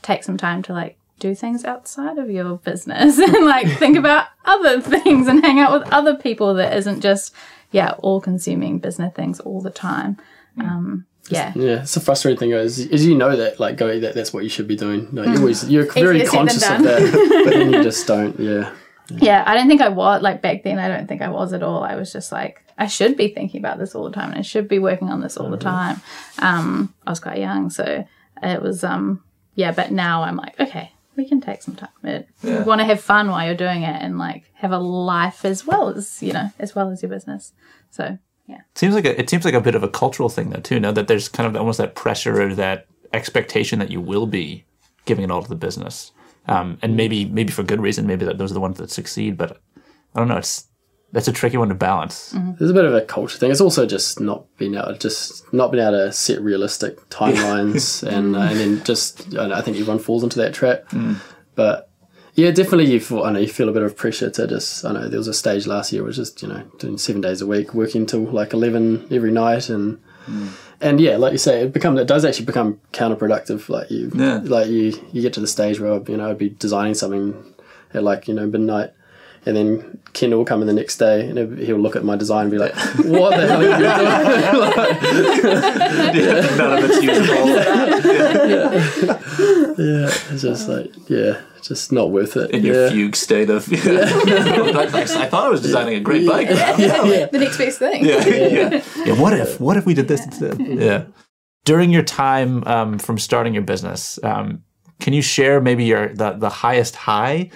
take 0.03 0.25
some 0.25 0.37
time 0.37 0.63
to 0.65 0.73
like 0.73 0.99
do 1.19 1.35
things 1.35 1.65
outside 1.65 2.19
of 2.19 2.31
your 2.31 2.57
business 2.59 3.19
and 3.19 3.47
like 3.47 3.67
think 3.79 3.97
about 4.05 4.27
other 4.45 4.81
things 4.81 5.27
and 5.27 5.45
hang 5.45 5.59
out 5.59 5.73
with 5.73 5.91
other 5.93 6.17
people 6.17 6.55
that 6.55 6.77
isn't 6.77 7.01
just 7.01 7.35
yeah 7.71 7.95
all 8.01 8.21
consuming 8.21 8.79
business 8.79 9.13
things 9.15 9.41
all 9.41 9.61
the 9.61 9.71
time. 9.71 10.19
Hmm. 10.57 10.61
Um, 10.61 11.07
yeah. 11.31 11.53
Yeah, 11.55 11.83
it's 11.83 11.97
a 11.97 12.01
frustrating 12.01 12.39
thing 12.39 12.51
is, 12.51 12.79
is 12.79 13.07
you 13.07 13.15
know 13.15 13.35
that 13.35 13.59
like 13.59 13.77
go 13.77 13.99
that 13.99 14.15
that's 14.15 14.33
what 14.33 14.43
you 14.43 14.51
should 14.51 14.69
be 14.69 14.77
doing. 14.77 15.09
No, 15.13 15.23
hmm. 15.23 15.33
you 15.33 15.39
always 15.39 15.69
you're 15.71 15.91
very 15.91 16.23
Easier 16.23 16.27
said 16.27 16.39
than 16.39 16.49
conscious 16.49 16.71
of 16.71 16.83
that, 16.83 17.45
but 17.45 17.51
then 17.51 17.73
you 17.73 17.83
just 17.91 18.07
don't. 18.07 18.39
Yeah, 18.39 18.75
Yeah, 19.09 19.45
I 19.47 19.55
don't 19.55 19.69
think 19.69 19.81
I 19.81 19.88
was 19.88 20.23
like 20.23 20.40
back 20.43 20.62
then. 20.62 20.79
I 20.79 20.88
don't 20.88 21.07
think 21.07 21.23
I 21.23 21.29
was 21.29 21.53
at 21.53 21.62
all. 21.62 21.83
I 21.83 21.95
was 21.97 22.12
just 22.12 22.33
like, 22.33 22.62
I 22.79 22.87
should 22.87 23.17
be 23.17 23.29
thinking 23.29 23.61
about 23.61 23.79
this 23.79 23.95
all 23.95 24.05
the 24.05 24.11
time, 24.12 24.31
and 24.31 24.38
I 24.38 24.43
should 24.43 24.67
be 24.69 24.79
working 24.79 25.09
on 25.11 25.21
this 25.21 25.37
all 25.37 25.51
the 25.51 25.57
time. 25.59 26.01
Um, 26.38 26.95
I 27.07 27.11
was 27.11 27.21
quite 27.21 27.38
young, 27.38 27.71
so 27.71 28.07
it 28.43 28.62
was 28.62 28.83
um, 28.83 29.23
yeah. 29.55 29.73
But 29.73 29.93
now 29.93 30.23
I'm 30.23 30.37
like, 30.37 30.59
okay, 30.59 30.93
we 31.17 31.29
can 31.29 31.40
take 31.40 31.62
some 31.62 31.77
time. 31.77 31.90
It, 32.03 32.29
You 32.43 32.62
want 32.62 32.81
to 32.81 32.85
have 32.87 33.01
fun 33.01 33.29
while 33.31 33.45
you're 33.47 33.55
doing 33.55 33.83
it, 33.83 34.03
and 34.03 34.19
like 34.19 34.45
have 34.55 34.73
a 34.73 34.79
life 34.79 35.45
as 35.45 35.67
well 35.67 35.88
as 35.90 36.23
you 36.23 36.33
know, 36.33 36.51
as 36.59 36.75
well 36.75 36.90
as 36.90 37.03
your 37.03 37.11
business. 37.11 37.53
So 37.90 38.19
yeah, 38.47 38.62
Seems 38.75 38.95
like 38.95 39.05
a, 39.05 39.19
it 39.21 39.31
seems 39.31 39.45
like 39.45 39.55
a 39.55 39.61
bit 39.61 39.75
of 39.75 39.83
a 39.83 39.88
cultural 39.88 40.29
thing 40.29 40.51
though 40.51 40.61
too. 40.61 40.81
No, 40.81 40.93
that 40.93 41.09
there's 41.09 41.29
kind 41.29 41.47
of 41.47 41.57
almost 41.61 41.79
that 41.79 41.95
pressure 41.95 42.40
or 42.40 42.55
that 42.55 42.87
expectation 43.12 43.79
that 43.79 43.90
you 43.90 44.01
will 44.01 44.27
be 44.27 44.64
giving 45.05 45.25
it 45.25 45.31
all 45.31 45.43
to 45.43 45.49
the 45.49 45.55
business, 45.55 46.11
um, 46.47 46.79
and 46.83 46.93
hmm. 46.93 46.97
maybe 46.97 47.25
maybe 47.25 47.53
for 47.53 47.63
good 47.63 47.81
reason. 47.81 48.07
Maybe 48.07 48.25
that 48.25 48.39
those 48.39 48.51
are 48.51 48.55
the 48.55 48.61
ones 48.61 48.79
that 48.79 48.91
succeed. 48.91 49.37
But 49.37 49.61
I 50.15 50.19
don't 50.19 50.29
know. 50.29 50.37
It's 50.37 50.67
that's 51.13 51.29
a 51.29 51.33
tricky 51.33 51.57
one 51.57 51.69
to 51.69 51.75
balance. 51.75 52.33
Mm-hmm. 52.33 52.55
there's 52.59 52.73
a 52.73 52.75
bit 52.75 52.85
of 52.85 52.93
a 52.93 53.01
culture 53.01 53.39
thing. 53.39 53.53
It's 53.53 53.61
also 53.61 53.87
just 53.87 54.19
not 54.19 54.47
being 54.57 54.75
able 54.75 54.89
to 54.89 54.99
just 54.99 55.53
not 55.53 55.71
being 55.71 55.85
able 55.85 55.93
to 55.93 56.13
set 56.13 56.41
realistic 56.41 56.97
timelines, 57.09 58.01
hmm. 58.01 58.15
and 58.15 58.37
uh, 58.37 58.41
and 58.41 58.59
then 58.59 58.85
just 58.85 59.35
I, 59.37 59.47
know, 59.47 59.55
I 59.55 59.63
think 59.63 59.77
everyone 59.77 60.01
falls 60.01 60.23
into 60.23 60.39
that 60.39 60.55
trap. 60.55 60.91
Hmm. 60.91 61.15
But 61.55 61.89
yeah, 62.35 62.51
definitely 62.51 62.91
you 62.91 62.99
feel 62.99 63.23
I 63.23 63.31
know 63.31 63.39
you 63.39 63.49
feel 63.49 63.69
a 63.69 63.73
bit 63.73 63.85
of 63.85 63.97
pressure 63.97 64.29
to 64.29 64.47
just 64.47 64.85
I 64.85 64.93
know 64.93 65.09
there 65.09 65.19
was 65.19 65.29
a 65.29 65.35
stage 65.35 65.67
last 65.67 65.93
year 65.93 66.03
which 66.03 66.19
was 66.19 66.31
just 66.31 66.43
you 66.43 66.49
know 66.49 66.65
doing 66.79 66.99
seven 66.99 67.21
days 67.21 67.41
a 67.41 67.47
week, 67.47 67.75
working 67.75 68.07
till 68.07 68.25
like 68.25 68.53
eleven 68.53 69.07
every 69.13 69.31
night, 69.31 69.69
and 69.69 70.01
and 70.81 71.01
yeah, 71.01 71.17
like 71.17 71.33
you 71.33 71.39
say, 71.39 71.63
it 71.63 71.73
become 71.73 71.97
it 71.99 72.07
does 72.07 72.25
actually 72.25 72.47
become 72.47 72.79
counterproductive. 72.93 73.69
Like 73.69 73.91
you, 73.91 74.11
Yeah. 74.15 74.41
like 74.43 74.69
you, 74.69 74.93
you 75.13 75.23
get 75.23 75.33
to 75.35 75.41
the 75.41 75.47
stage 75.47 75.79
where 75.81 76.01
you 76.09 76.17
know 76.17 76.31
I'd 76.31 76.39
be 76.39 76.49
designing 76.51 76.95
something 76.95 77.35
at 77.93 78.03
like 78.03 78.27
you 78.29 78.35
know 78.35 78.47
midnight, 78.47 78.93
and 79.47 79.57
then 79.57 79.99
Ken 80.13 80.31
will 80.31 80.45
come 80.45 80.61
in 80.61 80.67
the 80.67 80.73
next 80.73 80.97
day 80.99 81.29
and 81.29 81.59
he'll- 81.59 81.79
look 81.79 81.97
at 81.97 82.05
my 82.05 82.17
design 82.17 82.43
and 82.43 82.51
be 82.51 82.59
like, 82.59 82.75
"What 83.05 83.37
the 83.37 83.47
hell 83.47 83.61
are 83.61 83.65
you 83.65 83.71
doing?" 83.79 83.85
None 86.59 86.79
of 86.79 86.85
it's 86.91 87.03
usable. 87.03 87.49
yeah, 89.79 90.09
it's 90.33 90.43
just 90.43 90.69
like 90.69 90.91
yeah, 91.09 91.41
just 91.64 91.92
not 91.92 92.11
worth 92.11 92.37
it. 92.37 92.50
In 92.50 92.64
yeah. 92.64 92.72
your 92.72 92.90
fugue 92.90 93.16
state 93.16 93.50
of, 93.50 93.66
I 93.72 95.27
thought 95.27 95.46
I 95.46 95.48
was 95.48 95.62
designing 95.62 95.94
a 95.94 96.00
great 96.00 96.27
bike. 96.27 96.48
yeah. 96.48 97.27
the 97.27 97.38
next 97.38 97.59
best 97.59 97.79
thing. 97.79 98.05
yeah, 98.05 98.27
yeah. 98.27 98.85
yeah. 99.05 99.20
What 99.20 99.33
if? 99.33 99.61
What 99.61 99.77
if 99.77 99.87
we 99.87 99.94
did 99.94 100.09
this 100.09 100.24
instead? 100.24 100.61
Yeah. 100.85 101.05
During 101.64 101.90
your 101.90 102.03
time 102.03 102.62
um, 102.64 102.98
from 102.98 103.18
starting 103.18 103.55
your 103.55 103.62
business, 103.62 104.18
um, 104.22 104.62
can 105.00 105.14
you 105.14 105.22
share 105.22 105.62
maybe 105.62 105.85
your 105.85 106.14
the, 106.14 106.33
the 106.33 106.50
highest 106.50 106.94
high, 106.94 107.50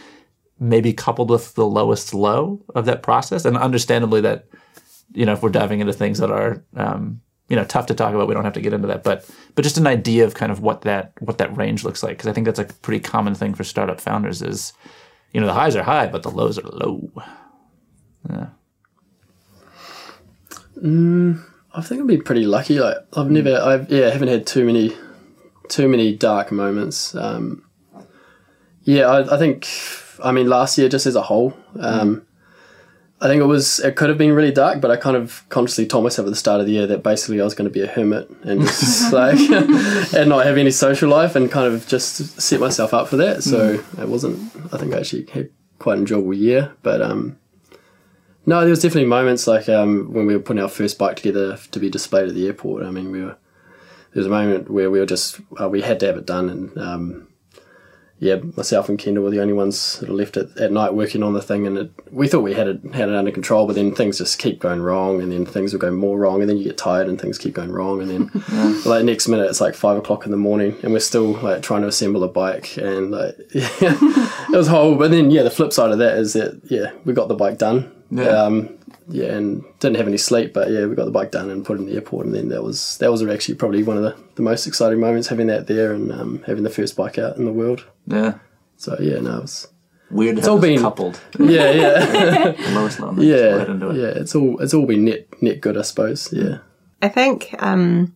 maybe 0.58 0.94
coupled 0.94 1.28
with 1.28 1.54
the 1.54 1.66
lowest 1.66 2.14
low 2.14 2.64
of 2.74 2.86
that 2.86 3.02
process? 3.02 3.44
And 3.44 3.58
understandably, 3.58 4.22
that 4.22 4.46
you 5.12 5.26
know, 5.26 5.32
if 5.32 5.42
we're 5.42 5.50
diving 5.50 5.80
into 5.80 5.92
things 5.92 6.18
that 6.20 6.30
are 6.30 6.64
um, 6.74 7.20
you 7.48 7.56
know 7.56 7.64
tough 7.64 7.86
to 7.86 7.94
talk 7.94 8.14
about, 8.14 8.28
we 8.28 8.34
don't 8.34 8.44
have 8.44 8.54
to 8.54 8.60
get 8.60 8.72
into 8.72 8.88
that. 8.88 9.02
But 9.02 9.28
but 9.54 9.62
just 9.62 9.78
an 9.78 9.86
idea 9.86 10.24
of 10.24 10.34
kind 10.34 10.52
of 10.52 10.60
what 10.60 10.82
that 10.82 11.12
what 11.20 11.38
that 11.38 11.56
range 11.56 11.84
looks 11.84 12.02
like, 12.02 12.16
because 12.16 12.28
I 12.28 12.32
think 12.32 12.44
that's 12.44 12.58
a 12.58 12.64
pretty 12.64 13.00
common 13.00 13.34
thing 13.34 13.54
for 13.54 13.64
startup 13.64 14.00
founders 14.00 14.42
is, 14.42 14.72
you 15.32 15.40
know, 15.40 15.46
the 15.46 15.54
highs 15.54 15.76
are 15.76 15.82
high, 15.82 16.06
but 16.06 16.22
the 16.22 16.30
lows 16.30 16.58
are 16.58 16.68
low. 16.68 17.10
Yeah. 18.28 18.46
I 20.80 21.80
think 21.80 22.00
I'd 22.00 22.06
be 22.06 22.18
pretty 22.18 22.46
lucky. 22.46 22.78
Like 22.78 22.98
I've 23.14 23.30
never, 23.30 23.56
I've 23.56 23.90
yeah, 23.90 24.10
haven't 24.10 24.28
had 24.28 24.46
too 24.46 24.64
many, 24.64 24.96
too 25.68 25.88
many 25.88 26.14
dark 26.14 26.52
moments. 26.52 27.14
Um, 27.14 27.64
yeah, 28.82 29.06
I, 29.06 29.34
I 29.34 29.38
think, 29.38 29.68
I 30.22 30.30
mean, 30.30 30.48
last 30.48 30.78
year 30.78 30.88
just 30.88 31.06
as 31.06 31.16
a 31.16 31.22
whole, 31.22 31.52
um, 31.80 32.26
I 33.20 33.26
think 33.26 33.40
it 33.40 33.46
was 33.46 33.80
it 33.80 33.96
could 33.96 34.08
have 34.08 34.18
been 34.18 34.32
really 34.32 34.52
dark, 34.52 34.80
but 34.80 34.92
I 34.92 34.96
kind 34.96 35.16
of 35.16 35.44
consciously 35.48 35.86
told 35.86 36.04
myself 36.04 36.26
at 36.26 36.30
the 36.30 36.36
start 36.36 36.60
of 36.60 36.66
the 36.66 36.72
year 36.72 36.86
that 36.86 37.02
basically 37.02 37.40
I 37.40 37.44
was 37.44 37.54
going 37.54 37.68
to 37.68 37.72
be 37.72 37.82
a 37.82 37.88
hermit 37.88 38.30
and 38.44 38.60
just 38.60 39.12
like 39.12 39.38
and 40.14 40.28
not 40.28 40.46
have 40.46 40.56
any 40.56 40.70
social 40.70 41.10
life 41.10 41.34
and 41.34 41.50
kind 41.50 41.72
of 41.72 41.86
just 41.88 42.40
set 42.40 42.60
myself 42.60 42.94
up 42.94 43.08
for 43.08 43.16
that. 43.16 43.42
So 43.42 43.82
it 43.98 44.08
wasn't. 44.08 44.38
I 44.72 44.78
think 44.78 44.94
I 44.94 44.98
actually 44.98 45.26
had 45.26 45.50
quite 45.80 45.94
an 45.94 46.00
enjoyable 46.00 46.34
year, 46.34 46.74
but 46.82 47.02
um, 47.02 47.38
no, 48.46 48.60
there 48.60 48.70
was 48.70 48.82
definitely 48.82 49.08
moments 49.08 49.48
like 49.48 49.68
um, 49.68 50.12
when 50.12 50.26
we 50.26 50.36
were 50.36 50.42
putting 50.42 50.62
our 50.62 50.68
first 50.68 50.96
bike 50.96 51.16
together 51.16 51.56
to 51.56 51.80
be 51.80 51.90
displayed 51.90 52.28
at 52.28 52.34
the 52.34 52.46
airport. 52.46 52.84
I 52.84 52.90
mean, 52.92 53.10
we 53.10 53.22
were 53.22 53.36
there 54.12 54.20
was 54.20 54.26
a 54.26 54.30
moment 54.30 54.70
where 54.70 54.92
we 54.92 55.00
were 55.00 55.06
just 55.06 55.40
uh, 55.60 55.68
we 55.68 55.82
had 55.82 55.98
to 56.00 56.06
have 56.06 56.16
it 56.18 56.26
done 56.26 56.48
and. 56.48 56.78
Um, 56.78 57.27
yeah, 58.20 58.36
myself 58.56 58.88
and 58.88 58.98
Kendall 58.98 59.22
were 59.22 59.30
the 59.30 59.40
only 59.40 59.52
ones 59.52 60.00
that 60.00 60.08
were 60.08 60.14
left 60.14 60.36
at, 60.36 60.56
at 60.58 60.72
night 60.72 60.92
working 60.92 61.22
on 61.22 61.34
the 61.34 61.42
thing, 61.42 61.66
and 61.68 61.78
it, 61.78 61.90
we 62.10 62.26
thought 62.26 62.40
we 62.40 62.52
had 62.52 62.66
it 62.66 62.80
had 62.92 63.08
it 63.08 63.14
under 63.14 63.30
control, 63.30 63.66
but 63.66 63.76
then 63.76 63.94
things 63.94 64.18
just 64.18 64.38
keep 64.40 64.58
going 64.58 64.80
wrong, 64.80 65.22
and 65.22 65.30
then 65.30 65.46
things 65.46 65.72
will 65.72 65.78
go 65.80 65.92
more 65.92 66.18
wrong, 66.18 66.40
and 66.40 66.50
then 66.50 66.56
you 66.56 66.64
get 66.64 66.76
tired, 66.76 67.08
and 67.08 67.20
things 67.20 67.38
keep 67.38 67.54
going 67.54 67.70
wrong, 67.70 68.02
and 68.02 68.10
then 68.10 68.82
like 68.84 69.04
next 69.04 69.28
minute 69.28 69.48
it's 69.48 69.60
like 69.60 69.74
five 69.74 69.96
o'clock 69.96 70.24
in 70.24 70.32
the 70.32 70.36
morning, 70.36 70.76
and 70.82 70.92
we're 70.92 70.98
still 70.98 71.32
like 71.34 71.62
trying 71.62 71.82
to 71.82 71.88
assemble 71.88 72.24
a 72.24 72.28
bike, 72.28 72.76
and 72.76 73.12
like 73.12 73.36
yeah, 73.54 73.96
it 74.00 74.56
was 74.56 74.66
horrible. 74.66 74.98
But 74.98 75.12
then 75.12 75.30
yeah, 75.30 75.44
the 75.44 75.50
flip 75.50 75.72
side 75.72 75.92
of 75.92 75.98
that 75.98 76.18
is 76.18 76.32
that 76.32 76.60
yeah, 76.64 76.90
we 77.04 77.12
got 77.12 77.28
the 77.28 77.34
bike 77.34 77.58
done. 77.58 77.92
Yeah. 78.10 78.24
Um, 78.24 78.77
yeah, 79.08 79.34
and 79.36 79.64
didn't 79.80 79.96
have 79.96 80.06
any 80.08 80.16
sleep, 80.18 80.52
but 80.52 80.70
yeah, 80.70 80.86
we 80.86 80.94
got 80.94 81.06
the 81.06 81.10
bike 81.10 81.30
done 81.30 81.50
and 81.50 81.64
put 81.64 81.76
it 81.78 81.80
in 81.80 81.86
the 81.86 81.94
airport, 81.94 82.26
and 82.26 82.34
then 82.34 82.48
that 82.48 82.62
was 82.62 82.98
that 82.98 83.10
was 83.10 83.22
actually 83.26 83.54
probably 83.56 83.82
one 83.82 83.96
of 83.96 84.02
the, 84.02 84.16
the 84.36 84.42
most 84.42 84.66
exciting 84.66 85.00
moments 85.00 85.28
having 85.28 85.46
that 85.48 85.66
there 85.66 85.92
and 85.92 86.12
um, 86.12 86.42
having 86.46 86.62
the 86.64 86.70
first 86.70 86.96
bike 86.96 87.18
out 87.18 87.36
in 87.36 87.44
the 87.44 87.52
world. 87.52 87.84
Yeah. 88.06 88.34
So 88.76 88.96
yeah, 89.00 89.18
no, 89.20 89.38
it 89.38 89.42
was 89.42 89.68
Weird 90.10 90.38
It's 90.38 90.48
all 90.48 90.58
been- 90.58 90.80
coupled. 90.80 91.20
yeah, 91.38 91.70
yeah, 91.70 92.54
lowest 92.74 92.98
moment. 93.00 93.26
Yeah, 93.26 93.36
ahead 93.56 93.68
and 93.68 93.80
do 93.80 93.90
it. 93.90 93.96
yeah. 93.96 94.20
It's 94.22 94.34
all 94.34 94.58
it's 94.60 94.72
all 94.74 94.86
been 94.86 95.04
net 95.04 95.26
net 95.42 95.60
good, 95.60 95.76
I 95.76 95.82
suppose. 95.82 96.32
Yeah, 96.32 96.58
I 97.02 97.08
think 97.08 97.54
um, 97.58 98.14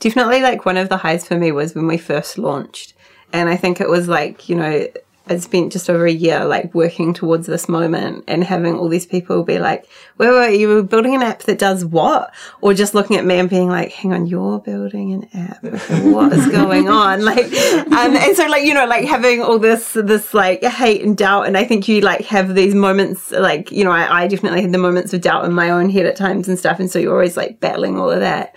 definitely 0.00 0.42
like 0.42 0.64
one 0.66 0.76
of 0.76 0.88
the 0.88 0.96
highs 0.96 1.26
for 1.28 1.36
me 1.38 1.52
was 1.52 1.74
when 1.74 1.86
we 1.86 1.96
first 1.98 2.38
launched. 2.38 2.94
And 3.32 3.48
I 3.50 3.56
think 3.56 3.80
it 3.80 3.88
was 3.90 4.08
like, 4.08 4.48
you 4.48 4.56
know, 4.56 4.88
I 5.30 5.38
spent 5.38 5.72
just 5.72 5.90
over 5.90 6.06
a 6.06 6.12
year 6.12 6.44
like 6.44 6.74
working 6.74 7.14
towards 7.14 7.46
this 7.46 7.68
moment 7.68 8.24
and 8.26 8.42
having 8.44 8.74
all 8.74 8.88
these 8.88 9.06
people 9.06 9.42
be 9.44 9.58
like, 9.58 9.88
wait, 10.18 10.30
wait, 10.30 10.60
you 10.60 10.68
were 10.68 10.82
building 10.82 11.14
an 11.14 11.22
app 11.22 11.42
that 11.44 11.58
does 11.58 11.84
what? 11.84 12.34
Or 12.60 12.74
just 12.74 12.94
looking 12.94 13.16
at 13.16 13.24
me 13.24 13.36
and 13.38 13.48
being 13.48 13.68
like, 13.68 13.92
hang 13.92 14.12
on, 14.12 14.26
you're 14.26 14.58
building 14.60 15.12
an 15.12 15.28
app. 15.34 15.62
What 16.08 16.32
is 16.32 16.48
going 16.48 16.88
on? 16.88 17.24
Like, 17.24 17.44
um, 17.46 18.16
and 18.16 18.36
so 18.36 18.46
like, 18.46 18.64
you 18.64 18.74
know, 18.74 18.86
like 18.86 19.04
having 19.04 19.42
all 19.42 19.58
this, 19.58 19.92
this 19.92 20.32
like 20.32 20.62
hate 20.62 21.02
and 21.02 21.16
doubt. 21.16 21.46
And 21.46 21.56
I 21.56 21.64
think 21.64 21.88
you 21.88 22.00
like 22.00 22.24
have 22.26 22.54
these 22.54 22.74
moments, 22.74 23.30
like, 23.30 23.70
you 23.70 23.84
know, 23.84 23.92
I, 23.92 24.22
I 24.22 24.26
definitely 24.26 24.62
had 24.62 24.72
the 24.72 24.78
moments 24.78 25.12
of 25.12 25.20
doubt 25.20 25.44
in 25.44 25.52
my 25.52 25.70
own 25.70 25.90
head 25.90 26.06
at 26.06 26.16
times 26.16 26.48
and 26.48 26.58
stuff. 26.58 26.80
And 26.80 26.90
so 26.90 26.98
you're 26.98 27.12
always 27.12 27.36
like 27.36 27.60
battling 27.60 27.98
all 27.98 28.10
of 28.10 28.20
that. 28.20 28.56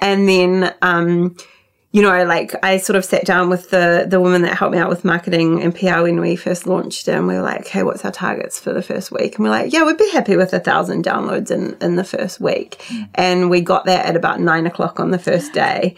And 0.00 0.28
then, 0.28 0.74
um, 0.82 1.36
you 1.90 2.02
know, 2.02 2.24
like 2.24 2.54
I 2.62 2.76
sort 2.76 2.96
of 2.96 3.04
sat 3.04 3.24
down 3.24 3.48
with 3.48 3.70
the 3.70 4.06
the 4.06 4.20
woman 4.20 4.42
that 4.42 4.56
helped 4.56 4.72
me 4.72 4.78
out 4.78 4.90
with 4.90 5.04
marketing 5.04 5.62
and 5.62 5.74
PR 5.74 6.02
when 6.02 6.20
we 6.20 6.36
first 6.36 6.66
launched, 6.66 7.08
and 7.08 7.26
we 7.26 7.34
were 7.34 7.42
like, 7.42 7.60
"Okay, 7.62 7.82
what's 7.82 8.04
our 8.04 8.12
targets 8.12 8.60
for 8.60 8.74
the 8.74 8.82
first 8.82 9.10
week?" 9.10 9.36
And 9.36 9.44
we're 9.44 9.50
like, 9.50 9.72
"Yeah, 9.72 9.84
we'd 9.84 9.96
be 9.96 10.10
happy 10.10 10.36
with 10.36 10.52
a 10.52 10.60
thousand 10.60 11.04
downloads 11.04 11.50
in 11.50 11.76
in 11.80 11.96
the 11.96 12.04
first 12.04 12.40
week," 12.40 12.84
and 13.14 13.48
we 13.48 13.62
got 13.62 13.86
that 13.86 14.04
at 14.04 14.16
about 14.16 14.38
nine 14.38 14.66
o'clock 14.66 15.00
on 15.00 15.12
the 15.12 15.18
first 15.18 15.54
day. 15.54 15.96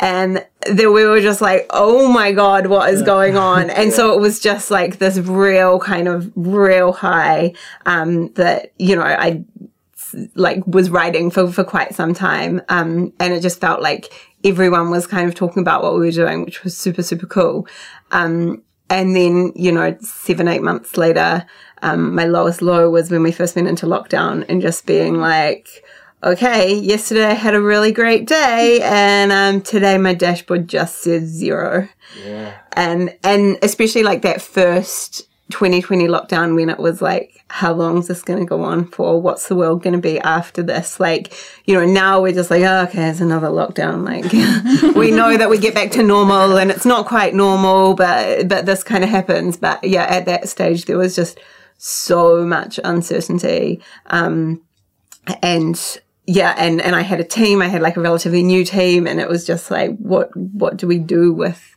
And 0.00 0.46
then 0.62 0.92
we 0.92 1.04
were 1.04 1.20
just 1.20 1.40
like, 1.40 1.66
oh 1.70 2.06
my 2.08 2.30
God, 2.30 2.66
what 2.68 2.92
is 2.92 3.02
going 3.02 3.36
on? 3.36 3.70
And 3.78 3.92
so 3.92 4.12
it 4.12 4.20
was 4.20 4.40
just 4.40 4.70
like 4.70 4.98
this 4.98 5.18
real 5.18 5.78
kind 5.78 6.08
of 6.08 6.30
real 6.36 6.92
high 6.92 7.54
um, 7.86 8.32
that, 8.34 8.72
you 8.78 8.94
know, 8.94 9.02
I 9.02 9.44
like 10.34 10.66
was 10.66 10.90
writing 10.90 11.30
for, 11.30 11.50
for 11.50 11.64
quite 11.64 11.94
some 11.94 12.14
time. 12.14 12.62
Um, 12.68 13.12
and 13.20 13.32
it 13.32 13.40
just 13.40 13.60
felt 13.60 13.82
like 13.82 14.12
everyone 14.44 14.90
was 14.90 15.06
kind 15.06 15.28
of 15.28 15.34
talking 15.34 15.60
about 15.60 15.82
what 15.82 15.94
we 15.94 16.00
were 16.00 16.10
doing, 16.12 16.44
which 16.44 16.62
was 16.64 16.76
super, 16.76 17.02
super 17.02 17.26
cool. 17.26 17.66
Um, 18.10 18.62
and 18.90 19.14
then, 19.14 19.52
you 19.54 19.70
know, 19.72 19.96
seven, 20.00 20.48
eight 20.48 20.62
months 20.62 20.96
later, 20.96 21.44
um, 21.82 22.14
my 22.14 22.24
lowest 22.24 22.62
low 22.62 22.88
was 22.90 23.10
when 23.10 23.22
we 23.22 23.32
first 23.32 23.54
went 23.56 23.68
into 23.68 23.86
lockdown 23.86 24.44
and 24.48 24.62
just 24.62 24.86
being 24.86 25.16
like, 25.18 25.84
okay, 26.24 26.74
yesterday 26.74 27.26
I 27.26 27.34
had 27.34 27.54
a 27.54 27.60
really 27.60 27.92
great 27.92 28.26
day 28.26 28.80
and 28.82 29.30
um, 29.30 29.60
today 29.60 29.98
my 29.98 30.14
dashboard 30.14 30.68
just 30.68 30.98
says 31.02 31.22
zero 31.24 31.88
Yeah. 32.24 32.54
and 32.72 33.16
and 33.22 33.56
especially 33.62 34.02
like 34.02 34.22
that 34.22 34.42
first 34.42 35.28
2020 35.50 36.06
lockdown 36.08 36.54
when 36.54 36.68
it 36.68 36.78
was 36.78 37.00
like 37.00 37.42
how 37.50 37.72
long 37.72 37.98
is 37.98 38.08
this 38.08 38.22
going 38.22 38.38
to 38.38 38.44
go 38.44 38.62
on 38.62 38.86
for? 38.86 39.20
What's 39.20 39.48
the 39.48 39.56
world 39.56 39.82
going 39.82 39.94
to 39.94 40.00
be 40.00 40.20
after 40.20 40.62
this? 40.62 41.00
Like 41.00 41.32
you 41.64 41.74
know 41.74 41.86
now 41.86 42.20
we're 42.20 42.32
just 42.32 42.50
like 42.50 42.62
oh, 42.62 42.82
okay 42.88 43.08
it's 43.08 43.20
another 43.20 43.48
lockdown 43.48 44.04
like 44.04 44.94
we 44.96 45.10
know 45.10 45.36
that 45.36 45.48
we 45.48 45.58
get 45.58 45.74
back 45.74 45.90
to 45.92 46.02
normal 46.02 46.58
and 46.58 46.70
it's 46.70 46.84
not 46.84 47.06
quite 47.06 47.34
normal 47.34 47.94
but 47.94 48.48
but 48.48 48.66
this 48.66 48.82
kind 48.82 49.04
of 49.04 49.10
happens. 49.10 49.56
But 49.56 49.82
yeah 49.84 50.04
at 50.04 50.26
that 50.26 50.48
stage 50.48 50.84
there 50.84 50.98
was 50.98 51.16
just 51.16 51.38
so 51.78 52.44
much 52.44 52.80
uncertainty 52.84 53.80
um 54.06 54.60
and 55.42 56.00
yeah 56.26 56.54
and 56.58 56.80
and 56.80 56.96
i 56.96 57.02
had 57.02 57.20
a 57.20 57.24
team 57.24 57.62
i 57.62 57.68
had 57.68 57.80
like 57.80 57.96
a 57.96 58.00
relatively 58.00 58.42
new 58.42 58.64
team 58.64 59.06
and 59.06 59.20
it 59.20 59.28
was 59.28 59.46
just 59.46 59.70
like 59.70 59.96
what 59.98 60.36
what 60.36 60.76
do 60.76 60.88
we 60.88 60.98
do 60.98 61.32
with 61.32 61.76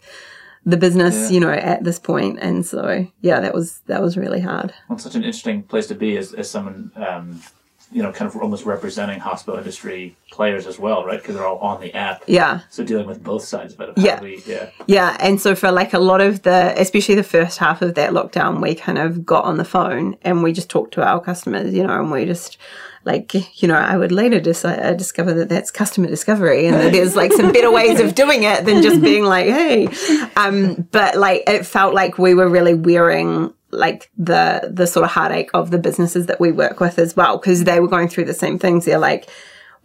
the 0.65 0.77
business 0.77 1.15
Yeah. 1.15 1.29
you 1.29 1.39
know 1.39 1.51
at 1.51 1.83
this 1.83 1.97
point 1.99 2.39
and 2.39 2.65
so 2.65 3.07
yeah 3.21 3.39
that 3.39 3.53
was 3.53 3.79
that 3.87 4.01
was 4.01 4.15
really 4.17 4.39
hard 4.41 4.73
Well, 4.87 4.95
it's 4.95 5.03
such 5.03 5.15
an 5.15 5.23
interesting 5.23 5.63
place 5.63 5.87
to 5.87 5.95
be 5.95 6.17
as, 6.17 6.33
as 6.33 6.49
someone, 6.49 6.91
um, 6.95 7.41
you 7.91 8.01
know, 8.01 8.11
kind 8.11 8.29
of 8.29 8.41
almost 8.41 8.65
representing 8.65 9.19
hospital 9.19 9.57
industry 9.57 10.15
players 10.31 10.65
as 10.65 10.79
well, 10.79 11.05
right? 11.05 11.19
Because 11.21 11.35
they're 11.35 11.45
all 11.45 11.59
on 11.59 11.81
the 11.81 11.93
app. 11.93 12.23
yeah 12.25 12.61
So 12.69 12.83
dealing 12.83 13.05
with 13.05 13.23
both 13.23 13.43
sides 13.43 13.73
of 13.73 13.81
it. 13.81 13.89
Of 13.89 13.97
Yeah. 13.97 14.21
We, 14.21 14.41
yeah. 14.45 14.69
Yeah, 14.87 15.17
and 15.19 15.41
so 15.41 15.55
for 15.55 15.71
like 15.71 15.93
a 15.93 15.99
lot 15.99 16.21
of 16.21 16.43
the, 16.43 16.73
especially 16.77 17.15
the 17.15 17.23
first 17.23 17.57
half 17.57 17.81
of 17.81 17.95
that 17.95 18.11
lockdown, 18.11 18.61
we 18.61 18.75
kind 18.75 18.97
of 18.97 19.25
got 19.25 19.43
on 19.43 19.57
the 19.57 19.65
phone 19.65 20.15
and 20.21 20.41
we 20.41 20.53
just 20.53 20.69
talked 20.69 20.93
to 20.93 21.03
our 21.03 21.19
customers, 21.19 21.73
you 21.73 21.85
know, 21.85 21.99
and 21.99 22.11
we 22.11 22.25
just 22.25 22.57
like, 23.03 23.33
you 23.61 23.67
know, 23.67 23.75
I 23.75 23.97
would 23.97 24.11
later 24.11 24.39
dis- 24.39 24.63
uh, 24.63 24.93
discover 24.93 25.33
that 25.33 25.49
that's 25.49 25.71
customer 25.71 26.07
discovery 26.07 26.67
and 26.67 26.75
that 26.75 26.91
there's 26.91 27.15
like 27.15 27.33
some 27.33 27.51
better 27.51 27.71
ways 27.71 27.99
of 27.99 28.13
doing 28.15 28.43
it 28.43 28.63
than 28.65 28.83
just 28.83 29.01
being 29.01 29.25
like, 29.25 29.47
hey. 29.47 29.87
Um, 30.35 30.87
but 30.91 31.15
like 31.15 31.43
it 31.47 31.65
felt 31.65 31.93
like 31.93 32.17
we 32.17 32.35
were 32.35 32.47
really 32.47 32.75
wearing 32.75 33.53
like 33.71 34.09
the 34.17 34.71
the 34.71 34.87
sort 34.87 35.03
of 35.05 35.11
heartache 35.11 35.49
of 35.53 35.71
the 35.71 35.79
businesses 35.79 36.25
that 36.25 36.39
we 36.39 36.51
work 36.51 36.79
with 36.79 36.99
as 36.99 37.15
well 37.15 37.37
because 37.37 37.63
they 37.63 37.79
were 37.79 37.87
going 37.87 38.07
through 38.07 38.25
the 38.25 38.33
same 38.33 38.59
things. 38.59 38.85
They're 38.85 38.97
like, 38.97 39.29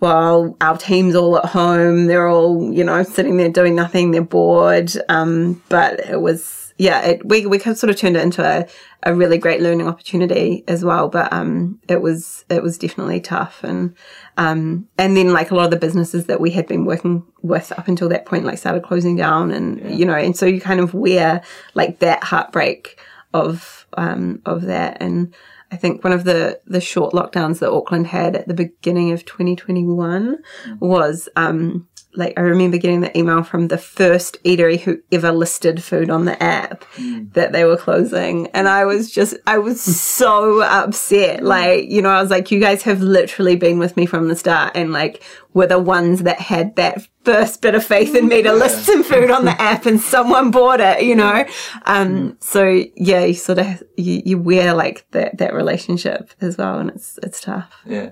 well, 0.01 0.57
our 0.61 0.77
team's 0.77 1.15
all 1.15 1.39
at 1.39 1.47
home. 1.47 2.07
They're 2.07 2.29
all, 2.29 2.73
you 2.73 2.85
know, 2.85 3.03
sitting 3.03 3.37
there 3.39 3.49
doing 3.49 3.75
nothing. 3.75 4.11
They're 4.11 4.23
bored. 4.23 4.93
Um, 5.09 5.63
but 5.71 6.01
it 6.01 6.21
was, 6.21 6.75
yeah, 6.77 7.01
it, 7.03 7.27
we, 7.27 7.47
we 7.47 7.59
kind 7.59 7.73
of 7.73 7.79
sort 7.79 7.91
of 7.91 7.97
turned 7.97 8.17
it 8.17 8.23
into 8.23 8.45
a, 8.45 8.67
a 9.05 9.15
really 9.15 9.39
great 9.39 9.63
learning 9.63 9.89
opportunity 9.89 10.65
as 10.69 10.85
well. 10.85 11.09
But, 11.09 11.33
um, 11.33 11.81
it 11.89 12.03
was, 12.03 12.45
it 12.51 12.63
was 12.63 12.77
definitely 12.77 13.21
tough. 13.21 13.65
And, 13.65 13.95
um, 14.37 14.87
and 14.99 15.17
then 15.17 15.33
like 15.33 15.51
a 15.51 15.55
lot 15.55 15.65
of 15.65 15.71
the 15.71 15.79
businesses 15.79 16.27
that 16.27 16.43
we 16.43 16.51
had 16.51 16.67
been 16.67 16.85
working 16.85 17.25
with 17.41 17.73
up 17.79 17.89
until 17.89 18.11
that 18.11 18.27
point, 18.27 18.45
like 18.45 18.59
started 18.59 18.83
closing 18.83 19.17
down 19.17 19.51
and, 19.51 19.99
you 19.99 20.05
know, 20.05 20.15
and 20.15 20.37
so 20.37 20.45
you 20.45 20.61
kind 20.61 20.81
of 20.81 20.93
wear 20.93 21.41
like 21.73 22.01
that 22.01 22.23
heartbreak 22.23 23.01
of, 23.37 23.87
um, 23.97 24.43
of 24.45 24.63
that. 24.63 24.99
And, 25.01 25.35
I 25.71 25.77
think 25.77 26.05
one 26.05 26.13
of 26.13 26.25
the 26.25 26.61
the 26.67 26.81
short 26.81 27.13
lockdowns 27.13 27.59
that 27.59 27.73
Auckland 27.73 28.07
had 28.07 28.37
at 28.37 28.47
the 28.47 28.55
beginning 28.55 29.11
of 29.11 29.25
2021 29.25 30.39
was 30.79 31.29
um 31.35 31.89
like 32.17 32.35
I 32.37 32.43
remember 32.43 32.79
getting 32.79 33.01
the 33.01 33.17
email 33.17 33.43
from 33.43 33.69
the 33.69 33.79
first 33.79 34.43
eatery 34.45 34.81
who 34.81 35.01
ever 35.13 35.33
listed 35.33 35.83
food 35.83 36.11
on 36.11 36.25
the 36.25 36.41
app 36.43 36.85
hmm. 36.95 37.25
that 37.33 37.53
they 37.53 37.65
were 37.65 37.77
closing. 37.77 38.49
And 38.49 38.69
I 38.69 38.85
was 38.85 39.11
just 39.11 39.37
I 39.47 39.59
was 39.59 39.81
so 40.01 40.63
upset. 40.63 41.41
Hmm. 41.41 41.47
Like 41.47 41.91
you 41.91 42.03
know 42.03 42.11
I 42.11 42.21
was 42.21 42.31
like 42.31 42.51
you 42.51 42.61
guys 42.61 42.83
have 42.83 43.01
literally 43.01 43.57
been 43.57 43.79
with 43.79 43.97
me 43.97 44.07
from 44.07 44.29
the 44.29 44.37
start 44.37 44.73
and 44.75 44.93
like 44.93 45.23
were 45.55 45.67
the 45.67 45.79
ones 45.79 46.23
that 46.25 46.39
had 46.39 46.77
that 46.77 47.07
first 47.25 47.63
bit 47.63 47.75
of 47.75 47.85
faith 47.85 48.15
in 48.15 48.29
me 48.29 48.43
to 48.43 48.53
list 48.53 48.85
some 48.85 49.03
food 49.03 49.31
on 49.31 49.45
the 49.45 49.51
app 49.63 49.87
and 49.87 50.01
someone 50.01 50.51
bought 50.51 50.81
it 50.81 51.03
you 51.03 51.17
know? 51.17 51.45
Um 51.85 52.09
hmm. 52.09 52.31
so 52.41 52.85
yeah 52.97 53.25
you 53.25 53.35
sort 53.35 53.59
of 53.59 53.83
you, 53.97 54.23
you 54.25 54.39
wear 54.39 54.75
like 54.75 55.07
that 55.13 55.39
that 55.39 55.55
relationship 55.55 56.31
as 56.41 56.57
well 56.57 56.79
and 56.79 56.91
it's 56.91 57.19
it's 57.23 57.41
tough. 57.41 57.73
Yeah. 57.85 58.11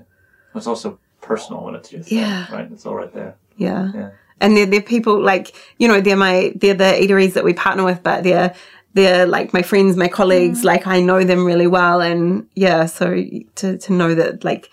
It's 0.53 0.67
also 0.67 0.99
personal 1.25 1.63
when 1.63 1.75
it's 1.75 1.91
your 1.91 2.03
thing, 2.03 2.19
Yeah. 2.19 2.51
right? 2.51 2.71
It's 2.71 2.85
all 2.85 2.95
right 2.95 3.13
there. 3.13 3.35
Yeah. 3.57 3.91
Yeah. 3.93 4.09
and 4.41 4.57
they're, 4.57 4.65
they're 4.65 4.81
people 4.81 5.21
like 5.21 5.55
you 5.77 5.87
know 5.87 6.01
they're 6.01 6.15
my 6.15 6.53
they're 6.55 6.73
the 6.73 6.83
eateries 6.83 7.33
that 7.33 7.43
we 7.43 7.53
partner 7.53 7.83
with 7.83 8.03
but 8.03 8.23
they're 8.23 8.53
they're 8.93 9.25
like 9.25 9.53
my 9.53 9.61
friends 9.61 9.97
my 9.97 10.07
colleagues 10.07 10.63
like 10.63 10.87
i 10.87 11.01
know 11.01 11.23
them 11.23 11.45
really 11.45 11.67
well 11.67 12.01
and 12.01 12.47
yeah 12.55 12.85
so 12.85 13.23
to, 13.55 13.77
to 13.77 13.93
know 13.93 14.15
that 14.15 14.43
like 14.43 14.69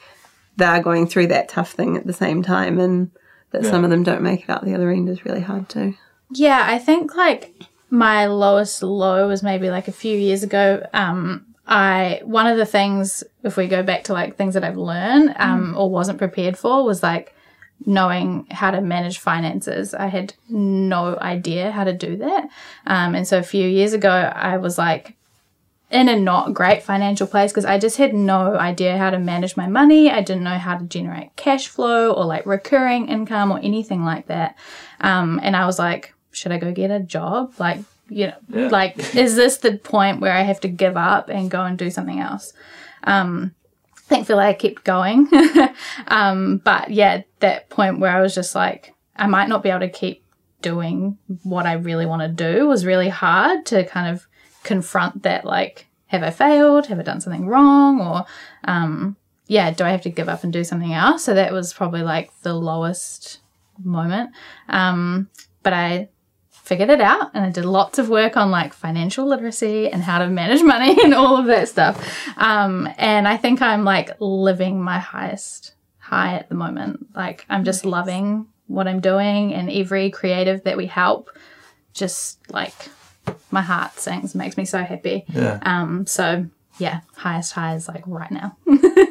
they're 0.57 0.83
going 0.83 1.07
through 1.07 1.27
that 1.29 1.49
tough 1.49 1.73
thing 1.73 1.97
at 1.97 2.07
the 2.07 2.13
same 2.13 2.43
time 2.43 2.79
and 2.79 3.11
that 3.53 3.65
some 3.65 3.85
of 3.85 3.91
them 3.91 4.03
don't 4.03 4.23
make 4.23 4.43
it 4.45 4.51
out 4.51 4.65
the 4.65 4.75
other 4.75 4.91
end 4.91 5.09
is 5.09 5.25
really 5.25 5.41
hard 5.41 5.69
too. 5.69 5.95
Yeah, 6.31 6.65
I 6.67 6.79
think 6.79 7.15
like 7.15 7.55
my 7.91 8.27
lowest 8.27 8.83
low 8.83 9.29
was 9.29 9.43
maybe 9.43 9.71
like 9.71 9.89
a 9.89 9.93
few 9.93 10.17
years 10.17 10.43
ago. 10.43 10.87
Um, 10.95 11.47
I 11.67 12.21
one 12.25 12.47
of 12.47 12.57
the 12.57 12.65
things, 12.67 13.23
if 13.43 13.57
we 13.57 13.69
go 13.69 13.83
back 13.83 14.05
to 14.05 14.15
like 14.15 14.37
things 14.37 14.55
that 14.55 14.65
I've 14.65 14.79
learned 14.79 15.35
um, 15.39 15.75
or 15.77 15.91
wasn't 15.91 16.19
prepared 16.19 16.57
for, 16.57 16.85
was 16.85 17.03
like 17.03 17.35
knowing 17.87 18.47
how 18.51 18.71
to 18.71 18.81
manage 18.81 19.19
finances. 19.19 19.95
I 19.95 20.07
had 20.07 20.35
no 20.49 21.17
idea 21.21 21.71
how 21.71 21.85
to 21.85 21.93
do 21.93 22.17
that, 22.17 22.49
um, 22.87 23.15
and 23.15 23.27
so 23.27 23.39
a 23.39 23.43
few 23.43 23.67
years 23.69 23.93
ago, 23.93 24.11
I 24.11 24.57
was 24.59 24.79
like 24.79 25.17
in 25.91 26.09
a 26.09 26.17
not 26.19 26.55
great 26.55 26.83
financial 26.83 27.27
place 27.27 27.53
because 27.53 27.67
I 27.67 27.79
just 27.79 27.99
had 27.99 28.15
no 28.15 28.57
idea 28.57 28.97
how 28.97 29.11
to 29.11 29.19
manage 29.19 29.59
my 29.59 29.67
money. 29.69 30.11
I 30.11 30.23
didn't 30.23 30.43
know 30.43 30.57
how 30.57 30.79
to 30.79 30.85
generate 30.87 31.37
cash 31.37 31.69
flow 31.69 32.13
or 32.13 32.25
like 32.25 32.47
recurring 32.47 33.09
income 33.09 33.53
or 33.53 33.59
anything 33.59 34.03
like 34.03 34.27
that. 34.29 34.57
Um, 35.03 35.39
and 35.43 35.55
I 35.55 35.67
was 35.67 35.79
like, 35.79 36.15
should 36.31 36.51
I 36.51 36.57
go 36.57 36.73
get 36.73 36.91
a 36.91 36.99
job? 37.01 37.53
Like, 37.59 37.81
you 38.09 38.29
know, 38.29 38.35
Yeah. 38.49 38.69
like, 38.69 39.15
is 39.15 39.37
this 39.37 39.59
the 39.59 39.77
point 39.77 40.21
where 40.23 40.33
I 40.33 40.41
have 40.41 40.61
to 40.61 40.69
give 40.69 40.97
up 40.97 41.29
and 41.29 41.51
go 41.51 41.63
and 41.63 41.77
do 41.77 41.91
something 41.91 42.21
else? 42.21 42.55
Um, 43.05 43.55
thankfully, 44.13 44.45
I 44.45 44.53
kept 44.53 44.85
going. 44.85 45.29
um, 46.09 46.59
but 46.59 46.91
yeah, 46.91 47.23
that 47.41 47.71
point 47.71 47.99
where 47.99 48.15
I 48.15 48.21
was 48.21 48.35
just 48.35 48.55
like, 48.55 48.95
I 49.17 49.27
might 49.27 49.49
not 49.49 49.63
be 49.63 49.71
able 49.71 49.81
to 49.81 49.89
keep 49.89 50.23
doing 50.61 51.19
what 51.43 51.67
I 51.67 51.73
really 51.73 52.07
want 52.07 52.23
to 52.23 52.29
do 52.29 52.69
was 52.69 52.87
really 52.87 53.09
hard 53.09 53.67
to 53.67 53.85
kind 53.85 54.15
of 54.15 54.27
confront 54.63 55.25
that 55.25 55.45
like 55.45 55.87
have 56.07 56.23
i 56.23 56.31
failed? 56.31 56.87
Have 56.87 57.01
i 57.01 57.03
done 57.03 57.21
something 57.21 57.47
wrong? 57.47 58.01
Or 58.01 58.25
um 58.65 59.17
yeah 59.49 59.73
do 59.73 59.83
i 59.85 59.91
have 59.91 60.03
to 60.03 60.11
give 60.11 60.29
up 60.29 60.45
and 60.45 60.53
do 60.53 60.63
something 60.63 60.93
else? 60.93 61.25
So 61.25 61.35
that 61.35 61.53
was 61.53 61.73
probably 61.73 62.03
like 62.03 62.31
the 62.43 62.55
lowest 62.55 63.41
moment. 63.83 64.31
Um 64.69 65.29
but 65.65 65.73
i 65.73 66.09
figured 66.73 66.89
it 66.89 67.03
out 67.03 67.31
and 67.35 67.45
i 67.45 67.51
did 67.51 67.67
lots 67.67 67.99
of 67.99 68.09
work 68.09 68.35
on 68.35 68.51
like 68.51 68.73
financial 68.73 69.27
literacy 69.27 69.91
and 69.91 70.03
how 70.03 70.19
to 70.19 70.27
manage 70.27 70.63
money 70.75 70.97
and 71.05 71.13
all 71.13 71.37
of 71.37 71.45
that 71.45 71.69
stuff. 71.69 71.95
Um 72.39 72.89
and 72.97 73.29
i 73.29 73.37
think 73.37 73.61
i'm 73.61 73.85
like 73.85 74.09
living 74.21 74.83
my 74.83 74.99
highest 74.99 75.75
high 75.99 76.35
at 76.35 76.49
the 76.49 76.55
moment. 76.55 77.15
Like 77.15 77.45
i'm 77.51 77.65
just 77.65 77.85
loving 77.85 78.47
what 78.69 78.89
i'm 78.89 79.01
doing 79.01 79.53
and 79.53 79.71
every 79.71 80.11
creative 80.11 80.65
that 80.65 80.79
we 80.79 80.87
help 80.87 81.29
just 81.93 82.39
like 82.51 82.75
my 83.51 83.61
heart 83.61 83.93
sings 83.99 84.35
makes 84.35 84.57
me 84.57 84.65
so 84.65 84.83
happy. 84.83 85.27
Yeah. 85.29 85.59
um 85.63 86.07
so 86.07 86.47
yeah 86.83 87.01
highest 87.17 87.53
high 87.53 87.75
is 87.77 87.87
like 87.89 88.03
right 88.07 88.31
now 88.31 88.49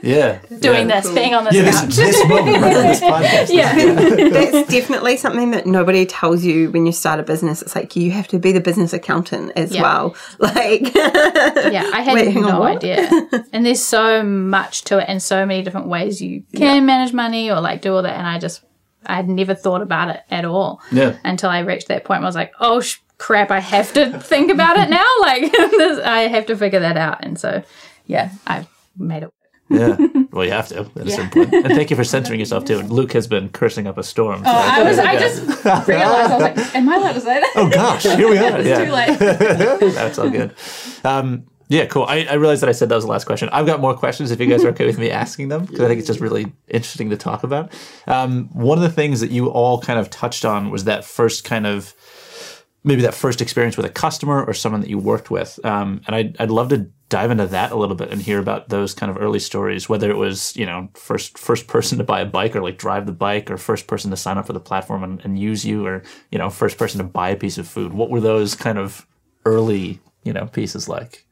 Yeah. 0.03 0.39
doing 0.67 0.89
yeah. 0.89 1.01
this 1.01 1.11
being 1.19 1.34
on 1.38 1.43
this 1.45 1.53
Yeah, 1.55 1.72
couch 1.72 1.95
this 1.95 2.19
moment 2.28 2.57
right 2.63 2.76
on 2.78 2.84
this 2.91 2.99
podcast. 3.11 3.49
yeah 3.59 3.72
That's 4.36 4.69
definitely 4.72 5.15
something 5.17 5.51
that 5.51 5.65
nobody 5.65 6.05
tells 6.05 6.43
you 6.43 6.72
when 6.72 6.86
you 6.86 6.91
start 6.91 7.19
a 7.19 7.24
business. 7.24 7.61
It's 7.61 7.76
like 7.76 7.95
you 7.95 8.11
have 8.11 8.28
to 8.30 8.39
be 8.39 8.51
the 8.51 8.59
business 8.69 8.91
accountant 8.93 9.53
as 9.55 9.72
Yeah. 9.74 9.82
well. 9.84 10.15
Like, 10.39 10.93
yeah 10.93 11.89
i 11.93 12.01
had 12.01 12.13
Wait, 12.15 12.36
no 12.36 12.63
idea 12.63 12.97
and 13.53 13.65
there's 13.65 13.84
so 13.97 14.24
much 14.24 14.84
to 14.86 14.99
it 14.99 15.05
and 15.07 15.22
so 15.22 15.45
many 15.45 15.61
different 15.63 15.88
ways 15.88 16.22
you 16.22 16.43
can 16.55 16.86
manage 16.86 17.13
money 17.13 17.49
or 17.51 17.59
like 17.61 17.82
do 17.82 17.93
all 17.95 18.01
that 18.01 18.17
and 18.17 18.28
i 18.28 18.38
just 18.39 18.63
i 19.05 19.15
had 19.15 19.30
never 19.30 19.53
thought 19.55 19.82
about 19.82 20.07
it 20.15 20.22
at 20.30 20.45
all 20.45 20.82
Yeah. 20.91 21.17
until 21.24 21.49
i 21.49 21.59
reached 21.59 21.88
that 21.89 22.03
point 22.03 22.19
where 22.22 22.26
i 22.28 22.32
was 22.34 22.36
like 22.36 22.51
oh 22.59 22.82
sh- 22.82 22.97
crap 23.22 23.51
i 23.51 23.59
have 23.59 23.93
to 23.93 24.19
think 24.19 24.49
about 24.49 24.78
it 24.78 24.89
now 24.89 25.05
like 25.22 25.51
this, 25.51 25.99
i 25.99 26.22
have 26.22 26.47
to 26.47 26.57
figure 26.57 26.80
that 26.80 26.97
out 26.97 27.24
and 27.24 27.39
so 27.39 27.63
yeah 28.07 28.32
i 28.47 28.65
made 28.97 29.24
it 29.24 29.32
Yeah. 29.69 29.95
Well, 30.32 30.45
you 30.45 30.51
have 30.51 30.69
to 30.69 30.80
at 30.80 31.07
a 31.07 31.11
certain 31.11 31.30
point. 31.30 31.53
And 31.53 31.74
thank 31.76 31.89
you 31.89 31.97
for 31.97 32.03
censoring 32.15 32.39
yourself 32.39 32.63
too. 32.63 32.80
Luke 32.84 33.11
has 33.11 33.28
been 33.28 33.49
cursing 33.49 33.86
up 33.86 33.97
a 33.97 34.03
storm. 34.03 34.45
so- 34.45 34.49
I 34.49 34.82
was. 34.82 34.97
I 34.97 35.17
just 35.19 35.41
realized. 35.88 36.32
I 36.32 36.38
was 36.38 36.41
like, 36.41 36.76
"Am 36.76 36.88
I 36.88 36.95
allowed 36.95 37.13
to 37.13 37.19
say 37.19 37.38
that?" 37.41 37.51
oh 37.57 37.69
gosh, 37.69 38.03
here 38.03 38.30
we 38.30 38.38
are. 38.38 38.57
it's 38.57 38.67
yeah. 38.69 38.86
too 38.86 38.91
late. 38.91 39.93
That's 39.93 40.17
all 40.17 40.30
good. 40.30 40.55
Um, 41.03 41.43
yeah, 41.67 41.86
cool. 41.86 42.03
I, 42.03 42.26
I 42.30 42.34
realized 42.36 42.61
that 42.61 42.69
I 42.69 42.74
said 42.74 42.88
that 42.89 42.95
was 42.95 43.03
the 43.05 43.11
last 43.11 43.26
question. 43.26 43.49
I've 43.51 43.65
got 43.65 43.80
more 43.82 43.93
questions 43.93 44.32
if 44.32 44.39
you 44.39 44.47
guys 44.47 44.63
are 44.65 44.69
okay 44.69 44.86
with 44.86 44.97
me 44.97 45.09
asking 45.11 45.49
them 45.49 45.65
because 45.65 45.82
I 45.82 45.88
think 45.88 45.99
it's 45.99 46.07
just 46.07 46.19
really 46.22 46.51
interesting 46.69 47.09
to 47.09 47.17
talk 47.17 47.43
about. 47.43 47.74
Um, 48.07 48.49
one 48.53 48.78
of 48.78 48.84
the 48.84 48.89
things 48.89 49.19
that 49.19 49.32
you 49.32 49.49
all 49.49 49.82
kind 49.82 49.99
of 49.99 50.09
touched 50.09 50.45
on 50.45 50.69
was 50.69 50.84
that 50.86 51.03
first 51.05 51.43
kind 51.43 51.67
of 51.67 51.93
maybe 52.84 53.01
that 53.03 53.13
first 53.13 53.41
experience 53.41 53.77
with 53.77 53.86
a 53.86 53.89
customer 53.89 54.43
or 54.43 54.53
someone 54.53 54.82
that 54.82 54.89
you 54.89 54.97
worked 54.97 55.29
with. 55.29 55.59
Um, 55.63 56.01
and 56.07 56.15
I'd, 56.15 56.36
I'd 56.39 56.49
love 56.49 56.69
to 56.69 56.89
dive 57.09 57.29
into 57.29 57.45
that 57.47 57.71
a 57.71 57.75
little 57.75 57.95
bit 57.95 58.09
and 58.09 58.21
hear 58.21 58.39
about 58.39 58.69
those 58.69 58.93
kind 58.93 59.11
of 59.11 59.21
early 59.21 59.39
stories, 59.39 59.88
whether 59.88 60.09
it 60.09 60.17
was, 60.17 60.55
you 60.55 60.65
know, 60.65 60.89
first 60.95 61.38
first 61.38 61.67
person 61.67 61.97
to 61.97 62.03
buy 62.03 62.21
a 62.21 62.25
bike 62.25 62.55
or 62.55 62.61
like 62.61 62.77
drive 62.77 63.05
the 63.05 63.11
bike 63.11 63.51
or 63.51 63.57
first 63.57 63.86
person 63.86 64.09
to 64.11 64.17
sign 64.17 64.38
up 64.38 64.47
for 64.47 64.53
the 64.53 64.59
platform 64.59 65.03
and, 65.03 65.23
and 65.23 65.38
use 65.38 65.65
you 65.65 65.86
or, 65.86 66.03
you 66.32 66.39
know, 66.39 66.49
first 66.49 66.77
person 66.77 66.97
to 66.99 67.03
buy 67.03 67.29
a 67.29 67.36
piece 67.36 67.57
of 67.57 67.67
food. 67.67 67.93
What 67.93 68.09
were 68.09 68.21
those 68.21 68.55
kind 68.55 68.77
of 68.77 69.05
early, 69.45 69.99
you 70.23 70.34
know, 70.34 70.47
pieces 70.47 70.88
like? 70.88 71.25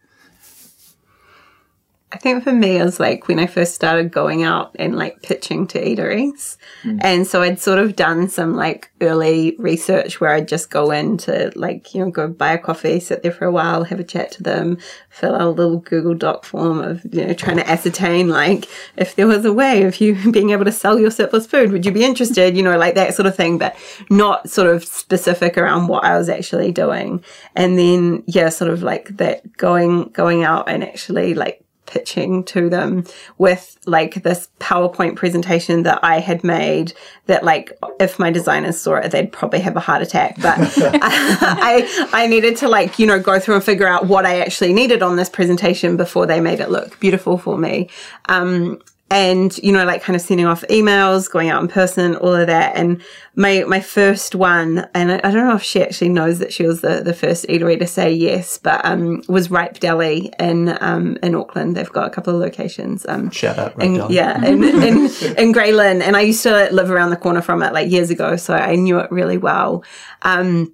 I 2.11 2.17
think 2.17 2.43
for 2.43 2.51
me, 2.51 2.77
it 2.77 2.83
was 2.83 2.99
like 2.99 3.27
when 3.27 3.37
I 3.37 3.45
first 3.45 3.75
started 3.75 4.11
going 4.11 4.41
out 4.41 4.75
and 4.79 4.95
like 4.95 5.21
pitching 5.21 5.67
to 5.67 5.79
eateries. 5.79 6.57
Mm. 6.83 6.99
And 7.01 7.27
so 7.27 7.43
I'd 7.43 7.59
sort 7.59 7.77
of 7.77 7.95
done 7.95 8.27
some 8.29 8.55
like 8.55 8.91
early 8.99 9.55
research 9.59 10.19
where 10.19 10.31
I'd 10.31 10.47
just 10.47 10.71
go 10.71 10.89
in 10.89 11.17
to 11.19 11.51
like, 11.55 11.93
you 11.93 12.03
know, 12.03 12.09
go 12.09 12.27
buy 12.27 12.53
a 12.53 12.57
coffee, 12.57 12.99
sit 12.99 13.21
there 13.21 13.31
for 13.31 13.45
a 13.45 13.51
while, 13.51 13.83
have 13.83 13.99
a 13.99 14.03
chat 14.03 14.31
to 14.33 14.43
them, 14.43 14.79
fill 15.09 15.35
out 15.35 15.41
a 15.41 15.49
little 15.49 15.77
Google 15.77 16.15
Doc 16.15 16.45
form 16.45 16.79
of, 16.79 17.05
you 17.13 17.27
know, 17.27 17.33
trying 17.33 17.57
to 17.57 17.69
ascertain 17.69 18.27
like 18.27 18.67
if 18.97 19.15
there 19.15 19.27
was 19.27 19.45
a 19.45 19.53
way 19.53 19.83
of 19.83 20.01
you 20.01 20.31
being 20.31 20.49
able 20.49 20.65
to 20.65 20.71
sell 20.71 20.99
your 20.99 21.11
surplus 21.11 21.45
food, 21.45 21.71
would 21.71 21.85
you 21.85 21.91
be 21.91 22.03
interested? 22.03 22.57
You 22.57 22.63
know, 22.63 22.75
like 22.75 22.95
that 22.95 23.13
sort 23.13 23.27
of 23.27 23.35
thing, 23.35 23.59
but 23.59 23.75
not 24.09 24.49
sort 24.49 24.73
of 24.73 24.83
specific 24.83 25.59
around 25.59 25.87
what 25.87 26.03
I 26.03 26.17
was 26.17 26.27
actually 26.27 26.71
doing. 26.71 27.23
And 27.55 27.77
then, 27.77 28.23
yeah, 28.25 28.49
sort 28.49 28.71
of 28.71 28.81
like 28.81 29.09
that 29.17 29.57
going, 29.57 30.05
going 30.05 30.43
out 30.43 30.67
and 30.67 30.83
actually 30.83 31.35
like 31.35 31.63
pitching 31.89 32.43
to 32.45 32.69
them 32.69 33.03
with 33.37 33.77
like 33.85 34.21
this 34.23 34.47
PowerPoint 34.59 35.15
presentation 35.15 35.83
that 35.83 35.99
I 36.03 36.19
had 36.19 36.43
made 36.43 36.93
that 37.25 37.43
like 37.43 37.77
if 37.99 38.19
my 38.19 38.31
designers 38.31 38.79
saw 38.79 38.95
it 38.95 39.11
they'd 39.11 39.31
probably 39.31 39.59
have 39.59 39.75
a 39.75 39.79
heart 39.79 40.01
attack. 40.01 40.35
But 40.35 40.57
I 40.77 42.09
I 42.13 42.27
needed 42.27 42.57
to 42.57 42.69
like 42.69 42.99
you 42.99 43.07
know 43.07 43.19
go 43.19 43.39
through 43.39 43.55
and 43.55 43.63
figure 43.63 43.87
out 43.87 44.05
what 44.05 44.25
I 44.25 44.39
actually 44.39 44.73
needed 44.73 45.01
on 45.01 45.15
this 45.15 45.29
presentation 45.29 45.97
before 45.97 46.25
they 46.25 46.39
made 46.39 46.59
it 46.59 46.69
look 46.69 46.99
beautiful 46.99 47.37
for 47.37 47.57
me. 47.57 47.89
Um 48.27 48.79
and 49.11 49.57
you 49.59 49.71
know 49.71 49.85
like 49.85 50.01
kind 50.01 50.15
of 50.15 50.21
sending 50.21 50.45
off 50.45 50.63
emails 50.69 51.29
going 51.29 51.49
out 51.49 51.61
in 51.61 51.67
person 51.67 52.15
all 52.17 52.33
of 52.33 52.47
that. 52.47 52.75
And 52.75 53.01
my 53.35 53.63
my 53.67 53.79
first 53.79 54.35
one 54.35 54.87
and 54.93 55.11
I, 55.11 55.15
I 55.23 55.31
don't 55.31 55.47
know 55.47 55.55
if 55.55 55.63
she 55.63 55.81
actually 55.81 56.09
knows 56.09 56.39
that 56.39 56.53
she 56.53 56.65
was 56.65 56.81
the, 56.81 57.01
the 57.01 57.13
first 57.13 57.45
eatery 57.47 57.79
to 57.79 57.87
say 57.87 58.11
yes 58.11 58.57
but 58.57 58.83
um 58.85 59.23
was 59.27 59.49
ripe 59.49 59.79
deli 59.79 60.31
in 60.39 60.77
um 60.81 61.17
in 61.23 61.35
auckland. 61.35 61.75
They've 61.75 61.91
got 61.91 62.07
a 62.07 62.09
couple 62.11 62.35
of 62.35 62.39
locations 62.39 63.05
um 63.07 63.31
Shout 63.31 63.57
out, 63.57 63.81
and, 63.81 63.97
Dom? 63.97 64.11
yeah 64.11 64.43
in, 64.45 64.63
in, 64.83 65.09
in 65.37 65.51
Grey 65.51 65.71
Lynn 65.71 66.01
and 66.01 66.15
I 66.15 66.21
used 66.21 66.43
to 66.43 66.69
live 66.71 66.91
around 66.91 67.09
the 67.09 67.17
corner 67.17 67.41
from 67.41 67.63
it 67.63 67.73
like 67.73 67.89
years 67.89 68.09
ago 68.09 68.35
so 68.35 68.53
I 68.53 68.75
knew 68.75 68.99
it 68.99 69.11
really 69.11 69.37
well. 69.37 69.83
Um 70.21 70.73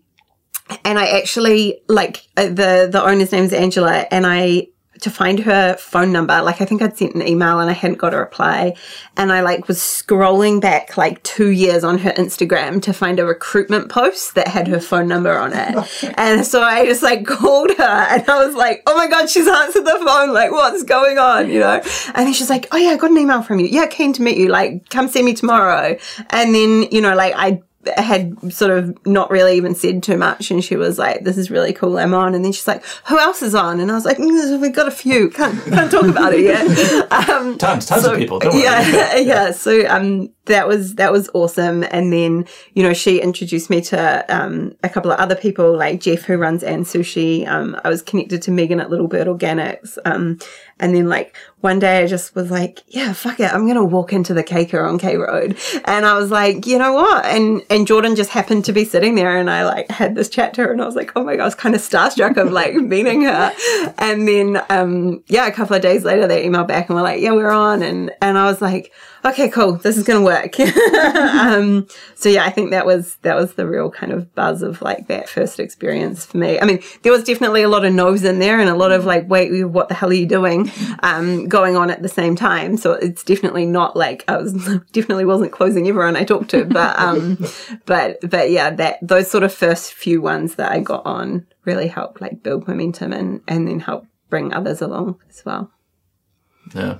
and 0.83 0.97
I 0.97 1.19
actually 1.19 1.79
like 1.87 2.27
uh, 2.37 2.47
the 2.47 2.89
the 2.91 3.03
owner's 3.03 3.31
name 3.31 3.43
is 3.43 3.53
Angela, 3.53 4.07
and 4.09 4.25
I 4.25 4.67
to 5.01 5.09
find 5.09 5.39
her 5.39 5.75
phone 5.77 6.11
number, 6.11 6.41
like 6.41 6.61
I 6.61 6.65
think 6.65 6.81
I'd 6.81 6.97
sent 6.97 7.15
an 7.15 7.27
email 7.27 7.59
and 7.59 7.69
I 7.69 7.73
hadn't 7.73 7.97
got 7.97 8.13
a 8.13 8.17
reply, 8.17 8.75
and 9.17 9.31
I 9.31 9.41
like 9.41 9.67
was 9.67 9.79
scrolling 9.79 10.61
back 10.61 10.97
like 10.97 11.21
two 11.23 11.49
years 11.49 11.83
on 11.83 11.97
her 11.99 12.11
Instagram 12.11 12.81
to 12.83 12.93
find 12.93 13.19
a 13.19 13.25
recruitment 13.25 13.89
post 13.89 14.35
that 14.35 14.47
had 14.47 14.67
her 14.67 14.79
phone 14.79 15.07
number 15.07 15.37
on 15.37 15.53
it, 15.53 16.13
and 16.17 16.45
so 16.45 16.61
I 16.61 16.85
just 16.85 17.03
like 17.03 17.25
called 17.25 17.71
her 17.77 17.83
and 17.83 18.27
I 18.29 18.45
was 18.45 18.55
like, 18.55 18.83
oh 18.87 18.95
my 18.95 19.07
god, 19.07 19.29
she's 19.29 19.47
answered 19.47 19.85
the 19.85 20.01
phone, 20.05 20.33
like 20.33 20.51
what's 20.51 20.83
going 20.83 21.17
on, 21.17 21.49
you 21.49 21.59
know? 21.59 21.81
And 22.13 22.27
then 22.27 22.33
she's 22.33 22.49
like, 22.49 22.67
oh 22.71 22.77
yeah, 22.77 22.91
I 22.91 22.97
got 22.97 23.11
an 23.11 23.17
email 23.17 23.41
from 23.41 23.59
you, 23.59 23.67
yeah, 23.67 23.87
keen 23.87 24.13
to 24.13 24.21
meet 24.21 24.37
you, 24.37 24.47
like 24.49 24.89
come 24.89 25.07
see 25.07 25.23
me 25.23 25.33
tomorrow, 25.33 25.97
and 26.29 26.55
then 26.55 26.83
you 26.91 27.01
know 27.01 27.15
like 27.15 27.33
I 27.35 27.61
had 27.97 28.51
sort 28.53 28.71
of 28.71 28.97
not 29.05 29.29
really 29.31 29.55
even 29.57 29.75
said 29.75 30.01
too 30.03 30.17
much 30.17 30.51
and 30.51 30.63
she 30.63 30.75
was 30.75 30.97
like 30.97 31.23
this 31.23 31.37
is 31.37 31.49
really 31.51 31.73
cool 31.73 31.97
i'm 31.97 32.13
on 32.13 32.33
and 32.35 32.43
then 32.43 32.51
she's 32.51 32.67
like 32.67 32.83
who 33.07 33.17
else 33.19 33.41
is 33.41 33.55
on 33.55 33.79
and 33.79 33.91
i 33.91 33.95
was 33.95 34.05
like 34.05 34.17
mm, 34.17 34.59
we've 34.61 34.73
got 34.73 34.87
a 34.87 34.91
few 34.91 35.29
can't, 35.29 35.61
can't 35.65 35.91
talk 35.91 36.05
about 36.05 36.33
it 36.33 36.41
yet 36.41 36.65
um, 37.29 37.57
Tons, 37.57 37.85
tons 37.85 38.03
so- 38.03 38.13
of 38.13 38.17
people. 38.17 38.39
Don't 38.39 38.53
worry. 38.53 38.63
yeah 38.63 39.15
yeah 39.17 39.51
so 39.51 39.87
um 39.87 40.29
that 40.45 40.67
was 40.67 40.95
that 40.95 41.11
was 41.11 41.29
awesome. 41.33 41.83
And 41.91 42.11
then 42.11 42.45
you 42.73 42.83
know 42.83 42.93
she 42.93 43.19
introduced 43.19 43.69
me 43.69 43.81
to 43.81 44.25
um 44.29 44.75
a 44.83 44.89
couple 44.89 45.11
of 45.11 45.19
other 45.19 45.35
people 45.35 45.75
like 45.75 45.99
jeff 45.99 46.23
who 46.23 46.37
runs 46.37 46.63
and 46.63 46.85
sushi. 46.85 47.47
Um 47.47 47.79
i 47.83 47.89
was 47.89 48.01
connected 48.01 48.41
to 48.43 48.51
megan 48.51 48.79
at 48.79 48.89
little 48.89 49.07
bird 49.07 49.27
organics. 49.27 49.97
Um 50.05 50.39
and 50.79 50.93
then 50.93 51.07
like 51.07 51.35
one 51.61 51.79
day 51.79 52.03
i 52.03 52.05
just 52.05 52.35
was 52.35 52.51
like 52.51 52.83
yeah 52.87 53.13
fuck 53.13 53.39
it. 53.39 53.51
I'm 53.51 53.67
gonna 53.67 53.83
walk 53.83 54.13
into 54.13 54.33
the 54.33 54.43
caker 54.43 54.87
on 54.87 54.99
k 54.99 55.17
road. 55.17 55.57
And 55.85 56.05
i 56.05 56.17
was 56.17 56.31
like 56.31 56.65
you 56.65 56.77
know 56.77 56.93
what? 56.93 57.25
And 57.25 57.63
and 57.69 57.87
jordan 57.87 58.15
just 58.15 58.29
happened 58.29 58.65
to 58.65 58.73
be 58.73 58.85
sitting 58.85 59.15
there 59.15 59.37
and 59.37 59.49
i 59.49 59.65
like 59.65 59.89
had 59.89 60.15
this 60.15 60.29
chat 60.29 60.53
to 60.55 60.63
her 60.63 60.71
and 60.71 60.81
i 60.81 60.85
was 60.85 60.95
like 60.95 61.11
oh 61.15 61.23
my 61.23 61.35
god 61.35 61.43
i 61.43 61.45
was 61.45 61.55
kind 61.55 61.75
of 61.75 61.81
starstruck 61.81 62.37
of 62.37 62.51
like 62.51 62.73
meeting 62.75 63.23
her. 63.23 63.53
And 63.97 64.27
then 64.27 64.61
um 64.69 65.23
yeah 65.27 65.47
a 65.47 65.51
couple 65.51 65.75
of 65.75 65.81
days 65.81 66.03
later 66.03 66.27
they 66.27 66.45
emailed 66.47 66.67
back 66.67 66.89
and 66.89 66.95
were 66.95 67.01
like 67.01 67.21
yeah 67.21 67.31
we're 67.31 67.49
on. 67.49 67.81
And 67.81 68.11
and 68.21 68.37
i 68.37 68.45
was 68.45 68.61
like 68.61 68.91
okay, 69.25 69.49
cool, 69.49 69.73
this 69.73 69.97
is 69.97 70.03
gonna 70.03 70.21
work. 70.21 70.59
um, 70.59 71.87
so 72.15 72.29
yeah, 72.29 72.45
I 72.45 72.51
think 72.51 72.71
that 72.71 72.85
was 72.85 73.15
that 73.23 73.35
was 73.35 73.55
the 73.55 73.67
real 73.67 73.89
kind 73.89 74.11
of 74.11 74.33
buzz 74.35 74.61
of 74.61 74.81
like 74.81 75.07
that 75.07 75.27
first 75.27 75.59
experience 75.59 76.25
for 76.25 76.37
me. 76.37 76.59
I 76.59 76.65
mean, 76.65 76.81
there 77.01 77.11
was 77.11 77.23
definitely 77.23 77.63
a 77.63 77.69
lot 77.69 77.85
of 77.85 77.93
no's 77.93 78.23
in 78.23 78.39
there 78.39 78.59
and 78.59 78.69
a 78.69 78.75
lot 78.75 78.91
of 78.91 79.05
like, 79.05 79.27
wait, 79.27 79.65
what 79.65 79.89
the 79.89 79.95
hell 79.95 80.09
are 80.09 80.13
you 80.13 80.27
doing? 80.27 80.71
Um, 81.01 81.47
going 81.47 81.75
on 81.75 81.89
at 81.89 82.01
the 82.01 82.09
same 82.09 82.35
time. 82.35 82.77
So 82.77 82.93
it's 82.93 83.23
definitely 83.23 83.65
not 83.65 83.95
like 83.95 84.23
I 84.27 84.37
was 84.37 84.53
definitely 84.91 85.25
wasn't 85.25 85.51
closing 85.51 85.87
everyone 85.87 86.15
I 86.15 86.23
talked 86.23 86.51
to, 86.51 86.65
but 86.65 86.97
um, 86.99 87.43
but 87.85 88.19
but 88.29 88.51
yeah, 88.51 88.69
that 88.71 88.99
those 89.01 89.29
sort 89.29 89.43
of 89.43 89.53
first 89.53 89.93
few 89.93 90.21
ones 90.21 90.55
that 90.55 90.71
I 90.71 90.79
got 90.79 91.05
on 91.05 91.47
really 91.63 91.87
helped 91.87 92.21
like 92.21 92.43
build 92.43 92.67
momentum 92.67 93.11
and 93.11 93.41
and 93.47 93.67
then 93.67 93.79
help 93.79 94.05
bring 94.29 94.53
others 94.53 94.81
along 94.81 95.19
as 95.29 95.43
well. 95.45 95.71
Yeah. 96.73 96.99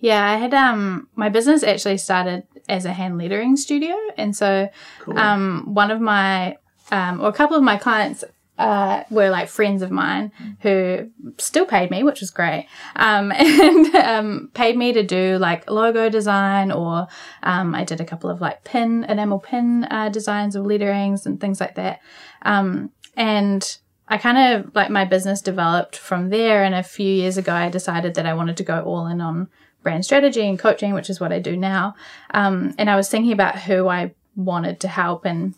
Yeah, 0.00 0.28
I 0.28 0.36
had 0.36 0.54
um 0.54 1.08
my 1.14 1.28
business 1.28 1.62
actually 1.62 1.98
started 1.98 2.44
as 2.68 2.84
a 2.84 2.92
hand 2.92 3.18
lettering 3.18 3.56
studio, 3.56 3.94
and 4.16 4.34
so 4.34 4.68
um 5.14 5.74
one 5.74 5.90
of 5.90 6.00
my 6.00 6.56
um 6.90 7.20
or 7.20 7.28
a 7.28 7.32
couple 7.32 7.56
of 7.56 7.62
my 7.62 7.76
clients 7.76 8.24
uh, 8.60 9.04
were 9.08 9.30
like 9.30 9.48
friends 9.48 9.80
of 9.80 9.90
mine 9.90 10.30
who 10.60 11.10
still 11.38 11.64
paid 11.64 11.90
me, 11.90 12.02
which 12.02 12.20
was 12.20 12.30
great, 12.30 12.68
um, 12.96 13.32
and 13.32 13.94
um, 13.94 14.50
paid 14.52 14.76
me 14.76 14.92
to 14.92 15.02
do 15.02 15.38
like 15.38 15.68
logo 15.70 16.10
design, 16.10 16.70
or 16.70 17.06
um, 17.42 17.74
I 17.74 17.84
did 17.84 18.00
a 18.00 18.04
couple 18.04 18.28
of 18.28 18.40
like 18.40 18.62
pin 18.64 19.04
enamel 19.04 19.38
pin 19.38 19.84
uh, 19.84 20.10
designs 20.10 20.56
of 20.56 20.66
letterings 20.66 21.24
and 21.24 21.40
things 21.40 21.58
like 21.58 21.76
that, 21.76 22.00
um, 22.42 22.90
and 23.16 23.78
I 24.08 24.18
kind 24.18 24.38
of 24.38 24.74
like 24.74 24.90
my 24.90 25.04
business 25.04 25.40
developed 25.40 25.96
from 25.96 26.28
there. 26.28 26.62
And 26.62 26.74
a 26.74 26.82
few 26.82 27.10
years 27.10 27.38
ago, 27.38 27.54
I 27.54 27.70
decided 27.70 28.14
that 28.14 28.26
I 28.26 28.34
wanted 28.34 28.56
to 28.58 28.64
go 28.64 28.82
all 28.82 29.06
in 29.06 29.20
on 29.20 29.48
brand 29.82 30.04
strategy 30.04 30.46
and 30.46 30.58
coaching, 30.58 30.94
which 30.94 31.10
is 31.10 31.20
what 31.20 31.32
I 31.32 31.38
do 31.38 31.56
now. 31.56 31.94
Um, 32.32 32.74
and 32.78 32.90
I 32.90 32.96
was 32.96 33.08
thinking 33.08 33.32
about 33.32 33.58
who 33.58 33.88
I 33.88 34.14
wanted 34.36 34.80
to 34.80 34.88
help 34.88 35.24
and, 35.24 35.54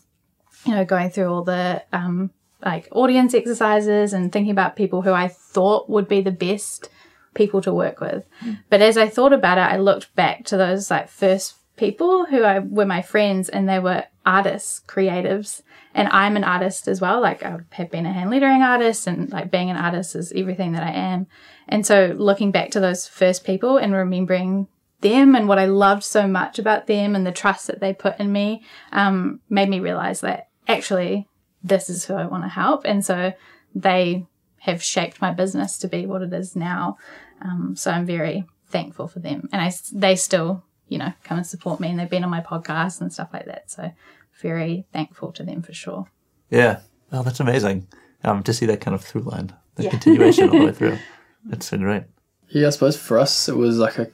you 0.65 0.73
know, 0.73 0.85
going 0.85 1.09
through 1.09 1.31
all 1.31 1.43
the 1.43 1.83
um, 1.91 2.31
like 2.63 2.87
audience 2.91 3.33
exercises 3.33 4.13
and 4.13 4.31
thinking 4.31 4.51
about 4.51 4.75
people 4.75 5.01
who 5.01 5.11
I 5.11 5.27
thought 5.27 5.89
would 5.89 6.07
be 6.07 6.21
the 6.21 6.31
best 6.31 6.89
people 7.33 7.61
to 7.61 7.73
work 7.73 7.99
with. 7.99 8.25
But 8.69 8.81
as 8.81 8.97
I 8.97 9.07
thought 9.07 9.33
about 9.33 9.57
it, 9.57 9.61
I 9.61 9.77
looked 9.77 10.15
back 10.15 10.45
to 10.45 10.57
those 10.57 10.89
like 10.91 11.09
first 11.09 11.55
people 11.75 12.25
who 12.25 12.43
I 12.43 12.59
were 12.59 12.85
my 12.85 13.01
friends 13.01 13.49
and 13.49 13.67
they 13.67 13.79
were 13.79 14.05
artists, 14.25 14.81
creatives. 14.87 15.61
And 15.95 16.07
I'm 16.09 16.35
an 16.37 16.43
artist 16.43 16.87
as 16.87 17.01
well. 17.01 17.21
Like 17.21 17.43
I 17.43 17.57
have 17.71 17.91
been 17.91 18.05
a 18.05 18.13
hand 18.13 18.29
lettering 18.29 18.61
artist 18.61 19.07
and 19.07 19.31
like 19.31 19.51
being 19.51 19.69
an 19.69 19.77
artist 19.77 20.15
is 20.15 20.31
everything 20.35 20.73
that 20.73 20.83
I 20.83 20.91
am. 20.91 21.27
And 21.67 21.85
so 21.85 22.15
looking 22.17 22.51
back 22.51 22.71
to 22.71 22.79
those 22.79 23.07
first 23.07 23.45
people 23.45 23.77
and 23.77 23.93
remembering 23.93 24.67
them 25.01 25.35
and 25.35 25.47
what 25.47 25.59
I 25.59 25.65
loved 25.65 26.03
so 26.03 26.27
much 26.27 26.57
about 26.57 26.87
them 26.87 27.15
and 27.15 27.27
the 27.27 27.31
trust 27.31 27.67
that 27.67 27.79
they 27.79 27.93
put 27.93 28.19
in 28.19 28.31
me 28.31 28.63
um, 28.91 29.39
made 29.49 29.69
me 29.69 29.79
realize 29.79 30.21
that 30.21 30.47
actually 30.67 31.27
this 31.63 31.89
is 31.89 32.05
who 32.05 32.15
I 32.15 32.25
want 32.25 32.43
to 32.43 32.49
help. 32.49 32.83
And 32.85 33.05
so 33.05 33.33
they 33.75 34.25
have 34.59 34.81
shaped 34.81 35.21
my 35.21 35.31
business 35.31 35.77
to 35.79 35.87
be 35.87 36.05
what 36.05 36.21
it 36.21 36.33
is 36.33 36.55
now. 36.55 36.97
Um, 37.41 37.75
so 37.75 37.91
I'm 37.91 38.05
very 38.05 38.45
thankful 38.67 39.07
for 39.07 39.19
them. 39.19 39.49
And 39.51 39.61
I, 39.61 39.71
they 39.91 40.15
still, 40.15 40.63
you 40.87 40.97
know, 40.97 41.13
come 41.23 41.37
and 41.37 41.47
support 41.47 41.79
me 41.79 41.89
and 41.89 41.99
they've 41.99 42.09
been 42.09 42.23
on 42.23 42.29
my 42.29 42.41
podcast 42.41 43.01
and 43.01 43.11
stuff 43.11 43.29
like 43.33 43.45
that. 43.45 43.69
So 43.69 43.91
very 44.41 44.85
thankful 44.93 45.31
to 45.33 45.43
them 45.43 45.61
for 45.61 45.73
sure. 45.73 46.07
Yeah. 46.49 46.79
Oh, 47.11 47.23
that's 47.23 47.39
amazing. 47.39 47.87
Um, 48.23 48.41
to 48.43 48.53
see 48.53 48.65
that 48.67 48.81
kind 48.81 48.95
of 48.95 49.03
through 49.03 49.23
line, 49.23 49.53
the 49.75 49.89
continuation 49.89 50.49
all 50.49 50.59
the 50.59 50.65
way 50.65 50.71
through. 50.73 50.97
That's 51.45 51.67
so 51.67 51.77
great. 51.77 52.03
Yeah, 52.49 52.67
I 52.67 52.69
suppose 52.69 52.97
for 52.97 53.19
us 53.19 53.49
it 53.49 53.55
was 53.55 53.77
like 53.77 53.97
a 53.97 54.07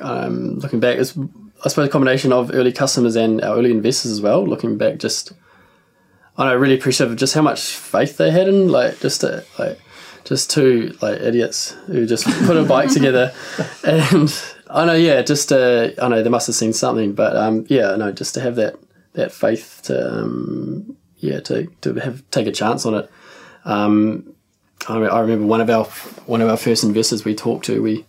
um, 0.00 0.58
looking 0.58 0.80
back. 0.80 0.98
It's 0.98 1.16
I 1.64 1.68
suppose 1.68 1.88
a 1.88 1.90
combination 1.90 2.32
of 2.32 2.50
early 2.52 2.72
customers 2.72 3.16
and 3.16 3.42
our 3.42 3.56
early 3.56 3.70
investors 3.70 4.10
as 4.10 4.20
well. 4.20 4.44
Looking 4.44 4.78
back, 4.78 4.98
just 4.98 5.32
I 6.36 6.46
know 6.46 6.56
really 6.56 6.74
appreciative 6.74 7.12
of 7.12 7.18
just 7.18 7.34
how 7.34 7.42
much 7.42 7.60
faith 7.60 8.16
they 8.16 8.30
had 8.30 8.48
in 8.48 8.68
like 8.68 9.00
just 9.00 9.22
a, 9.22 9.44
like 9.58 9.78
just 10.24 10.50
two 10.50 10.96
like 11.02 11.20
idiots 11.20 11.72
who 11.86 12.06
just 12.06 12.24
put 12.46 12.56
a 12.56 12.64
bike 12.64 12.90
together, 12.90 13.32
and 13.84 14.34
I 14.68 14.84
know 14.86 14.94
yeah, 14.94 15.22
just 15.22 15.52
uh, 15.52 15.90
I 16.00 16.08
know 16.08 16.22
they 16.22 16.30
must 16.30 16.46
have 16.46 16.56
seen 16.56 16.72
something, 16.72 17.14
but 17.14 17.36
um, 17.36 17.66
yeah, 17.68 17.92
I 17.92 17.96
know 17.96 18.12
just 18.12 18.34
to 18.34 18.40
have 18.40 18.56
that 18.56 18.76
that 19.12 19.32
faith 19.32 19.82
to 19.84 20.22
um, 20.22 20.96
yeah 21.18 21.40
to 21.40 21.66
to 21.82 21.94
have 21.94 22.28
take 22.30 22.46
a 22.46 22.52
chance 22.52 22.86
on 22.86 22.94
it. 22.94 23.10
Um, 23.64 24.31
I, 24.88 24.96
I 24.98 25.20
remember 25.20 25.46
one 25.46 25.60
of 25.60 25.70
our 25.70 25.84
one 26.26 26.40
of 26.40 26.48
our 26.48 26.56
first 26.56 26.84
investors 26.84 27.24
we 27.24 27.34
talked 27.34 27.66
to. 27.66 27.82
We 27.82 28.04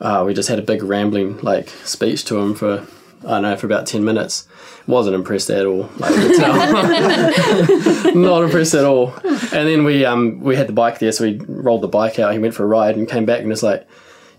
uh, 0.00 0.24
we 0.26 0.34
just 0.34 0.48
had 0.48 0.58
a 0.58 0.62
big 0.62 0.82
rambling 0.82 1.38
like 1.38 1.68
speech 1.84 2.24
to 2.26 2.38
him 2.38 2.54
for 2.54 2.86
I 3.24 3.28
don't 3.28 3.42
know 3.42 3.56
for 3.56 3.66
about 3.66 3.86
ten 3.86 4.04
minutes. 4.04 4.46
Wasn't 4.86 5.14
impressed 5.14 5.50
at 5.50 5.66
all. 5.66 5.90
Like, 5.98 6.16
you 6.16 6.28
could 6.28 6.36
tell. 6.36 8.14
Not 8.14 8.42
impressed 8.42 8.74
at 8.74 8.84
all. 8.84 9.14
And 9.24 9.68
then 9.68 9.84
we 9.84 10.04
um 10.04 10.40
we 10.40 10.56
had 10.56 10.66
the 10.66 10.72
bike 10.72 10.98
there, 10.98 11.12
so 11.12 11.24
we 11.24 11.38
rolled 11.46 11.82
the 11.82 11.88
bike 11.88 12.18
out. 12.18 12.32
He 12.32 12.38
went 12.38 12.54
for 12.54 12.64
a 12.64 12.66
ride 12.66 12.96
and 12.96 13.08
came 13.08 13.24
back 13.24 13.40
and 13.40 13.48
was 13.48 13.62
like. 13.62 13.86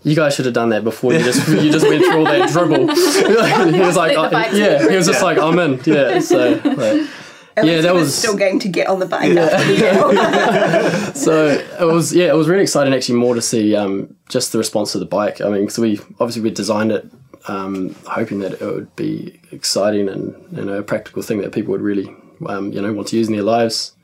You 0.04 0.16
guys 0.16 0.34
should 0.34 0.46
have 0.46 0.54
done 0.54 0.70
that 0.70 0.82
before. 0.82 1.12
You 1.12 1.20
just 1.20 1.46
you 1.46 1.70
just 1.70 1.86
went 1.86 2.04
through 2.04 2.18
all 2.18 2.24
that 2.24 2.50
dribble. 2.50 2.88
he 3.72 3.80
was 3.80 3.96
like, 3.96 4.16
Let 4.16 4.52
yeah. 4.52 4.90
He 4.90 4.96
was 4.96 5.06
just 5.06 5.22
like, 5.22 5.38
I'm 5.38 5.56
in. 5.60 5.80
Yeah. 5.84 6.18
So 6.18 6.60
like, 6.64 7.08
At 7.56 7.64
Yeah, 7.64 7.80
that 7.82 7.94
was- 7.94 8.14
still 8.14 8.36
getting 8.36 8.58
to 8.60 8.68
get 8.68 8.88
on 8.88 8.98
the 8.98 9.06
bike. 9.06 9.32
Deal. 9.32 11.14
so 11.14 11.48
it 11.80 11.84
was 11.84 12.14
yeah 12.14 12.28
it 12.28 12.34
was 12.36 12.48
really 12.48 12.62
exciting 12.62 12.94
actually 12.94 13.18
more 13.18 13.34
to 13.34 13.42
see 13.42 13.76
um, 13.76 14.16
just 14.28 14.52
the 14.52 14.58
response 14.58 14.92
to 14.92 14.98
the 14.98 15.04
bike. 15.06 15.40
I 15.40 15.48
mean 15.48 15.62
because 15.62 15.78
we 15.78 15.98
obviously 16.20 16.42
we 16.42 16.50
designed 16.50 16.92
it 16.92 17.10
um, 17.48 17.94
hoping 18.06 18.38
that 18.40 18.52
it 18.52 18.60
would 18.60 18.94
be 18.96 19.40
exciting 19.50 20.08
and 20.08 20.34
you 20.56 20.64
know 20.64 20.78
a 20.78 20.82
practical 20.82 21.22
thing 21.22 21.40
that 21.42 21.52
people 21.52 21.72
would 21.72 21.80
really 21.82 22.14
um, 22.46 22.72
you 22.72 22.80
know 22.80 22.92
want 22.92 23.08
to 23.08 23.16
use 23.16 23.28
in 23.28 23.34
their 23.34 23.42
lives. 23.42 23.94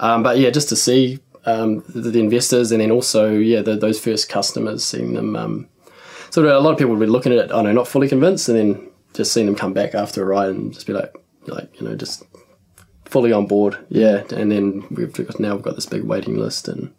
Um, 0.00 0.22
but 0.22 0.38
yeah 0.38 0.50
just 0.50 0.68
to 0.70 0.76
see 0.76 1.20
um, 1.44 1.82
the, 1.88 2.10
the 2.10 2.20
investors 2.20 2.72
and 2.72 2.80
then 2.80 2.90
also 2.90 3.32
yeah 3.32 3.62
the, 3.62 3.76
those 3.76 3.98
first 4.00 4.28
customers 4.28 4.84
seeing 4.84 5.14
them 5.14 5.36
um, 5.36 5.68
sort 6.30 6.46
of 6.46 6.52
a 6.52 6.60
lot 6.60 6.72
of 6.72 6.78
people 6.78 6.94
would 6.94 7.00
be 7.00 7.06
looking 7.06 7.32
at 7.32 7.38
it 7.38 7.52
i 7.52 7.60
know 7.62 7.72
not 7.72 7.86
fully 7.86 8.08
convinced 8.08 8.48
and 8.48 8.58
then 8.58 8.88
just 9.14 9.32
seeing 9.32 9.46
them 9.46 9.54
come 9.54 9.72
back 9.72 9.94
after 9.94 10.22
a 10.22 10.24
ride 10.26 10.48
and 10.48 10.72
just 10.72 10.86
be 10.86 10.92
like 10.92 11.12
like 11.46 11.80
you 11.80 11.86
know 11.86 11.94
just 11.96 12.22
fully 13.12 13.32
on 13.32 13.46
board. 13.46 13.76
Yeah, 13.88 14.24
and 14.34 14.50
then 14.50 14.86
we've 14.90 15.12
got, 15.12 15.38
now 15.38 15.54
we've 15.54 15.64
got 15.64 15.76
this 15.76 15.86
big 15.86 16.04
waiting 16.04 16.38
list, 16.38 16.66
and 16.66 16.92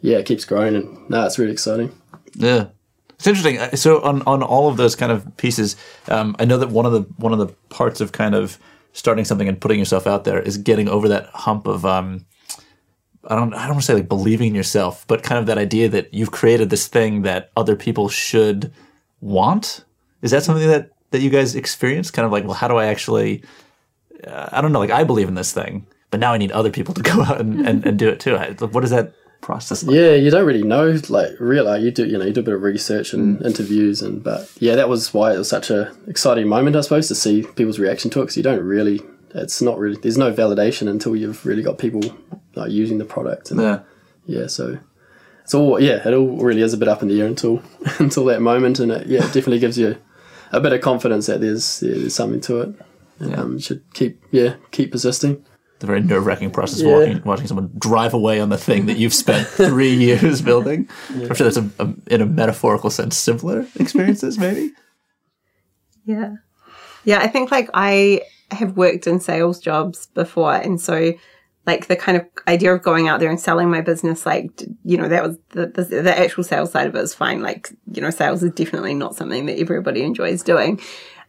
yeah, 0.00 0.18
it 0.18 0.26
keeps 0.26 0.44
growing, 0.44 0.74
and 0.74 1.08
no, 1.08 1.24
it's 1.24 1.38
really 1.38 1.52
exciting. 1.52 1.92
Yeah, 2.34 2.66
it's 3.14 3.26
interesting. 3.26 3.58
Uh, 3.58 3.76
So 3.76 4.02
on 4.02 4.22
on 4.22 4.42
all 4.42 4.68
of 4.68 4.76
those 4.76 4.96
kind 4.96 5.12
of 5.12 5.36
pieces, 5.36 5.76
um, 6.08 6.36
I 6.38 6.44
know 6.44 6.58
that 6.58 6.70
one 6.70 6.84
of 6.84 6.92
the 6.92 7.02
one 7.16 7.32
of 7.32 7.38
the 7.38 7.54
parts 7.68 8.00
of 8.00 8.12
kind 8.12 8.34
of 8.34 8.58
starting 8.92 9.24
something 9.24 9.48
and 9.48 9.60
putting 9.60 9.78
yourself 9.78 10.06
out 10.06 10.24
there 10.24 10.40
is 10.40 10.56
getting 10.58 10.88
over 10.88 11.08
that 11.08 11.26
hump 11.26 11.66
of 11.66 11.84
um, 11.84 12.26
I 13.28 13.34
don't 13.36 13.54
I 13.54 13.66
don't 13.66 13.76
want 13.76 13.82
to 13.82 13.86
say 13.86 13.94
like 13.94 14.08
believing 14.08 14.48
in 14.48 14.54
yourself, 14.54 15.06
but 15.06 15.22
kind 15.22 15.38
of 15.38 15.46
that 15.46 15.58
idea 15.58 15.88
that 15.88 16.12
you've 16.12 16.32
created 16.32 16.70
this 16.70 16.86
thing 16.88 17.22
that 17.22 17.50
other 17.56 17.76
people 17.76 18.08
should 18.08 18.72
want. 19.20 19.84
Is 20.22 20.30
that 20.30 20.42
something 20.42 20.66
that 20.68 20.90
that 21.10 21.20
you 21.20 21.30
guys 21.30 21.54
experience? 21.54 22.10
Kind 22.10 22.26
of 22.26 22.32
like, 22.32 22.44
well, 22.44 22.54
how 22.54 22.68
do 22.68 22.76
I 22.76 22.86
actually? 22.86 23.44
I 24.26 24.60
don't 24.60 24.72
know. 24.72 24.78
Like, 24.78 24.90
I 24.90 25.04
believe 25.04 25.28
in 25.28 25.34
this 25.34 25.52
thing, 25.52 25.86
but 26.10 26.20
now 26.20 26.32
I 26.32 26.38
need 26.38 26.52
other 26.52 26.70
people 26.70 26.94
to 26.94 27.02
go 27.02 27.22
out 27.28 27.40
and, 27.40 27.66
and, 27.66 27.86
and 27.86 27.98
do 27.98 28.08
it 28.08 28.20
too. 28.20 28.36
What 28.36 28.84
is 28.84 28.90
that 28.90 29.12
process 29.40 29.84
like? 29.84 29.94
Yeah, 29.94 30.14
you 30.14 30.30
don't 30.30 30.46
really 30.46 30.62
know, 30.62 30.98
like 31.08 31.30
realize 31.38 31.82
you 31.82 31.90
do, 31.90 32.06
you 32.06 32.18
know, 32.18 32.24
you 32.24 32.32
do 32.32 32.40
a 32.40 32.44
bit 32.44 32.54
of 32.54 32.62
research 32.62 33.12
and 33.12 33.38
mm. 33.38 33.46
interviews, 33.46 34.02
and 34.02 34.22
but 34.22 34.50
yeah, 34.58 34.74
that 34.74 34.88
was 34.88 35.14
why 35.14 35.34
it 35.34 35.38
was 35.38 35.48
such 35.48 35.70
a 35.70 35.92
exciting 36.06 36.48
moment, 36.48 36.76
I 36.76 36.80
suppose, 36.80 37.08
to 37.08 37.14
see 37.14 37.42
people's 37.42 37.78
reaction 37.78 38.10
to 38.12 38.20
it 38.20 38.24
because 38.24 38.36
you 38.36 38.42
don't 38.42 38.62
really, 38.62 39.00
it's 39.34 39.62
not 39.62 39.78
really, 39.78 39.98
there's 40.00 40.18
no 40.18 40.32
validation 40.32 40.88
until 40.88 41.14
you've 41.14 41.46
really 41.46 41.62
got 41.62 41.78
people 41.78 42.02
like 42.54 42.70
using 42.70 42.98
the 42.98 43.04
product, 43.04 43.50
and 43.50 43.60
Yeah. 43.60 43.80
yeah, 44.26 44.46
so 44.48 44.78
it's 45.42 45.54
all 45.54 45.78
yeah, 45.80 46.06
it 46.06 46.12
all 46.12 46.38
really 46.38 46.62
is 46.62 46.74
a 46.74 46.76
bit 46.76 46.88
up 46.88 47.02
in 47.02 47.08
the 47.08 47.20
air 47.20 47.26
until 47.26 47.62
until 47.98 48.24
that 48.26 48.42
moment, 48.42 48.80
and 48.80 48.90
it, 48.90 49.06
yeah, 49.06 49.20
it 49.20 49.32
definitely 49.32 49.60
gives 49.60 49.78
you 49.78 49.96
a 50.52 50.60
bit 50.60 50.72
of 50.72 50.80
confidence 50.80 51.26
that 51.26 51.40
there's 51.40 51.82
yeah, 51.82 51.94
there's 51.94 52.14
something 52.14 52.40
to 52.42 52.60
it. 52.62 52.74
And, 53.20 53.30
Yeah. 53.30 53.40
um, 53.40 53.58
should 53.58 53.82
keep 53.94 54.22
yeah 54.30 54.54
keep 54.70 54.92
persisting. 54.92 55.44
the 55.78 55.86
very 55.86 56.00
nerve 56.00 56.24
wracking 56.24 56.50
process 56.50 56.80
Yeah. 56.80 56.92
walking, 56.96 57.22
watching 57.24 57.46
someone 57.46 57.70
drive 57.78 58.14
away 58.14 58.40
on 58.40 58.48
the 58.48 58.56
thing 58.56 58.86
that 58.86 58.96
you've 58.96 59.12
spent 59.12 59.46
three 59.68 59.92
years 59.94 60.40
building. 60.40 60.88
I'm 61.10 61.34
sure 61.34 61.50
that's 61.50 61.58
a, 61.58 61.68
a, 61.78 61.94
in 62.06 62.22
a 62.22 62.26
metaphorical 62.26 62.88
sense 62.88 63.14
simpler 63.18 63.66
experiences, 63.78 64.38
maybe. 64.38 64.72
Yeah. 66.04 66.34
Yeah, 67.04 67.18
I 67.18 67.28
think 67.28 67.50
like 67.50 67.68
I 67.74 68.22
have 68.50 68.76
worked 68.76 69.06
in 69.06 69.20
sales 69.20 69.60
jobs 69.60 70.06
before 70.14 70.54
and 70.54 70.80
so 70.80 71.12
like 71.66 71.88
the 71.88 71.96
kind 71.96 72.16
of 72.16 72.24
idea 72.46 72.72
of 72.72 72.80
going 72.82 73.08
out 73.08 73.18
there 73.20 73.28
and 73.28 73.40
selling 73.40 73.68
my 73.68 73.80
business 73.80 74.24
like 74.24 74.48
you 74.84 74.96
know 74.96 75.08
that 75.08 75.24
was 75.24 75.36
the, 75.50 75.66
the 75.66 75.82
the 76.02 76.16
actual 76.16 76.44
sales 76.44 76.70
side 76.70 76.86
of 76.86 76.94
it 76.94 77.00
is 77.00 77.12
fine 77.12 77.42
like 77.42 77.70
you 77.92 78.00
know 78.00 78.10
sales 78.10 78.44
is 78.44 78.52
definitely 78.52 78.94
not 78.94 79.16
something 79.16 79.46
that 79.46 79.58
everybody 79.58 80.02
enjoys 80.02 80.44
doing 80.44 80.80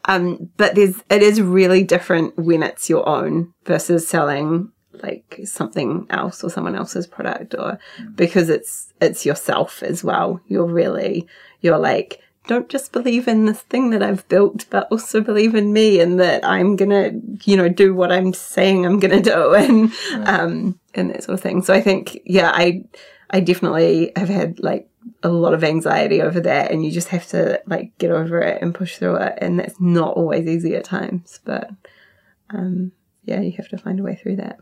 um 0.06 0.50
but 0.58 0.76
there's 0.76 1.04
it 1.10 1.22
is 1.22 1.42
really 1.42 1.84
different 1.84 2.38
when 2.38 2.64
it's 2.64 2.90
your 2.90 3.08
own 3.08 3.54
versus 3.66 4.08
selling 4.08 4.72
like 5.04 5.40
something 5.44 6.08
else 6.10 6.44
or 6.44 6.50
someone 6.50 6.76
else's 6.76 7.06
product 7.06 7.54
or 7.58 7.78
because 8.16 8.50
it's 8.50 8.94
it's 9.00 9.26
yourself 9.26 9.84
as 9.84 10.04
well 10.04 10.42
you're 10.48 10.66
really 10.66 11.28
you're 11.62 11.78
like 11.78 12.22
don't 12.48 12.70
just 12.70 12.92
believe 12.92 13.28
in 13.28 13.46
this 13.46 13.62
thing 13.62 13.92
that 13.92 14.02
I've 14.02 14.28
built, 14.30 14.66
but 14.70 14.88
also 14.90 15.22
believe 15.22 15.54
in 15.54 15.74
me 15.74 16.00
and 16.00 16.20
that 16.20 16.44
I'm 16.44 16.76
gonna, 16.76 17.12
you 17.44 17.58
know, 17.58 17.70
do 17.70 17.94
what 17.94 18.12
I'm 18.12 18.34
saying 18.34 18.86
I'm 18.86 19.00
gonna 19.00 19.22
do 19.22 19.54
and 19.54 19.92
um 20.28 20.80
and 20.96 21.12
that 21.12 21.24
sort 21.24 21.36
of 21.36 21.42
thing. 21.42 21.62
So 21.62 21.74
I 21.74 21.82
think, 21.82 22.20
yeah, 22.26 22.52
I 22.54 22.84
I 23.30 23.42
definitely 23.42 24.12
have 24.16 24.30
had 24.30 24.60
like 24.60 24.90
a 25.28 25.34
lot 25.34 25.54
of 25.54 25.64
anxiety 25.64 26.22
over 26.22 26.40
that 26.42 26.72
and 26.72 26.86
you 26.86 26.92
just 26.92 27.10
have 27.10 27.28
to 27.28 27.62
like 27.68 27.98
get 27.98 28.12
over 28.12 28.40
it 28.40 28.62
and 28.62 28.74
push 28.74 28.98
through 28.98 29.18
it 29.18 29.38
and 29.40 29.60
that's 29.60 29.80
not 29.80 30.16
always 30.16 30.48
easy 30.48 30.76
at 30.76 30.84
times. 30.84 31.40
But 31.44 31.70
um 32.50 32.92
yeah, 33.24 33.42
you 33.42 33.52
have 33.58 33.70
to 33.70 33.78
find 33.78 34.00
a 34.00 34.04
way 34.04 34.16
through 34.16 34.38
that. 34.38 34.58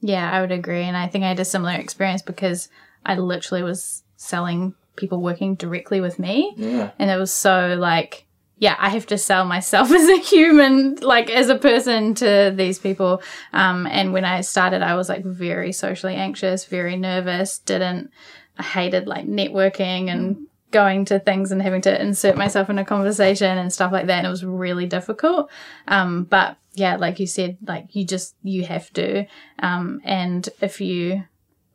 Yeah, 0.00 0.30
I 0.30 0.40
would 0.40 0.52
agree. 0.52 0.82
And 0.82 0.96
I 0.96 1.08
think 1.08 1.24
I 1.24 1.28
had 1.28 1.40
a 1.40 1.44
similar 1.44 1.72
experience 1.72 2.22
because 2.22 2.68
I 3.04 3.16
literally 3.16 3.62
was 3.62 4.04
selling 4.16 4.74
people 4.96 5.20
working 5.20 5.54
directly 5.54 6.00
with 6.00 6.18
me. 6.18 6.54
Yeah. 6.56 6.90
And 6.98 7.10
it 7.10 7.16
was 7.16 7.32
so 7.32 7.76
like, 7.78 8.26
yeah, 8.58 8.76
I 8.78 8.90
have 8.90 9.06
to 9.06 9.18
sell 9.18 9.44
myself 9.44 9.90
as 9.92 10.08
a 10.08 10.18
human, 10.18 10.96
like 10.96 11.30
as 11.30 11.48
a 11.48 11.58
person 11.58 12.14
to 12.16 12.52
these 12.54 12.78
people. 12.78 13.22
Um, 13.52 13.86
and 13.86 14.12
when 14.12 14.24
I 14.24 14.42
started, 14.42 14.82
I 14.82 14.94
was 14.94 15.08
like 15.08 15.24
very 15.24 15.72
socially 15.72 16.14
anxious, 16.14 16.64
very 16.66 16.96
nervous, 16.96 17.58
didn't, 17.58 18.10
I 18.58 18.62
hated 18.62 19.06
like 19.06 19.26
networking 19.26 20.10
and 20.10 20.48
going 20.70 21.04
to 21.06 21.18
things 21.18 21.50
and 21.50 21.62
having 21.62 21.80
to 21.82 22.02
insert 22.02 22.36
myself 22.36 22.68
in 22.68 22.78
a 22.78 22.84
conversation 22.84 23.56
and 23.56 23.72
stuff 23.72 23.92
like 23.92 24.06
that. 24.06 24.18
And 24.18 24.26
it 24.26 24.30
was 24.30 24.44
really 24.44 24.86
difficult. 24.86 25.50
Um, 25.86 26.24
but 26.24 26.56
yeah, 26.74 26.96
like 26.96 27.18
you 27.18 27.26
said, 27.26 27.56
like 27.66 27.94
you 27.94 28.04
just, 28.04 28.34
you 28.42 28.64
have 28.64 28.92
to. 28.94 29.26
Um, 29.60 30.00
and 30.04 30.48
if 30.60 30.80
you, 30.80 31.24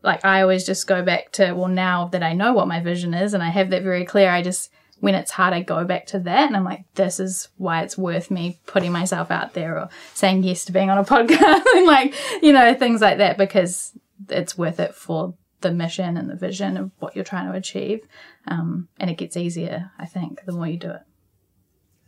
like 0.04 0.24
I 0.24 0.42
always 0.42 0.66
just 0.66 0.88
go 0.88 1.02
back 1.02 1.32
to, 1.34 1.54
well, 1.54 1.70
now 1.70 2.08
that 2.10 2.24
I 2.24 2.34
know 2.34 2.54
what 2.54 2.68
my 2.68 2.82
vision 2.82 3.14
is 3.14 3.34
and 3.34 3.42
I 3.42 3.50
have 3.50 3.70
that 3.72 3.84
very 3.84 4.06
clear, 4.06 4.30
I 4.30 4.42
just, 4.42 4.72
when 5.00 5.16
it's 5.16 5.32
hard, 5.32 5.54
I 5.54 5.62
go 5.62 5.84
back 5.84 6.06
to 6.08 6.20
that 6.20 6.48
and 6.48 6.56
I'm 6.56 6.64
like, 6.64 6.86
this 6.96 7.20
is 7.20 7.50
why 7.58 7.82
it's 7.82 7.98
worth 7.98 8.32
me 8.32 8.60
putting 8.68 8.92
myself 8.92 9.32
out 9.32 9.54
there 9.54 9.78
or 9.78 9.90
saying 10.14 10.44
yes 10.44 10.66
to 10.66 10.72
being 10.72 10.90
on 10.90 10.98
a 10.98 11.04
podcast 11.04 11.64
and 11.76 11.88
like, 11.88 12.14
you 12.42 12.54
know, 12.54 12.74
things 12.74 13.02
like 13.02 13.18
that 13.18 13.38
because 13.38 13.92
it's 14.30 14.58
worth 14.58 14.80
it 14.80 14.94
for 14.94 15.34
the 15.64 15.72
mission 15.72 16.16
and 16.18 16.30
the 16.30 16.36
vision 16.36 16.78
of 16.78 16.92
what 17.00 17.16
you're 17.16 17.26
trying 17.26 17.52
to 17.52 17.58
achieve. 17.58 18.08
Um, 18.48 18.88
and 19.00 19.10
it 19.10 19.18
gets 19.18 19.36
easier, 19.36 19.92
I 19.98 20.06
think, 20.06 20.46
the 20.46 20.52
more 20.52 20.68
you 20.68 20.78
do 20.78 20.92
it. 20.92 21.02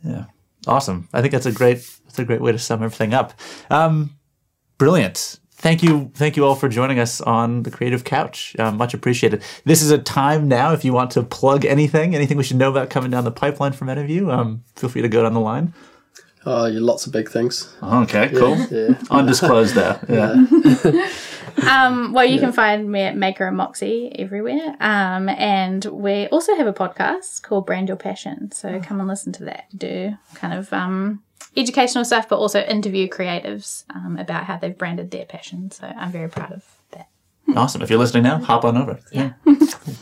Yeah. 0.04 0.26
Awesome. 0.66 1.08
I 1.12 1.20
think 1.20 1.32
that's 1.32 1.46
a 1.46 1.52
great 1.52 1.78
that's 2.04 2.18
a 2.18 2.24
great 2.24 2.40
way 2.40 2.52
to 2.52 2.58
sum 2.58 2.82
everything 2.82 3.14
up. 3.14 3.34
Um, 3.70 4.16
brilliant. 4.78 5.40
Thank 5.52 5.82
you, 5.82 6.10
thank 6.14 6.36
you 6.36 6.44
all 6.44 6.54
for 6.54 6.68
joining 6.68 6.98
us 6.98 7.22
on 7.22 7.62
the 7.62 7.70
Creative 7.70 8.04
Couch. 8.04 8.54
Uh, 8.58 8.72
much 8.72 8.92
appreciated. 8.92 9.42
This 9.64 9.80
is 9.80 9.90
a 9.90 9.96
time 9.96 10.48
now. 10.48 10.72
If 10.74 10.84
you 10.84 10.92
want 10.92 11.12
to 11.12 11.22
plug 11.22 11.64
anything, 11.64 12.14
anything 12.14 12.36
we 12.36 12.44
should 12.44 12.58
know 12.58 12.68
about 12.68 12.90
coming 12.90 13.10
down 13.10 13.24
the 13.24 13.30
pipeline 13.30 13.72
from 13.72 13.88
any 13.88 14.02
of 14.02 14.10
you, 14.10 14.30
um, 14.30 14.64
feel 14.74 14.90
free 14.90 15.00
to 15.00 15.08
go 15.08 15.22
down 15.22 15.32
the 15.32 15.40
line. 15.40 15.72
Oh, 16.44 16.66
yeah, 16.66 16.78
lots 16.80 17.06
of 17.06 17.12
big 17.12 17.30
things. 17.30 17.74
Okay, 17.82 18.28
cool. 18.28 18.56
Yeah. 18.70 19.00
Undisclosed 19.10 19.74
there. 19.74 19.98
Yeah. 20.08 20.44
Um, 21.66 22.12
well, 22.12 22.24
you 22.24 22.38
can 22.38 22.52
find 22.52 22.90
me 22.90 23.00
at 23.02 23.16
Maker 23.16 23.46
and 23.46 23.56
Moxie 23.56 24.12
everywhere. 24.18 24.76
Um, 24.80 25.28
and 25.28 25.84
we 25.86 26.26
also 26.28 26.54
have 26.56 26.66
a 26.66 26.72
podcast 26.72 27.42
called 27.42 27.66
Brand 27.66 27.88
Your 27.88 27.96
Passion. 27.96 28.52
So 28.52 28.80
come 28.80 29.00
and 29.00 29.08
listen 29.08 29.32
to 29.34 29.44
that. 29.44 29.66
Do 29.76 30.14
kind 30.34 30.54
of 30.54 30.72
um, 30.72 31.22
educational 31.56 32.04
stuff, 32.04 32.28
but 32.28 32.36
also 32.36 32.60
interview 32.60 33.08
creatives 33.08 33.84
um, 33.94 34.16
about 34.18 34.44
how 34.44 34.58
they've 34.58 34.76
branded 34.76 35.10
their 35.10 35.24
passion. 35.24 35.70
So 35.70 35.86
I'm 35.86 36.12
very 36.12 36.28
proud 36.28 36.52
of 36.52 36.64
that. 36.92 37.08
Awesome. 37.54 37.82
If 37.82 37.90
you're 37.90 37.98
listening 37.98 38.24
now, 38.24 38.38
hop 38.38 38.64
on 38.64 38.76
over. 38.76 38.98
Yeah. 39.12 39.32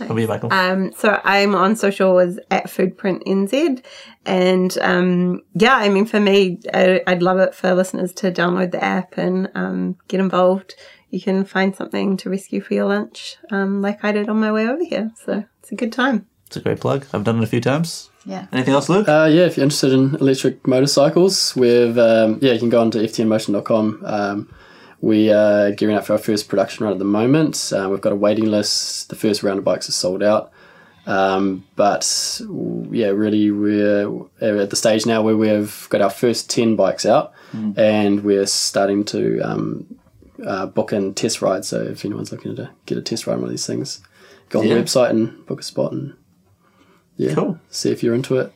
Over 0.01 0.21
you, 0.21 0.27
Michel. 0.27 0.53
Um, 0.53 0.93
so 0.93 1.21
I'm 1.25 1.55
on 1.55 1.77
social 1.77 2.19
as 2.19 2.39
at 2.51 2.67
Foodprint 2.67 3.23
NZ, 3.25 3.85
and 4.25 4.77
um, 4.79 5.43
yeah, 5.55 5.77
I 5.77 5.89
mean 5.91 6.07
for 6.07 6.19
me, 6.19 6.59
I, 6.73 7.03
I'd 7.07 7.23
love 7.23 7.39
it 7.39 7.55
for 7.55 7.75
listeners 7.75 8.13
to 8.15 8.33
download 8.33 8.73
the 8.73 8.83
app 8.83 9.19
and 9.19 9.51
um, 9.55 9.97
get 10.09 10.21
involved. 10.21 10.75
You 11.15 11.21
can 11.21 11.45
find 11.45 11.77
something 11.77 12.17
to 12.17 12.29
rescue 12.29 12.61
for 12.61 12.75
your 12.75 12.87
lunch, 12.87 13.37
um, 13.53 13.81
like 13.81 14.03
I 14.03 14.11
did 14.11 14.29
on 14.29 14.41
my 14.41 14.51
way 14.51 14.67
over 14.67 14.85
here. 14.85 15.13
So 15.25 15.45
it's 15.61 15.71
a 15.71 15.77
good 15.77 15.93
time. 15.93 16.27
It's 16.49 16.57
a 16.57 16.61
great 16.61 16.81
plug. 16.81 17.07
I've 17.13 17.23
done 17.23 17.39
it 17.39 17.45
a 17.45 17.47
few 17.47 17.61
times. 17.61 18.11
Yeah. 18.27 18.49
Anything 18.51 18.75
else, 18.75 18.89
Luke? 18.89 19.09
Uh, 19.09 19.31
yeah, 19.31 19.43
if 19.43 19.57
you're 19.57 19.63
interested 19.63 19.93
in 19.93 20.17
electric 20.17 20.67
motorcycles, 20.67 21.55
we've 21.55 21.97
um, 21.99 22.41
yeah, 22.43 22.55
you 22.55 22.59
can 22.59 22.69
go 22.69 22.81
on 22.81 22.91
to 22.91 22.99
ftnmotion.com. 22.99 24.03
Um, 24.05 24.55
we 25.03 25.31
are 25.33 25.71
gearing 25.71 25.95
up 25.95 26.05
for 26.05 26.15
our 26.15 26.19
first 26.19 26.49
production 26.49 26.83
run 26.83 26.93
at 26.93 26.99
the 26.99 27.05
moment. 27.05 27.73
Uh, 27.73 27.87
we've 27.89 28.01
got 28.01 28.13
a 28.13 28.17
waiting 28.17 28.47
list. 28.47 29.09
The 29.09 29.15
first 29.15 29.45
round 29.45 29.61
of 29.61 29.65
bikes 29.65 29.89
are 29.89 29.93
sold 29.93 30.21
out. 30.21 30.51
Um, 31.07 31.65
but 31.77 32.41
yeah, 32.91 33.11
really, 33.11 33.53
we're 33.53 34.27
at 34.41 34.71
the 34.71 34.77
stage 34.77 35.07
now 35.07 35.23
where 35.23 35.37
we've 35.37 35.87
got 35.91 36.01
our 36.01 36.11
first 36.11 36.51
10 36.51 36.75
bikes 36.75 37.07
out 37.07 37.33
and 37.77 38.25
we're 38.25 38.47
starting 38.47 39.05
to 39.05 39.41
um, 39.43 39.87
uh, 40.47 40.67
book 40.67 40.93
and 40.93 41.17
test 41.17 41.43
ride. 41.43 41.65
So 41.65 41.83
if 41.83 42.05
anyone's 42.05 42.33
looking 42.33 42.57
to 42.57 42.71
get 42.87 42.99
a 42.99 43.03
test 43.03 43.27
ride 43.27 43.35
on 43.35 43.41
one 43.41 43.49
of 43.49 43.53
these 43.53 43.67
things, 43.67 44.01
go 44.49 44.61
on 44.61 44.67
Yeah. 44.67 44.75
the 44.75 44.81
website 44.83 45.11
and 45.11 45.45
book 45.47 45.61
a 45.61 45.63
spot 45.63 45.93
and 45.93 46.15
yeah, 47.17 47.35
Cool. 47.35 47.59
see 47.71 47.91
if 47.91 48.03
you're 48.03 48.15
into 48.15 48.39
it. 48.39 48.53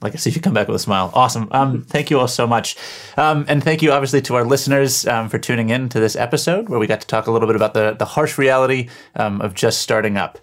like 0.00 0.14
I 0.14 0.16
see 0.16 0.30
if 0.30 0.34
you 0.36 0.42
come 0.42 0.54
back 0.54 0.66
with 0.66 0.74
a 0.74 0.80
smile. 0.80 1.12
Awesome. 1.14 1.46
Um, 1.52 1.82
thank 1.82 2.10
you 2.10 2.18
all 2.18 2.26
so 2.26 2.44
much. 2.44 2.76
Um, 3.16 3.44
and 3.46 3.62
thank 3.62 3.82
you, 3.82 3.92
obviously, 3.92 4.20
to 4.22 4.34
our 4.34 4.44
listeners 4.44 5.06
um, 5.06 5.28
for 5.28 5.38
tuning 5.38 5.70
in 5.70 5.88
to 5.90 6.00
this 6.00 6.16
episode 6.16 6.68
where 6.68 6.80
we 6.80 6.88
got 6.88 7.00
to 7.02 7.06
talk 7.06 7.28
a 7.28 7.30
little 7.30 7.46
bit 7.46 7.54
about 7.54 7.72
the, 7.74 7.94
the 7.96 8.04
harsh 8.04 8.36
reality 8.36 8.88
um, 9.14 9.40
of 9.40 9.54
just 9.54 9.80
starting 9.80 10.16
up. 10.16 10.40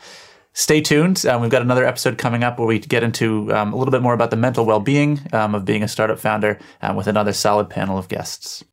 Stay 0.53 0.79
tuned. 0.79 1.25
Um, 1.25 1.41
we've 1.41 1.51
got 1.51 1.61
another 1.61 1.85
episode 1.85 2.17
coming 2.17 2.41
up 2.41 2.57
where 2.57 2.67
we 2.69 2.79
get 2.79 3.03
into 3.03 3.53
um, 3.53 3.73
a 3.73 3.75
little 3.75 3.91
bit 3.91 4.01
more 4.01 4.13
about 4.13 4.29
the 4.31 4.37
mental 4.37 4.65
well 4.65 4.79
being 4.79 5.19
um, 5.33 5.53
of 5.53 5.65
being 5.65 5.83
a 5.83 5.89
startup 5.89 6.19
founder 6.19 6.57
um, 6.81 6.95
with 6.95 7.07
another 7.07 7.33
solid 7.33 7.69
panel 7.69 7.97
of 7.97 8.07
guests. 8.07 8.63